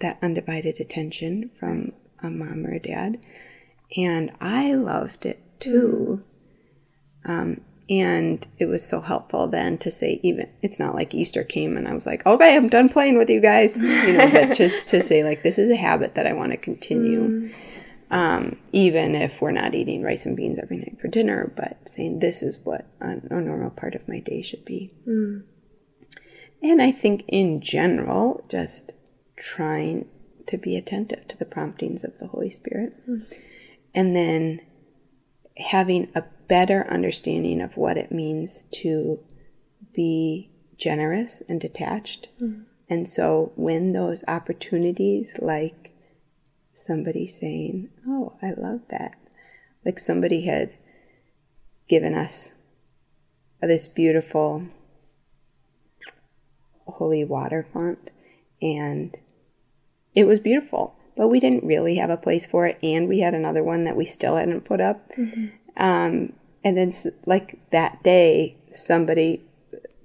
that 0.00 0.18
undivided 0.22 0.80
attention 0.80 1.50
from 1.58 1.92
a 2.22 2.30
mom 2.30 2.66
or 2.66 2.72
a 2.72 2.80
dad 2.80 3.18
and 3.96 4.30
i 4.40 4.72
loved 4.74 5.24
it 5.26 5.40
too 5.60 6.22
um, 7.24 7.60
And 7.90 8.46
it 8.58 8.66
was 8.66 8.86
so 8.86 9.00
helpful 9.00 9.48
then 9.48 9.78
to 9.78 9.90
say, 9.90 10.20
even 10.22 10.50
it's 10.60 10.78
not 10.78 10.94
like 10.94 11.14
Easter 11.14 11.42
came 11.42 11.76
and 11.76 11.88
I 11.88 11.94
was 11.94 12.04
like, 12.06 12.24
okay, 12.26 12.54
I'm 12.54 12.68
done 12.68 12.90
playing 12.90 13.16
with 13.16 13.30
you 13.30 13.40
guys, 13.40 13.80
you 13.80 14.12
know, 14.12 14.30
but 14.30 14.52
just 14.54 14.90
to 14.90 15.00
say, 15.02 15.24
like, 15.24 15.42
this 15.42 15.56
is 15.58 15.70
a 15.70 15.76
habit 15.76 16.14
that 16.14 16.26
I 16.26 16.34
want 16.34 16.52
to 16.52 16.58
continue. 16.58 17.50
Um, 18.10 18.58
even 18.72 19.14
if 19.14 19.40
we're 19.40 19.52
not 19.52 19.74
eating 19.74 20.02
rice 20.02 20.26
and 20.26 20.36
beans 20.36 20.58
every 20.58 20.76
night 20.78 20.98
for 21.00 21.08
dinner, 21.08 21.50
but 21.56 21.78
saying 21.88 22.18
this 22.18 22.42
is 22.42 22.58
what 22.62 22.86
a, 23.00 23.16
a 23.30 23.40
normal 23.40 23.70
part 23.70 23.94
of 23.94 24.06
my 24.06 24.20
day 24.20 24.42
should 24.42 24.64
be. 24.66 24.92
And 26.62 26.82
I 26.82 26.90
think 26.92 27.24
in 27.28 27.60
general, 27.62 28.44
just 28.50 28.92
trying 29.38 30.06
to 30.46 30.56
be 30.56 30.76
attentive 30.76 31.28
to 31.28 31.36
the 31.36 31.44
promptings 31.44 32.04
of 32.04 32.18
the 32.18 32.28
Holy 32.28 32.50
Spirit. 32.50 32.94
Hmm. 33.06 33.18
And 33.94 34.14
then 34.14 34.60
having 35.58 36.10
a 36.14 36.24
better 36.48 36.86
understanding 36.90 37.60
of 37.60 37.76
what 37.76 37.96
it 37.96 38.12
means 38.12 38.64
to 38.72 39.20
be 39.94 40.50
generous 40.76 41.42
and 41.48 41.60
detached. 41.60 42.28
Hmm. 42.38 42.62
And 42.88 43.08
so 43.08 43.52
when 43.56 43.92
those 43.92 44.24
opportunities, 44.26 45.36
like 45.40 45.92
somebody 46.72 47.26
saying, 47.26 47.90
Oh, 48.06 48.36
I 48.42 48.52
love 48.56 48.80
that, 48.90 49.18
like 49.84 49.98
somebody 49.98 50.46
had 50.46 50.74
given 51.88 52.14
us 52.14 52.54
this 53.60 53.88
beautiful 53.88 54.68
holy 56.86 57.24
water 57.24 57.66
font 57.72 58.10
and 58.62 59.16
it 60.18 60.26
was 60.26 60.40
beautiful 60.40 60.96
but 61.18 61.28
we 61.28 61.40
didn't 61.40 61.64
really 61.64 61.96
have 61.96 62.10
a 62.10 62.16
place 62.16 62.46
for 62.46 62.66
it 62.66 62.78
and 62.82 63.08
we 63.08 63.18
had 63.18 63.34
another 63.34 63.62
one 63.62 63.84
that 63.84 63.96
we 63.96 64.04
still 64.04 64.36
hadn't 64.36 64.64
put 64.64 64.80
up. 64.80 65.10
Mm-hmm. 65.16 65.48
Um, 65.76 66.32
and 66.64 66.76
then 66.76 66.92
like 67.26 67.58
that 67.70 68.02
day 68.04 68.56
somebody 68.72 69.44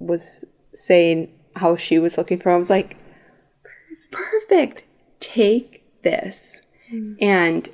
was 0.00 0.44
saying 0.72 1.32
how 1.56 1.76
she 1.76 2.00
was 2.00 2.18
looking 2.18 2.38
for 2.38 2.50
i 2.50 2.56
was 2.56 2.68
like 2.68 2.96
perfect. 4.10 4.84
Take 5.20 5.82
this. 6.02 6.62
Mm-hmm. 6.92 7.14
And 7.20 7.68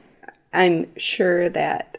i'm 0.53 0.97
sure 0.97 1.49
that 1.49 1.99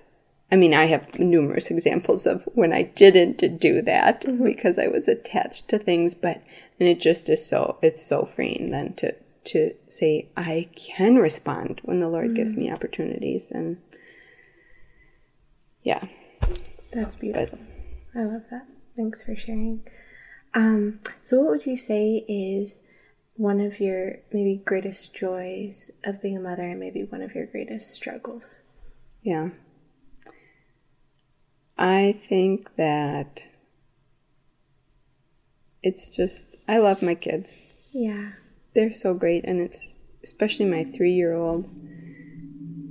i 0.51 0.55
mean 0.57 0.73
i 0.73 0.85
have 0.85 1.17
numerous 1.17 1.71
examples 1.71 2.25
of 2.27 2.43
when 2.53 2.73
i 2.73 2.81
didn't 2.81 3.59
do 3.59 3.81
that 3.81 4.23
mm-hmm. 4.23 4.43
because 4.43 4.77
i 4.77 4.87
was 4.87 5.07
attached 5.07 5.69
to 5.69 5.79
things 5.79 6.13
but 6.13 6.43
and 6.77 6.89
it 6.89 6.99
just 6.99 7.29
is 7.29 7.45
so 7.45 7.77
it's 7.81 8.05
so 8.05 8.25
freeing 8.25 8.71
then 8.71 8.93
to 8.95 9.15
to 9.43 9.71
say 9.87 10.29
i 10.37 10.69
can 10.75 11.15
respond 11.15 11.81
when 11.83 11.99
the 11.99 12.09
lord 12.09 12.35
gives 12.35 12.53
me 12.53 12.71
opportunities 12.71 13.51
and 13.51 13.77
yeah 15.83 16.07
That's 16.91 17.15
beautiful. 17.15 17.57
I 18.13 18.23
love 18.23 18.43
that. 18.51 18.67
Thanks 18.97 19.23
for 19.23 19.35
sharing. 19.35 19.87
Um, 20.53 20.99
so, 21.21 21.39
what 21.39 21.49
would 21.51 21.65
you 21.65 21.77
say 21.77 22.25
is 22.27 22.83
one 23.35 23.61
of 23.61 23.79
your 23.79 24.17
maybe 24.33 24.61
greatest 24.65 25.15
joys 25.15 25.89
of 26.03 26.21
being 26.21 26.35
a 26.35 26.41
mother 26.41 26.67
and 26.67 26.79
maybe 26.79 27.03
one 27.03 27.21
of 27.21 27.33
your 27.33 27.45
greatest 27.45 27.91
struggles? 27.91 28.63
Yeah. 29.21 29.49
I 31.77 32.19
think 32.27 32.75
that 32.75 33.43
it's 35.81 36.09
just, 36.09 36.57
I 36.67 36.77
love 36.77 37.01
my 37.01 37.15
kids. 37.15 37.61
Yeah. 37.93 38.33
They're 38.73 38.93
so 38.93 39.13
great, 39.13 39.43
and 39.45 39.59
it's 39.61 39.97
especially 40.23 40.65
my 40.65 40.85
three 40.95 41.13
year 41.13 41.33
old. 41.33 41.69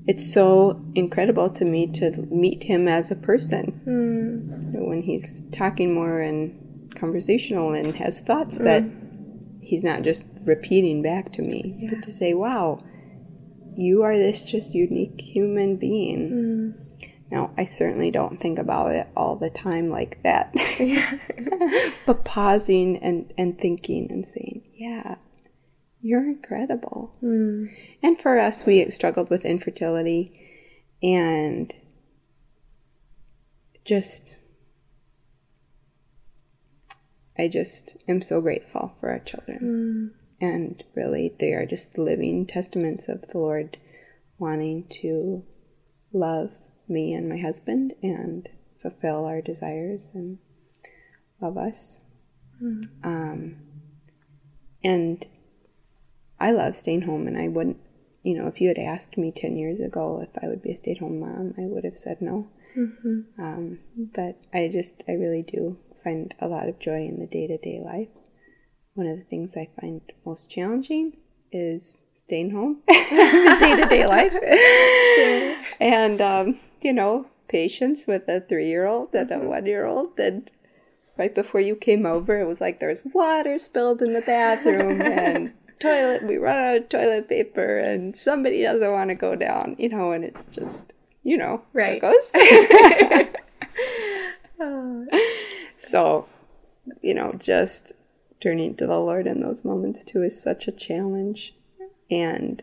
It's 0.07 0.33
so 0.33 0.85
incredible 0.95 1.51
to 1.51 1.64
me 1.64 1.87
to 1.93 2.11
meet 2.31 2.64
him 2.64 2.89
as 2.89 3.11
a 3.11 3.16
person. 3.16 3.81
Know, 3.87 4.85
when 4.85 5.03
he's 5.03 5.45
talking 5.53 5.95
more 5.95 6.20
and 6.20 6.93
conversational 6.97 7.72
and 7.72 7.95
has 7.97 8.20
thoughts 8.20 8.59
that 8.59 8.83
hmm. 8.83 9.61
he's 9.61 9.85
not 9.85 10.03
just 10.03 10.26
repeating 10.45 11.03
back 11.03 11.33
to 11.35 11.43
me, 11.43 11.89
but 11.91 12.03
to 12.03 12.12
say, 12.12 12.35
wow, 12.35 12.83
you 13.76 14.03
are 14.03 14.16
this 14.16 14.45
just 14.45 14.74
unique 14.74 15.20
human 15.20 15.76
being. 15.76 16.28
Hmm. 16.28 16.70
Now, 17.31 17.53
I 17.57 17.64
certainly 17.64 18.11
don't 18.11 18.41
think 18.41 18.59
about 18.59 18.93
it 18.93 19.07
all 19.16 19.37
the 19.37 19.51
time 19.51 19.89
like 19.89 20.20
that. 20.24 20.53
but 22.07 22.24
pausing 22.24 22.97
and, 22.99 23.33
and 23.39 23.57
thinking 23.59 24.11
and 24.11 24.26
saying, 24.26 24.62
yeah, 24.74 25.16
you're 26.03 26.27
incredible. 26.29 27.17
Hmm. 27.21 27.67
And 28.03 28.19
for 28.19 28.39
us, 28.39 28.65
we 28.65 28.89
struggled 28.91 29.31
with 29.31 29.45
infertility 29.45 30.33
and 31.03 31.75
just, 33.85 34.39
I 37.39 37.49
just 37.49 37.97
am 38.09 38.23
so 38.23 38.41
grateful 38.41 38.95
for 39.01 39.11
our 39.11 39.19
children. 39.19 39.59
Hmm. 39.59 40.45
And 40.45 40.83
really, 40.95 41.35
they 41.39 41.53
are 41.53 41.67
just 41.67 41.99
living 41.99 42.47
testaments 42.47 43.09
of 43.09 43.23
the 43.29 43.39
Lord 43.39 43.77
wanting 44.39 44.87
to 45.03 45.45
love 46.13 46.51
me 46.89 47.13
and 47.13 47.29
my 47.29 47.39
husband 47.39 47.93
and 48.03 48.49
fulfill 48.81 49.27
our 49.27 49.43
desires 49.43 50.13
and 50.15 50.39
love 51.41 51.59
us. 51.59 52.05
Hmm. 52.59 52.81
Um, 53.05 53.57
and 54.83 55.27
I 56.41 56.53
love 56.53 56.74
staying 56.74 57.03
home, 57.03 57.26
and 57.26 57.36
I 57.36 57.49
wouldn't, 57.49 57.76
you 58.22 58.36
know, 58.36 58.47
if 58.47 58.61
you 58.61 58.68
had 58.68 58.78
asked 58.78 59.18
me 59.18 59.32
10 59.34 59.57
years 59.57 59.80
ago 59.80 60.20
if 60.22 60.43
I 60.43 60.49
would 60.49 60.62
be 60.62 60.72
a 60.72 60.76
stay 60.76 60.93
at 60.93 60.99
home 60.99 61.20
mom, 61.20 61.55
I 61.59 61.62
would 61.62 61.84
have 61.84 61.99
said 61.99 62.20
no. 62.20 62.49
Um, 63.38 63.78
but 64.14 64.38
I 64.55 64.68
just, 64.72 65.03
I 65.09 65.12
really 65.12 65.43
do 65.43 65.78
find 66.03 66.34
a 66.41 66.49
lot 66.49 66.68
of 66.68 66.78
joy 66.78 67.07
in 67.07 67.18
the 67.18 67.26
day 67.26 67.47
to 67.47 67.59
day 67.59 67.80
life. 67.84 68.09
One 68.95 69.07
of 69.07 69.18
the 69.18 69.24
things 69.24 69.57
I 69.57 69.68
find 69.80 70.01
most 70.24 70.51
challenging 70.51 71.16
is 71.53 72.03
staying 72.14 72.51
home 72.51 72.82
the 72.88 73.57
day 73.61 73.76
to 73.76 73.86
day 73.86 74.07
life. 74.07 74.34
And, 75.80 76.20
um, 76.20 76.61
you 76.80 76.93
know, 76.93 77.26
patience 77.49 78.07
with 78.07 78.28
a 78.28 78.41
three 78.41 78.68
year 78.68 78.86
old 78.86 79.14
and 79.14 79.30
a 79.30 79.38
one 79.38 79.66
year 79.66 79.86
old. 79.86 80.18
And 80.18 80.51
right 81.18 81.34
before 81.34 81.61
you 81.61 81.76
came 81.76 82.07
over, 82.07 82.41
it 82.41 82.47
was 82.47 82.61
like 82.61 82.78
there 82.78 82.88
was 82.88 83.03
water 83.12 83.59
spilled 83.59 84.01
in 84.03 84.12
the 84.12 84.20
bathroom 84.20 85.01
and 85.03 85.53
toilet, 85.81 86.22
we 86.22 86.37
run 86.37 86.57
out 86.57 86.76
of 86.76 86.89
toilet 86.89 87.28
paper 87.28 87.78
and 87.78 88.16
somebody 88.16 88.62
doesn't 88.62 88.93
want 88.93 89.11
to 89.11 89.14
go 89.14 89.35
down, 89.35 89.76
you 89.78 89.89
know, 89.89 90.12
and 90.12 90.24
it's 90.24 90.45
just, 90.45 90.93
you 91.22 91.37
know, 91.37 91.62
Right. 91.72 92.01
goes. 92.01 92.31
so, 95.78 96.26
you 97.03 97.14
know, 97.14 97.33
just 97.39 97.93
turning 98.41 98.74
to 98.76 98.87
the 98.87 98.99
Lord 98.99 99.26
in 99.26 99.41
those 99.41 99.64
moments 99.64 100.05
too 100.05 100.22
is 100.22 100.41
such 100.41 100.68
a 100.68 100.72
challenge. 100.72 101.55
And 102.11 102.62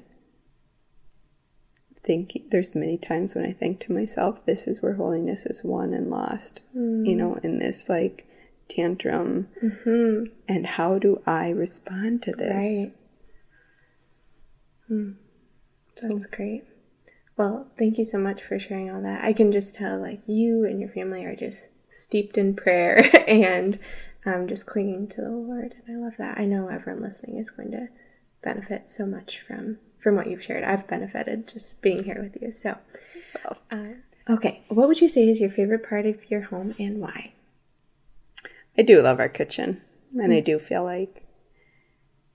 thinking, 2.03 2.47
there's 2.51 2.75
many 2.75 2.97
times 2.97 3.35
when 3.35 3.45
I 3.45 3.53
think 3.53 3.79
to 3.81 3.93
myself, 3.93 4.45
this 4.45 4.67
is 4.67 4.81
where 4.81 4.95
holiness 4.95 5.45
is 5.45 5.63
won 5.63 5.93
and 5.93 6.09
lost, 6.09 6.59
you 6.73 6.79
mm. 6.79 7.15
know, 7.15 7.35
in 7.43 7.59
this 7.59 7.89
like 7.89 8.27
tantrum. 8.69 9.47
Mm-hmm. 9.63 10.25
And 10.47 10.65
how 10.65 10.99
do 10.99 11.21
I 11.25 11.49
respond 11.49 12.23
to 12.23 12.31
this? 12.31 12.55
Right. 12.55 12.93
Hmm. 14.87 15.11
That's 16.01 16.25
great. 16.25 16.63
Well, 17.35 17.67
thank 17.77 17.97
you 17.97 18.05
so 18.05 18.17
much 18.17 18.41
for 18.41 18.57
sharing 18.57 18.89
all 18.89 19.01
that. 19.01 19.23
I 19.23 19.33
can 19.33 19.51
just 19.51 19.75
tell, 19.75 19.99
like, 19.99 20.21
you 20.27 20.65
and 20.65 20.79
your 20.79 20.89
family 20.89 21.23
are 21.25 21.35
just 21.35 21.71
steeped 21.89 22.37
in 22.37 22.55
prayer 22.55 23.09
and 23.27 23.77
um, 24.25 24.47
just 24.47 24.65
clinging 24.65 25.07
to 25.09 25.21
the 25.21 25.31
Lord. 25.31 25.75
And 25.85 25.97
I 25.97 26.03
love 26.03 26.17
that. 26.17 26.37
I 26.39 26.45
know 26.45 26.67
everyone 26.67 27.01
listening 27.01 27.37
is 27.37 27.51
going 27.51 27.71
to 27.71 27.89
benefit 28.43 28.91
so 28.91 29.05
much 29.05 29.39
from 29.39 29.79
from 29.99 30.15
what 30.15 30.27
you've 30.27 30.43
shared. 30.43 30.63
I've 30.63 30.87
benefited 30.87 31.47
just 31.47 31.81
being 31.81 32.03
here 32.03 32.21
with 32.21 32.41
you. 32.41 32.51
So, 32.51 32.77
uh, 33.71 33.87
okay, 34.29 34.61
what 34.69 34.87
would 34.87 35.01
you 35.01 35.09
say 35.09 35.27
is 35.27 35.41
your 35.41 35.49
favorite 35.49 35.87
part 35.87 36.05
of 36.05 36.29
your 36.29 36.41
home 36.41 36.75
and 36.79 37.01
why? 37.01 37.33
I 38.77 38.83
do 38.83 39.01
love 39.01 39.19
our 39.19 39.27
kitchen, 39.27 39.81
and 40.13 40.31
I 40.31 40.39
do 40.39 40.59
feel 40.59 40.83
like 40.83 41.26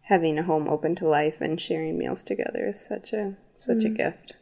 having 0.03 0.39
a 0.39 0.43
home 0.43 0.69
open 0.69 0.95
to 0.97 1.07
life 1.07 1.41
and 1.41 1.61
sharing 1.61 1.97
meals 1.99 2.23
together 2.23 2.67
is 2.69 2.85
such 2.85 3.13
a 3.13 3.35
such 3.57 3.85
a 3.85 3.89
gift. 3.89 4.33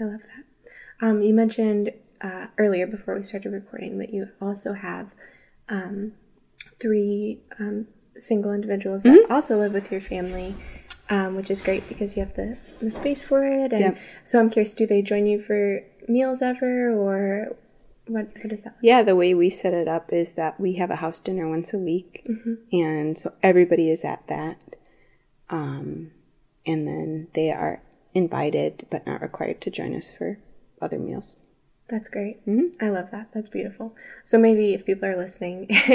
I 0.00 0.04
love 0.04 0.20
that. 0.20 1.06
Um, 1.06 1.22
you 1.22 1.32
mentioned 1.34 1.92
uh, 2.20 2.48
earlier 2.58 2.86
before 2.86 3.14
we 3.14 3.22
started 3.22 3.50
recording 3.52 3.98
that 3.98 4.12
you 4.12 4.28
also 4.40 4.74
have 4.74 5.14
um, 5.68 6.12
three 6.78 7.40
um, 7.58 7.86
single 8.16 8.52
individuals 8.52 9.02
that 9.04 9.26
also 9.30 9.56
live 9.58 9.72
with 9.72 9.90
your 9.90 10.00
family, 10.00 10.54
um, 11.08 11.34
which 11.34 11.50
is 11.50 11.60
great 11.60 11.88
because 11.88 12.16
you 12.16 12.22
have 12.24 12.34
the, 12.34 12.58
the 12.80 12.92
space 12.92 13.22
for 13.22 13.44
it. 13.44 13.72
And 13.72 13.80
Yep. 13.80 13.98
so 14.24 14.38
I'm 14.38 14.50
curious, 14.50 14.74
do 14.74 14.86
they 14.86 15.02
join 15.02 15.26
you 15.26 15.40
for 15.40 15.80
meals 16.08 16.42
ever, 16.42 16.90
or 16.92 17.56
what? 18.06 18.28
What 18.42 18.52
is 18.52 18.62
that? 18.62 18.76
Yeah, 18.82 19.02
the 19.02 19.16
way 19.16 19.32
we 19.34 19.48
set 19.50 19.72
it 19.72 19.88
up 19.88 20.12
is 20.12 20.32
that 20.32 20.60
we 20.60 20.74
have 20.74 20.90
a 20.90 20.96
house 20.96 21.18
dinner 21.18 21.48
once 21.48 21.72
a 21.72 21.78
week, 21.78 22.26
and 22.70 23.18
so 23.18 23.32
everybody 23.42 23.90
is 23.90 24.04
at 24.04 24.26
that. 24.28 24.58
Um, 25.52 26.10
and 26.66 26.88
then 26.88 27.28
they 27.34 27.50
are 27.50 27.82
invited 28.14 28.86
but 28.90 29.06
not 29.06 29.22
required 29.22 29.60
to 29.62 29.70
join 29.70 29.94
us 29.94 30.10
for 30.10 30.38
other 30.80 30.98
meals. 30.98 31.36
That's 31.88 32.08
great. 32.08 32.44
Mm-hmm. 32.46 32.84
I 32.84 32.88
love 32.88 33.10
that. 33.10 33.28
That's 33.34 33.48
beautiful. 33.48 33.94
So 34.24 34.38
maybe 34.38 34.72
if 34.72 34.86
people 34.86 35.08
are 35.08 35.16
listening 35.16 35.66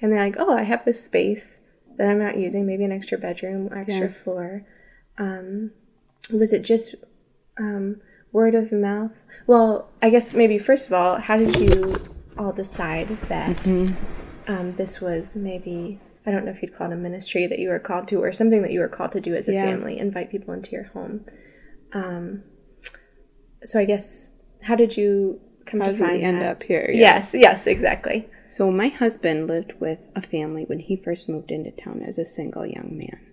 and 0.00 0.12
they're 0.12 0.20
like, 0.20 0.36
"Oh, 0.38 0.56
I 0.56 0.62
have 0.62 0.84
this 0.84 1.02
space 1.02 1.68
that 1.96 2.08
I'm 2.08 2.18
not 2.18 2.38
using, 2.38 2.66
maybe 2.66 2.84
an 2.84 2.92
extra 2.92 3.18
bedroom, 3.18 3.68
extra 3.74 4.06
yeah. 4.06 4.08
floor." 4.08 4.64
Um, 5.18 5.72
was 6.32 6.52
it 6.52 6.62
just 6.62 6.94
um, 7.58 8.00
word 8.32 8.54
of 8.54 8.70
mouth? 8.70 9.24
Well, 9.46 9.90
I 10.00 10.10
guess 10.10 10.32
maybe 10.32 10.58
first 10.58 10.86
of 10.86 10.92
all, 10.92 11.18
how 11.18 11.36
did 11.36 11.56
you 11.56 11.96
all 12.38 12.52
decide 12.52 13.08
that 13.28 13.56
mm-hmm. 13.56 14.52
um, 14.52 14.74
this 14.76 15.00
was 15.00 15.34
maybe 15.34 15.98
I 16.26 16.30
don't 16.30 16.44
know 16.44 16.50
if 16.50 16.62
you'd 16.62 16.74
call 16.74 16.90
it 16.90 16.94
a 16.94 16.96
ministry 16.96 17.46
that 17.46 17.58
you 17.58 17.68
were 17.70 17.78
called 17.78 18.08
to, 18.08 18.16
or 18.22 18.32
something 18.32 18.62
that 18.62 18.72
you 18.72 18.80
were 18.80 18.88
called 18.88 19.12
to 19.12 19.20
do 19.20 19.34
as 19.34 19.48
a 19.48 19.52
yeah. 19.52 19.64
family, 19.64 19.98
invite 19.98 20.30
people 20.30 20.52
into 20.52 20.72
your 20.72 20.84
home. 20.84 21.24
Um, 21.92 22.42
so 23.62 23.78
I 23.80 23.84
guess 23.84 24.36
how 24.62 24.76
did 24.76 24.96
you 24.96 25.40
come 25.66 25.80
how 25.80 25.86
to 25.86 25.96
find 25.96 26.22
end 26.22 26.42
that? 26.42 26.50
up 26.50 26.62
here? 26.62 26.90
Yeah. 26.92 27.16
Yes, 27.16 27.34
yes, 27.34 27.66
exactly. 27.66 28.28
So 28.48 28.70
my 28.70 28.88
husband 28.88 29.46
lived 29.46 29.74
with 29.80 30.00
a 30.14 30.22
family 30.22 30.64
when 30.64 30.80
he 30.80 30.96
first 30.96 31.28
moved 31.28 31.50
into 31.50 31.70
town 31.70 32.02
as 32.02 32.18
a 32.18 32.24
single 32.24 32.66
young 32.66 32.96
man. 32.98 33.26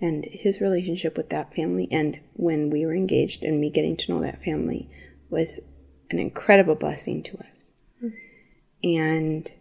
And 0.00 0.26
his 0.30 0.60
relationship 0.60 1.16
with 1.16 1.30
that 1.30 1.54
family 1.54 1.88
and 1.90 2.20
when 2.34 2.70
we 2.70 2.86
were 2.86 2.94
engaged 2.94 3.42
and 3.42 3.60
me 3.60 3.70
getting 3.70 3.96
to 3.96 4.12
know 4.12 4.20
that 4.20 4.44
family 4.44 4.88
was 5.28 5.60
an 6.10 6.18
incredible 6.18 6.74
blessing 6.74 7.22
to 7.24 7.38
us. 7.38 7.72
Mm. 8.02 8.12
And 8.84 9.52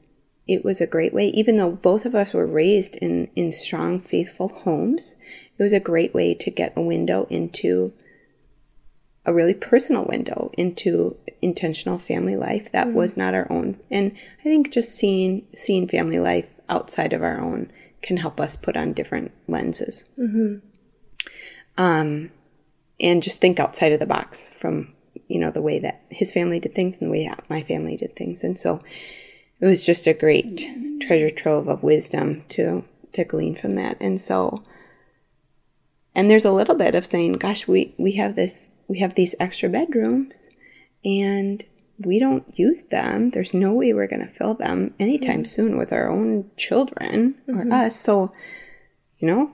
it 0.47 0.63
was 0.63 0.79
a 0.79 0.87
great 0.87 1.13
way, 1.13 1.27
even 1.29 1.57
though 1.57 1.71
both 1.71 2.05
of 2.05 2.15
us 2.15 2.33
were 2.33 2.47
raised 2.47 2.95
in, 2.97 3.29
in 3.35 3.51
strong, 3.51 3.99
faithful 3.99 4.47
homes, 4.47 5.15
it 5.57 5.63
was 5.63 5.73
a 5.73 5.79
great 5.79 6.13
way 6.13 6.33
to 6.35 6.51
get 6.51 6.73
a 6.75 6.81
window 6.81 7.27
into 7.29 7.93
a 9.25 9.33
really 9.33 9.53
personal 9.53 10.05
window 10.05 10.49
into 10.57 11.17
intentional 11.41 11.99
family 11.99 12.37
life 12.37 12.71
that 12.71 12.87
mm-hmm. 12.87 12.95
was 12.95 13.17
not 13.17 13.33
our 13.33 13.51
own. 13.51 13.77
And 13.91 14.13
I 14.39 14.43
think 14.43 14.71
just 14.71 14.95
seeing 14.95 15.45
seeing 15.53 15.87
family 15.87 16.19
life 16.19 16.47
outside 16.69 17.11
of 17.11 17.21
our 17.21 17.39
own 17.39 17.69
can 18.01 18.17
help 18.17 18.39
us 18.39 18.55
put 18.55 18.77
on 18.77 18.93
different 18.93 19.31
lenses. 19.47 20.09
Mm-hmm. 20.17 20.59
Um, 21.77 22.31
and 22.99 23.21
just 23.21 23.41
think 23.41 23.59
outside 23.59 23.91
of 23.91 23.99
the 23.99 24.05
box 24.05 24.49
from 24.49 24.93
you 25.27 25.39
know 25.39 25.51
the 25.51 25.61
way 25.61 25.79
that 25.79 26.05
his 26.09 26.31
family 26.31 26.59
did 26.61 26.73
things 26.73 26.95
and 26.99 27.09
the 27.09 27.11
way 27.11 27.29
my 27.49 27.63
family 27.63 27.97
did 27.97 28.15
things. 28.15 28.45
And 28.45 28.57
so 28.57 28.79
it 29.59 29.65
was 29.65 29.85
just 29.85 30.07
a 30.07 30.13
great 30.13 30.65
treasure 31.01 31.29
trove 31.29 31.67
of 31.67 31.83
wisdom 31.83 32.43
to 32.49 32.83
to 33.13 33.23
glean 33.23 33.55
from 33.55 33.75
that. 33.75 33.97
And 33.99 34.19
so 34.19 34.63
and 36.15 36.29
there's 36.29 36.45
a 36.45 36.51
little 36.51 36.73
bit 36.73 36.95
of 36.95 37.05
saying, 37.05 37.33
gosh, 37.33 37.67
we, 37.67 37.93
we 37.97 38.13
have 38.13 38.35
this 38.35 38.71
we 38.87 38.99
have 38.99 39.15
these 39.15 39.35
extra 39.39 39.69
bedrooms 39.69 40.49
and 41.05 41.63
we 41.99 42.19
don't 42.19 42.57
use 42.57 42.83
them. 42.83 43.31
There's 43.31 43.53
no 43.53 43.73
way 43.73 43.93
we're 43.93 44.07
going 44.07 44.25
to 44.25 44.33
fill 44.33 44.53
them 44.53 44.93
anytime 44.99 45.43
mm-hmm. 45.43 45.45
soon 45.45 45.77
with 45.77 45.91
our 45.91 46.09
own 46.09 46.49
children 46.57 47.35
mm-hmm. 47.47 47.71
or 47.71 47.75
us. 47.75 47.99
So, 47.99 48.31
you 49.19 49.27
know, 49.27 49.51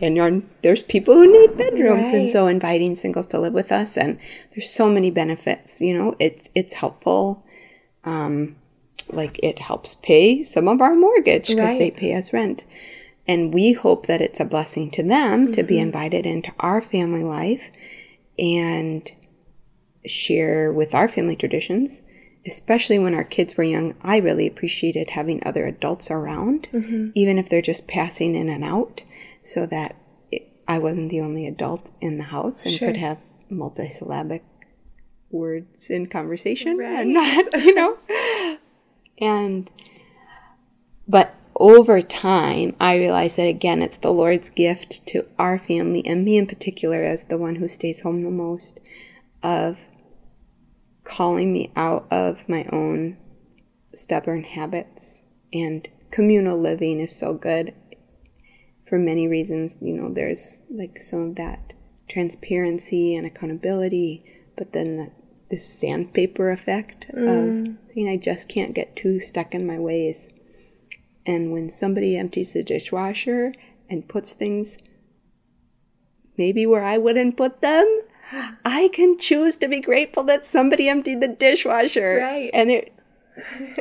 and 0.00 0.48
there's 0.62 0.82
people 0.82 1.14
who 1.14 1.30
need 1.30 1.56
bedrooms, 1.56 2.10
right. 2.10 2.14
and 2.14 2.30
so 2.30 2.46
inviting 2.46 2.94
singles 2.94 3.26
to 3.28 3.40
live 3.40 3.52
with 3.52 3.72
us, 3.72 3.96
and 3.96 4.18
there's 4.54 4.70
so 4.70 4.88
many 4.88 5.10
benefits. 5.10 5.80
You 5.80 5.98
know, 5.98 6.14
it's 6.20 6.50
it's 6.54 6.74
helpful. 6.74 7.44
Um, 8.04 8.56
like 9.10 9.38
it 9.42 9.58
helps 9.58 9.94
pay 10.02 10.42
some 10.42 10.68
of 10.68 10.80
our 10.80 10.94
mortgage 10.94 11.48
because 11.48 11.72
right. 11.72 11.78
they 11.78 11.90
pay 11.90 12.14
us 12.14 12.32
rent. 12.32 12.64
And 13.26 13.52
we 13.52 13.74
hope 13.74 14.06
that 14.06 14.22
it's 14.22 14.40
a 14.40 14.44
blessing 14.44 14.90
to 14.92 15.02
them 15.02 15.44
mm-hmm. 15.44 15.52
to 15.52 15.62
be 15.62 15.74
mm-hmm. 15.74 15.84
invited 15.84 16.24
into 16.24 16.52
our 16.60 16.80
family 16.80 17.22
life 17.22 17.70
and 18.38 19.10
share 20.06 20.72
with 20.72 20.94
our 20.94 21.08
family 21.08 21.36
traditions. 21.36 22.02
Especially 22.46 22.98
when 22.98 23.14
our 23.14 23.24
kids 23.24 23.56
were 23.56 23.64
young, 23.64 23.94
I 24.00 24.16
really 24.18 24.46
appreciated 24.46 25.10
having 25.10 25.42
other 25.44 25.66
adults 25.66 26.10
around, 26.10 26.68
mm-hmm. 26.72 27.10
even 27.14 27.36
if 27.36 27.50
they're 27.50 27.60
just 27.60 27.86
passing 27.86 28.34
in 28.34 28.48
and 28.48 28.64
out, 28.64 29.02
so 29.42 29.66
that 29.66 29.96
it, 30.32 30.48
I 30.66 30.78
wasn't 30.78 31.10
the 31.10 31.20
only 31.20 31.46
adult 31.46 31.90
in 32.00 32.16
the 32.16 32.24
house 32.24 32.64
and 32.64 32.72
sure. 32.72 32.88
could 32.88 32.96
have 32.96 33.18
multisyllabic 33.50 34.42
words 35.30 35.90
in 35.90 36.06
conversation 36.06 36.78
right. 36.78 37.00
and 37.00 37.12
not, 37.12 37.52
you 37.64 37.74
know, 37.74 37.98
and, 39.20 39.70
but 41.06 41.34
over 41.56 42.00
time, 42.00 42.76
I 42.78 42.96
realized 42.96 43.36
that 43.36 43.48
again, 43.48 43.82
it's 43.82 43.96
the 43.96 44.12
Lord's 44.12 44.48
gift 44.48 45.04
to 45.08 45.26
our 45.38 45.58
family 45.58 46.06
and 46.06 46.24
me 46.24 46.36
in 46.36 46.46
particular 46.46 47.02
as 47.02 47.24
the 47.24 47.38
one 47.38 47.56
who 47.56 47.68
stays 47.68 48.00
home 48.00 48.22
the 48.22 48.30
most 48.30 48.78
of 49.42 49.78
calling 51.04 51.52
me 51.52 51.72
out 51.74 52.06
of 52.10 52.48
my 52.48 52.66
own 52.70 53.16
stubborn 53.94 54.44
habits 54.44 55.22
and 55.52 55.88
communal 56.10 56.60
living 56.60 57.00
is 57.00 57.14
so 57.14 57.34
good 57.34 57.74
for 58.84 58.98
many 58.98 59.26
reasons. 59.26 59.76
You 59.80 59.94
know, 59.94 60.12
there's 60.12 60.62
like 60.70 61.00
some 61.00 61.30
of 61.30 61.34
that 61.36 61.72
transparency 62.08 63.14
and 63.14 63.26
accountability, 63.26 64.24
but 64.56 64.72
then 64.72 64.96
the 64.96 65.10
this 65.50 65.66
sandpaper 65.66 66.50
effect 66.50 67.06
mm. 67.12 67.70
of 67.70 67.76
saying 67.94 68.08
I 68.08 68.16
just 68.16 68.48
can't 68.48 68.74
get 68.74 68.96
too 68.96 69.20
stuck 69.20 69.54
in 69.54 69.66
my 69.66 69.78
ways. 69.78 70.30
And 71.26 71.52
when 71.52 71.68
somebody 71.68 72.16
empties 72.16 72.52
the 72.52 72.62
dishwasher 72.62 73.52
and 73.88 74.08
puts 74.08 74.32
things 74.32 74.78
maybe 76.36 76.66
where 76.66 76.84
I 76.84 76.98
wouldn't 76.98 77.36
put 77.36 77.60
them, 77.60 78.02
I 78.64 78.90
can 78.92 79.18
choose 79.18 79.56
to 79.56 79.68
be 79.68 79.80
grateful 79.80 80.22
that 80.24 80.46
somebody 80.46 80.88
emptied 80.88 81.20
the 81.20 81.28
dishwasher. 81.28 82.20
Right. 82.22 82.50
And 82.52 82.70
it 82.70 82.92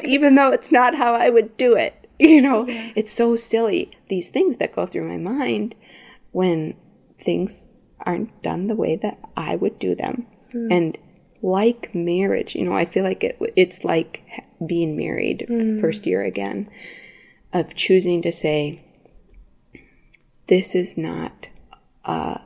even 0.03 0.36
though 0.36 0.51
it's 0.51 0.72
not 0.72 0.95
how 0.95 1.13
I 1.13 1.30
would 1.30 1.57
do 1.57 1.76
it, 1.76 2.07
you 2.20 2.41
know, 2.41 2.68
yeah. 2.68 2.91
it's 2.95 3.11
so 3.11 3.36
silly 3.36 3.91
these 4.09 4.30
things 4.30 4.57
that 4.57 4.76
go 4.76 4.86
through 4.86 5.07
my 5.07 5.18
mind 5.18 5.76
when 6.32 6.76
things 7.24 7.68
aren't 8.01 8.41
done 8.41 8.68
the 8.68 8.76
way 8.76 8.95
that 8.95 9.20
I 9.36 9.55
would 9.55 9.80
do 9.80 9.95
them. 9.95 10.28
Mm. 10.53 10.74
And 10.74 10.97
like 11.41 11.93
marriage. 11.93 12.55
You 12.55 12.65
know, 12.65 12.75
I 12.75 12.85
feel 12.85 13.03
like 13.03 13.23
it, 13.23 13.38
it's 13.55 13.83
like 13.83 14.23
being 14.65 14.97
married 14.97 15.45
mm. 15.49 15.79
first 15.79 16.05
year 16.05 16.23
again 16.23 16.69
of 17.53 17.75
choosing 17.75 18.21
to 18.21 18.31
say, 18.31 18.83
this 20.47 20.75
is 20.75 20.97
not 20.97 21.49
a 22.05 22.41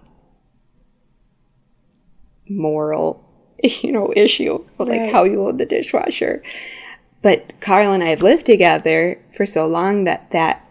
moral, 2.50 3.24
you 3.64 3.92
know, 3.92 4.12
issue 4.16 4.64
of 4.80 4.88
like 4.88 5.12
how 5.12 5.24
you 5.24 5.42
load 5.42 5.58
the 5.58 5.66
dishwasher. 5.66 6.44
But 7.22 7.60
Carl 7.62 7.94
and 7.94 8.04
I 8.04 8.08
have 8.08 8.24
lived 8.24 8.46
together 8.46 9.22
for 9.36 9.46
so 9.46 9.68
long 9.68 10.06
that 10.06 10.32
that 10.32 10.68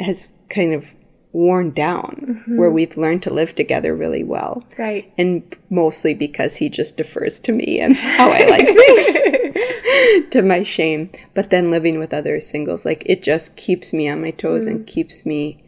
has 0.00 0.28
kind 0.48 0.74
of 0.74 0.86
worn 1.32 1.70
down 1.70 2.24
mm-hmm. 2.28 2.56
where 2.58 2.70
we've 2.70 2.96
learned 2.96 3.22
to 3.22 3.32
live 3.32 3.54
together 3.54 3.94
really 3.96 4.22
well. 4.22 4.64
Right. 4.78 5.12
And 5.16 5.56
mostly 5.70 6.14
because 6.14 6.56
he 6.56 6.68
just 6.68 6.96
defers 6.98 7.40
to 7.40 7.52
me 7.52 7.80
and 7.80 7.96
how 7.96 8.30
I 8.30 8.44
like 8.44 8.66
things 8.66 10.30
to 10.30 10.42
my 10.42 10.62
shame. 10.62 11.10
But 11.34 11.50
then 11.50 11.70
living 11.70 11.98
with 11.98 12.12
other 12.12 12.38
singles, 12.40 12.84
like 12.84 13.02
it 13.06 13.22
just 13.22 13.56
keeps 13.56 13.92
me 13.92 14.08
on 14.08 14.20
my 14.20 14.30
toes 14.30 14.66
mm. 14.66 14.70
and 14.70 14.86
keeps 14.86 15.24
me 15.24 15.64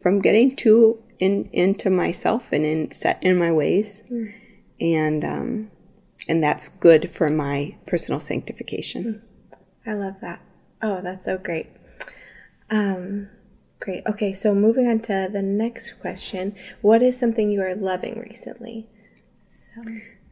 from 0.00 0.20
getting 0.20 0.54
too 0.54 1.02
in 1.18 1.48
into 1.52 1.88
myself 1.88 2.52
and 2.52 2.64
in 2.64 2.92
set 2.92 3.22
in 3.22 3.38
my 3.38 3.50
ways. 3.50 4.04
Mm. 4.10 4.34
And 4.80 5.24
um 5.24 5.70
and 6.28 6.42
that's 6.42 6.68
good 6.68 7.10
for 7.10 7.30
my 7.30 7.76
personal 7.86 8.20
sanctification. 8.20 9.22
Mm. 9.54 9.58
I 9.86 9.94
love 9.94 10.20
that. 10.20 10.40
Oh, 10.82 11.00
that's 11.00 11.24
so 11.24 11.38
great. 11.38 11.68
Um 12.70 13.28
Great. 13.84 14.02
Okay, 14.06 14.32
so 14.32 14.54
moving 14.54 14.88
on 14.88 15.00
to 15.00 15.28
the 15.30 15.42
next 15.42 16.00
question. 16.00 16.56
What 16.80 17.02
is 17.02 17.18
something 17.18 17.50
you 17.50 17.60
are 17.60 17.74
loving 17.74 18.18
recently? 18.18 18.86
So, 19.46 19.82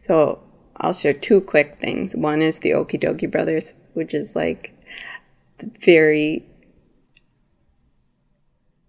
so 0.00 0.42
I'll 0.78 0.94
share 0.94 1.12
two 1.12 1.42
quick 1.42 1.76
things. 1.78 2.16
One 2.16 2.40
is 2.40 2.60
the 2.60 2.70
Okee 2.70 2.98
Dokee 2.98 3.30
Brothers, 3.30 3.74
which 3.92 4.14
is 4.14 4.34
like 4.34 4.72
very 5.84 6.46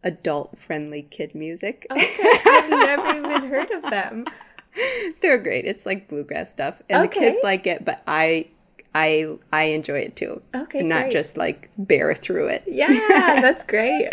adult 0.02 0.58
friendly 0.58 1.02
kid 1.02 1.36
music. 1.36 1.86
Okay, 1.92 2.40
I've 2.46 2.70
never 2.70 3.18
even 3.18 3.50
heard 3.50 3.70
of 3.72 3.82
them. 3.82 4.24
They're 5.22 5.40
great. 5.40 5.66
It's 5.66 5.86
like 5.86 6.08
bluegrass 6.08 6.50
stuff, 6.50 6.82
and 6.90 7.06
okay. 7.10 7.20
the 7.20 7.26
kids 7.26 7.40
like 7.44 7.68
it. 7.68 7.84
But 7.84 8.02
I 8.08 8.48
I 8.96 9.38
I 9.52 9.64
enjoy 9.64 10.00
it 10.00 10.16
too. 10.16 10.42
Okay, 10.54 10.80
and 10.80 10.90
not 10.90 11.04
great. 11.04 11.14
just 11.14 11.38
like 11.38 11.70
bear 11.78 12.14
through 12.14 12.48
it. 12.48 12.64
Yeah, 12.68 13.40
that's 13.42 13.64
great. 13.64 14.10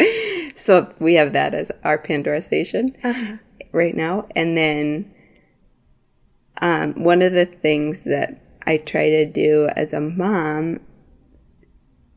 so 0.56 0.92
we 0.98 1.14
have 1.14 1.32
that 1.34 1.54
as 1.54 1.70
our 1.84 1.98
Pandora 1.98 2.40
station 2.40 2.96
uh-huh. 3.04 3.36
right 3.72 3.94
now, 3.94 4.26
and 4.34 4.56
then 4.56 5.12
um, 6.60 7.02
one 7.02 7.22
of 7.22 7.32
the 7.32 7.46
things 7.46 8.04
that 8.04 8.42
I 8.66 8.78
try 8.78 9.10
to 9.10 9.26
do 9.26 9.68
as 9.76 9.92
a 9.92 10.00
mom 10.00 10.80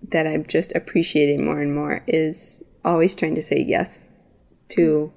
that 0.10 0.28
I'm 0.28 0.46
just 0.46 0.74
appreciating 0.76 1.46
more 1.46 1.62
and 1.62 1.74
more 1.74 2.04
is 2.08 2.64
always 2.84 3.16
trying 3.16 3.36
to 3.36 3.42
say 3.42 3.64
yes 3.66 4.10
to 4.70 5.12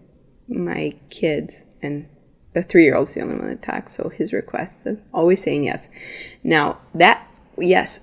my 0.48 0.94
kids 1.10 1.66
and 1.82 2.08
the 2.54 2.62
three 2.62 2.84
year 2.84 2.94
old's 2.96 3.12
the 3.12 3.20
only 3.20 3.36
one 3.36 3.48
that 3.48 3.62
talks, 3.62 3.94
so 3.94 4.08
his 4.08 4.32
requests 4.32 4.86
of 4.86 4.98
always 5.12 5.42
saying 5.42 5.64
yes. 5.64 5.90
Now 6.42 6.78
that 6.94 7.25
yes 7.58 8.00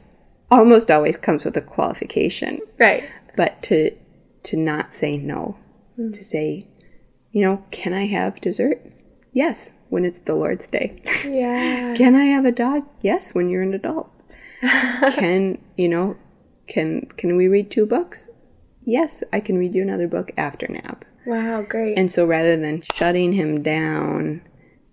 almost 0.53 0.91
always 0.91 1.17
comes 1.17 1.43
with 1.43 1.57
a 1.57 1.61
qualification. 1.61 2.59
Right. 2.79 3.03
But 3.35 3.61
to 3.63 3.91
to 4.43 4.57
not 4.57 4.93
say 4.93 5.17
no. 5.17 5.57
Mm. 5.97 6.13
To 6.13 6.23
say, 6.23 6.67
you 7.31 7.41
know, 7.41 7.65
can 7.71 7.93
I 7.93 8.07
have 8.07 8.41
dessert? 8.41 8.81
Yes, 9.31 9.71
when 9.89 10.05
it's 10.05 10.19
the 10.19 10.35
Lord's 10.35 10.67
day. 10.67 11.01
Yeah. 11.25 11.93
can 11.97 12.15
I 12.15 12.25
have 12.25 12.45
a 12.45 12.51
dog? 12.51 12.85
Yes, 13.01 13.33
when 13.33 13.49
you're 13.49 13.63
an 13.63 13.73
adult. 13.73 14.11
can, 14.61 15.59
you 15.75 15.89
know, 15.89 16.17
can 16.67 17.07
can 17.17 17.35
we 17.35 17.47
read 17.47 17.71
two 17.71 17.85
books? 17.85 18.29
Yes, 18.85 19.23
I 19.33 19.39
can 19.39 19.57
read 19.57 19.73
you 19.73 19.81
another 19.81 20.07
book 20.07 20.31
after 20.37 20.67
nap. 20.67 21.05
Wow, 21.25 21.61
great. 21.61 21.97
And 21.97 22.11
so 22.11 22.25
rather 22.25 22.57
than 22.57 22.83
shutting 22.93 23.33
him 23.33 23.63
down 23.63 24.41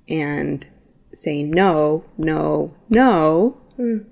and 0.08 0.64
saying 1.12 1.50
no, 1.50 2.04
no, 2.16 2.72
no, 2.88 3.60
mm. 3.76 4.04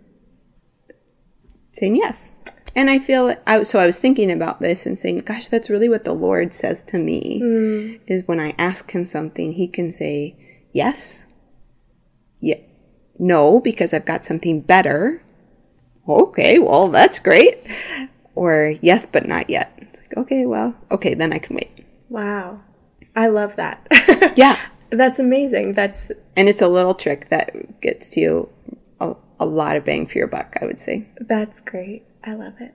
Saying 1.79 1.97
yes. 1.97 2.33
And 2.77 2.91
I 2.91 2.99
feel 2.99 3.35
I 3.47 3.63
so 3.63 3.79
I 3.79 3.87
was 3.87 3.99
thinking 3.99 4.31
about 4.31 4.61
this 4.61 4.87
and 4.87 4.99
saying, 4.99 5.21
gosh, 5.21 5.49
that's 5.49 5.71
really 5.71 5.89
what 5.89 6.05
the 6.05 6.13
Lord 6.13 6.55
says 6.55 6.83
to 6.85 6.99
me 6.99 7.41
mm. 7.43 8.01
is 8.07 8.29
when 8.29 8.41
I 8.41 8.55
ask 8.59 8.91
him 8.91 9.07
something, 9.07 9.53
he 9.53 9.67
can 9.67 9.91
say 9.91 10.37
yes, 10.73 11.27
yeah, 12.41 12.59
no, 13.19 13.61
because 13.61 13.93
I've 13.93 14.05
got 14.05 14.25
something 14.25 14.61
better. 14.61 15.23
Okay, 16.09 16.59
well, 16.59 16.89
that's 16.89 17.19
great. 17.19 17.59
Or 18.35 18.75
yes, 18.81 19.05
but 19.05 19.27
not 19.27 19.51
yet. 19.51 19.73
It's 19.79 20.01
like, 20.01 20.17
okay, 20.17 20.47
well, 20.47 20.75
okay, 20.91 21.15
then 21.15 21.33
I 21.33 21.39
can 21.39 21.57
wait. 21.57 21.85
Wow. 22.09 22.61
I 23.17 23.27
love 23.27 23.57
that. 23.57 23.87
yeah. 24.37 24.59
That's 24.91 25.19
amazing. 25.19 25.75
That's 25.75 26.11
And 26.37 26.49
it's 26.49 26.63
a 26.63 26.69
little 26.69 26.95
trick 26.95 27.29
that 27.29 27.81
gets 27.81 28.17
you 28.17 28.49
a, 29.41 29.47
lot 29.47 29.77
of 29.77 29.85
bang 29.85 30.07
for 30.07 30.19
your 30.19 30.27
buck, 30.27 30.57
I 30.61 30.67
would 30.67 30.79
say. 30.79 31.09
That's 31.21 31.61
great. 31.61 32.05
I 32.25 32.35
love 32.35 32.61
it. 32.61 32.75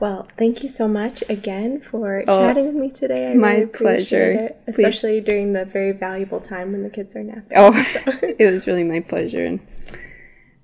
Well, 0.00 0.28
thank 0.38 0.62
you 0.62 0.68
so 0.70 0.88
much 0.88 1.22
again 1.28 1.82
for 1.82 2.24
oh, 2.26 2.38
chatting 2.38 2.66
with 2.66 2.74
me 2.74 2.90
today. 2.90 3.30
I 3.30 3.34
my 3.34 3.54
really 3.54 3.66
pleasure. 3.66 4.32
It, 4.32 4.62
especially 4.66 5.20
Please. 5.20 5.26
during 5.26 5.52
the 5.52 5.66
very 5.66 5.92
valuable 5.92 6.40
time 6.40 6.72
when 6.72 6.82
the 6.82 6.88
kids 6.88 7.14
are 7.16 7.22
napping. 7.22 7.56
Oh, 7.56 7.82
so. 7.82 8.00
it 8.22 8.50
was 8.50 8.66
really 8.66 8.84
my 8.84 9.00
pleasure. 9.00 9.44
And 9.44 9.60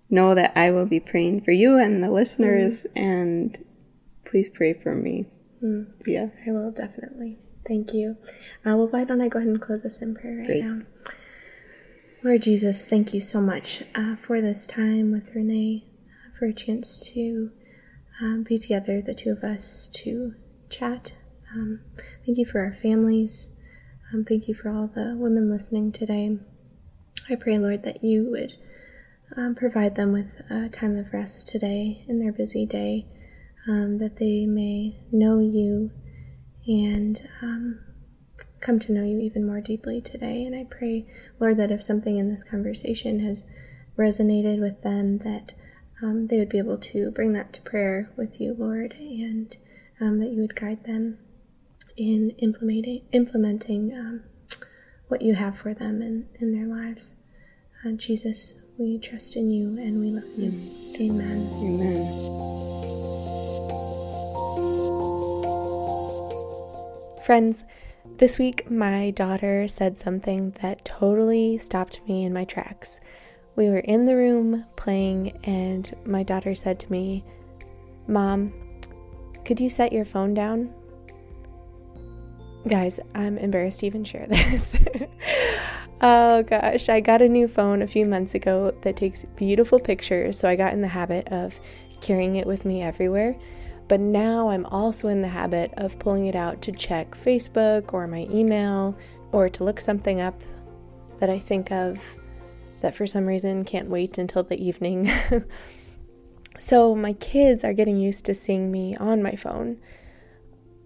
know 0.08 0.34
that 0.34 0.56
I 0.56 0.70
will 0.70 0.86
be 0.86 1.00
praying 1.00 1.42
for 1.42 1.50
you 1.50 1.78
and 1.78 2.02
the 2.02 2.10
listeners, 2.10 2.86
mm. 2.96 3.02
and 3.02 3.64
please 4.24 4.48
pray 4.48 4.72
for 4.72 4.94
me. 4.94 5.26
Mm. 5.62 5.92
Yeah. 6.06 6.28
I 6.46 6.52
will 6.52 6.70
definitely. 6.70 7.38
Thank 7.66 7.92
you. 7.92 8.16
Uh, 8.64 8.76
well, 8.76 8.88
why 8.88 9.04
don't 9.04 9.20
I 9.20 9.28
go 9.28 9.38
ahead 9.38 9.48
and 9.48 9.60
close 9.60 9.84
us 9.84 10.00
in 10.00 10.14
prayer 10.14 10.38
right 10.38 10.46
Great. 10.46 10.64
now? 10.64 10.82
Lord 12.26 12.42
Jesus, 12.42 12.84
thank 12.84 13.14
you 13.14 13.20
so 13.20 13.40
much 13.40 13.84
uh, 13.94 14.16
for 14.16 14.40
this 14.40 14.66
time 14.66 15.12
with 15.12 15.32
Renee, 15.32 15.84
uh, 16.08 16.36
for 16.36 16.46
a 16.46 16.52
chance 16.52 17.08
to 17.12 17.52
um, 18.20 18.42
be 18.42 18.58
together, 18.58 19.00
the 19.00 19.14
two 19.14 19.30
of 19.30 19.44
us, 19.44 19.86
to 20.02 20.34
chat. 20.68 21.12
Um, 21.54 21.82
thank 22.26 22.36
you 22.36 22.44
for 22.44 22.58
our 22.64 22.72
families. 22.72 23.54
Um, 24.12 24.24
thank 24.24 24.48
you 24.48 24.54
for 24.54 24.70
all 24.70 24.88
the 24.88 25.14
women 25.16 25.48
listening 25.48 25.92
today. 25.92 26.36
I 27.30 27.36
pray, 27.36 27.58
Lord, 27.58 27.84
that 27.84 28.02
you 28.02 28.28
would 28.28 28.54
um, 29.36 29.54
provide 29.54 29.94
them 29.94 30.10
with 30.10 30.32
a 30.50 30.68
time 30.68 30.98
of 30.98 31.12
rest 31.12 31.46
today 31.46 32.04
in 32.08 32.18
their 32.18 32.32
busy 32.32 32.66
day, 32.66 33.06
um, 33.68 33.98
that 33.98 34.16
they 34.16 34.46
may 34.46 34.98
know 35.12 35.38
you 35.38 35.92
and 36.66 37.28
um, 37.40 37.85
come 38.66 38.78
to 38.80 38.92
know 38.92 39.04
you 39.04 39.20
even 39.20 39.46
more 39.46 39.60
deeply 39.60 40.00
today. 40.00 40.42
And 40.44 40.54
I 40.54 40.64
pray, 40.68 41.06
Lord, 41.38 41.56
that 41.58 41.70
if 41.70 41.82
something 41.82 42.16
in 42.16 42.28
this 42.28 42.42
conversation 42.42 43.20
has 43.20 43.44
resonated 43.96 44.60
with 44.60 44.82
them, 44.82 45.18
that 45.18 45.54
um, 46.02 46.26
they 46.26 46.38
would 46.38 46.48
be 46.48 46.58
able 46.58 46.78
to 46.78 47.12
bring 47.12 47.32
that 47.34 47.52
to 47.52 47.62
prayer 47.62 48.10
with 48.16 48.40
you, 48.40 48.56
Lord, 48.58 48.96
and 48.98 49.56
um, 50.00 50.18
that 50.18 50.30
you 50.30 50.40
would 50.42 50.56
guide 50.56 50.84
them 50.84 51.18
in 51.96 52.30
implementing 52.38 53.02
implementing 53.12 53.92
um, 53.94 54.24
what 55.08 55.22
you 55.22 55.34
have 55.34 55.56
for 55.56 55.72
them 55.72 56.02
in, 56.02 56.28
in 56.40 56.52
their 56.52 56.66
lives. 56.66 57.16
Uh, 57.84 57.92
Jesus, 57.92 58.60
we 58.78 58.98
trust 58.98 59.36
in 59.36 59.48
you 59.48 59.78
and 59.78 60.00
we 60.00 60.10
love 60.10 60.24
you. 60.36 60.52
Amen. 61.00 61.48
Amen. 61.62 62.06
Friends, 67.24 67.64
this 68.18 68.38
week 68.38 68.70
my 68.70 69.10
daughter 69.10 69.68
said 69.68 69.98
something 69.98 70.54
that 70.62 70.84
totally 70.84 71.58
stopped 71.58 72.00
me 72.08 72.24
in 72.24 72.32
my 72.32 72.44
tracks. 72.44 73.00
We 73.56 73.68
were 73.68 73.78
in 73.78 74.06
the 74.06 74.16
room 74.16 74.64
playing, 74.76 75.38
and 75.44 75.92
my 76.04 76.22
daughter 76.22 76.54
said 76.54 76.78
to 76.80 76.92
me, 76.92 77.24
Mom, 78.06 78.52
could 79.44 79.60
you 79.60 79.68
set 79.68 79.92
your 79.92 80.04
phone 80.04 80.34
down? 80.34 80.72
Guys, 82.66 83.00
I'm 83.14 83.38
embarrassed 83.38 83.80
to 83.80 83.86
even 83.86 84.04
share 84.04 84.26
this. 84.30 84.74
oh 86.00 86.42
gosh, 86.42 86.88
I 86.88 87.00
got 87.00 87.22
a 87.22 87.28
new 87.28 87.48
phone 87.48 87.82
a 87.82 87.86
few 87.86 88.06
months 88.06 88.34
ago 88.34 88.72
that 88.82 88.96
takes 88.96 89.24
beautiful 89.36 89.78
pictures, 89.78 90.38
so 90.38 90.48
I 90.48 90.56
got 90.56 90.72
in 90.72 90.80
the 90.80 90.88
habit 90.88 91.28
of 91.28 91.58
carrying 92.00 92.36
it 92.36 92.46
with 92.46 92.64
me 92.64 92.82
everywhere. 92.82 93.36
But 93.88 94.00
now 94.00 94.48
I'm 94.48 94.66
also 94.66 95.08
in 95.08 95.22
the 95.22 95.28
habit 95.28 95.72
of 95.76 95.98
pulling 95.98 96.26
it 96.26 96.34
out 96.34 96.62
to 96.62 96.72
check 96.72 97.12
Facebook 97.12 97.92
or 97.92 98.06
my 98.06 98.26
email 98.30 98.98
or 99.32 99.48
to 99.48 99.64
look 99.64 99.80
something 99.80 100.20
up 100.20 100.40
that 101.20 101.30
I 101.30 101.38
think 101.38 101.70
of 101.70 102.00
that 102.80 102.94
for 102.94 103.06
some 103.06 103.26
reason 103.26 103.64
can't 103.64 103.88
wait 103.88 104.18
until 104.18 104.42
the 104.42 104.62
evening. 104.62 105.10
so 106.58 106.94
my 106.94 107.12
kids 107.14 107.64
are 107.64 107.72
getting 107.72 107.98
used 107.98 108.24
to 108.26 108.34
seeing 108.34 108.70
me 108.70 108.96
on 108.96 109.22
my 109.22 109.36
phone. 109.36 109.78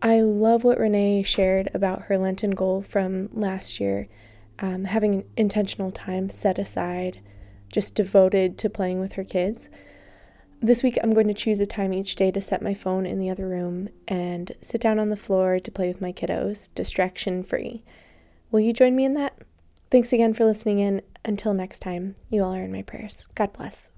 I 0.03 0.21
love 0.21 0.65
what 0.65 0.79
Renee 0.79 1.23
shared 1.23 1.71
about 1.75 2.03
her 2.03 2.17
Lenten 2.17 2.53
goal 2.53 2.83
from 2.83 3.29
last 3.33 3.81
year, 3.81 4.09
um, 4.59 4.85
having 4.85 5.15
an 5.15 5.25
intentional 5.37 5.91
time 5.91 6.31
set 6.31 6.59
aside, 6.59 7.21
just 7.71 7.95
devoted 7.95 8.57
to 8.59 8.71
playing 8.71 9.01
with 9.01 9.13
her 9.15 9.25
kids. 9.25 9.69
This 10.63 10.83
week, 10.83 10.99
I'm 11.03 11.15
going 11.15 11.29
to 11.29 11.35
choose 11.35 11.59
a 11.61 11.67
time 11.67 11.95
each 11.95 12.17
day 12.17 12.31
to 12.33 12.41
set 12.43 12.61
my 12.61 12.75
phone 12.75 13.07
in 13.07 13.19
the 13.19 13.31
other 13.31 13.49
room 13.49 13.89
and 14.07 14.53
sit 14.61 14.83
down 14.83 14.99
on 14.99 15.09
the 15.09 15.17
floor 15.17 15.59
to 15.59 15.71
play 15.71 15.89
with 15.89 16.03
my 16.03 16.13
kiddos, 16.13 16.69
distraction 16.75 17.43
free. 17.43 17.83
Will 18.51 18.61
you 18.61 18.75
join 18.75 18.95
me 18.95 19.07
in 19.07 19.15
that? 19.15 19.39
Thanks 19.91 20.13
again 20.13 20.35
for 20.35 20.45
listening 20.45 20.79
in. 20.79 21.01
Until 21.25 21.55
next 21.55 21.79
time, 21.79 22.15
you 22.29 22.45
all 22.45 22.55
are 22.55 22.63
in 22.63 22.73
my 22.73 22.83
prayers. 22.83 23.27
God 23.35 23.55
bless. 23.55 23.91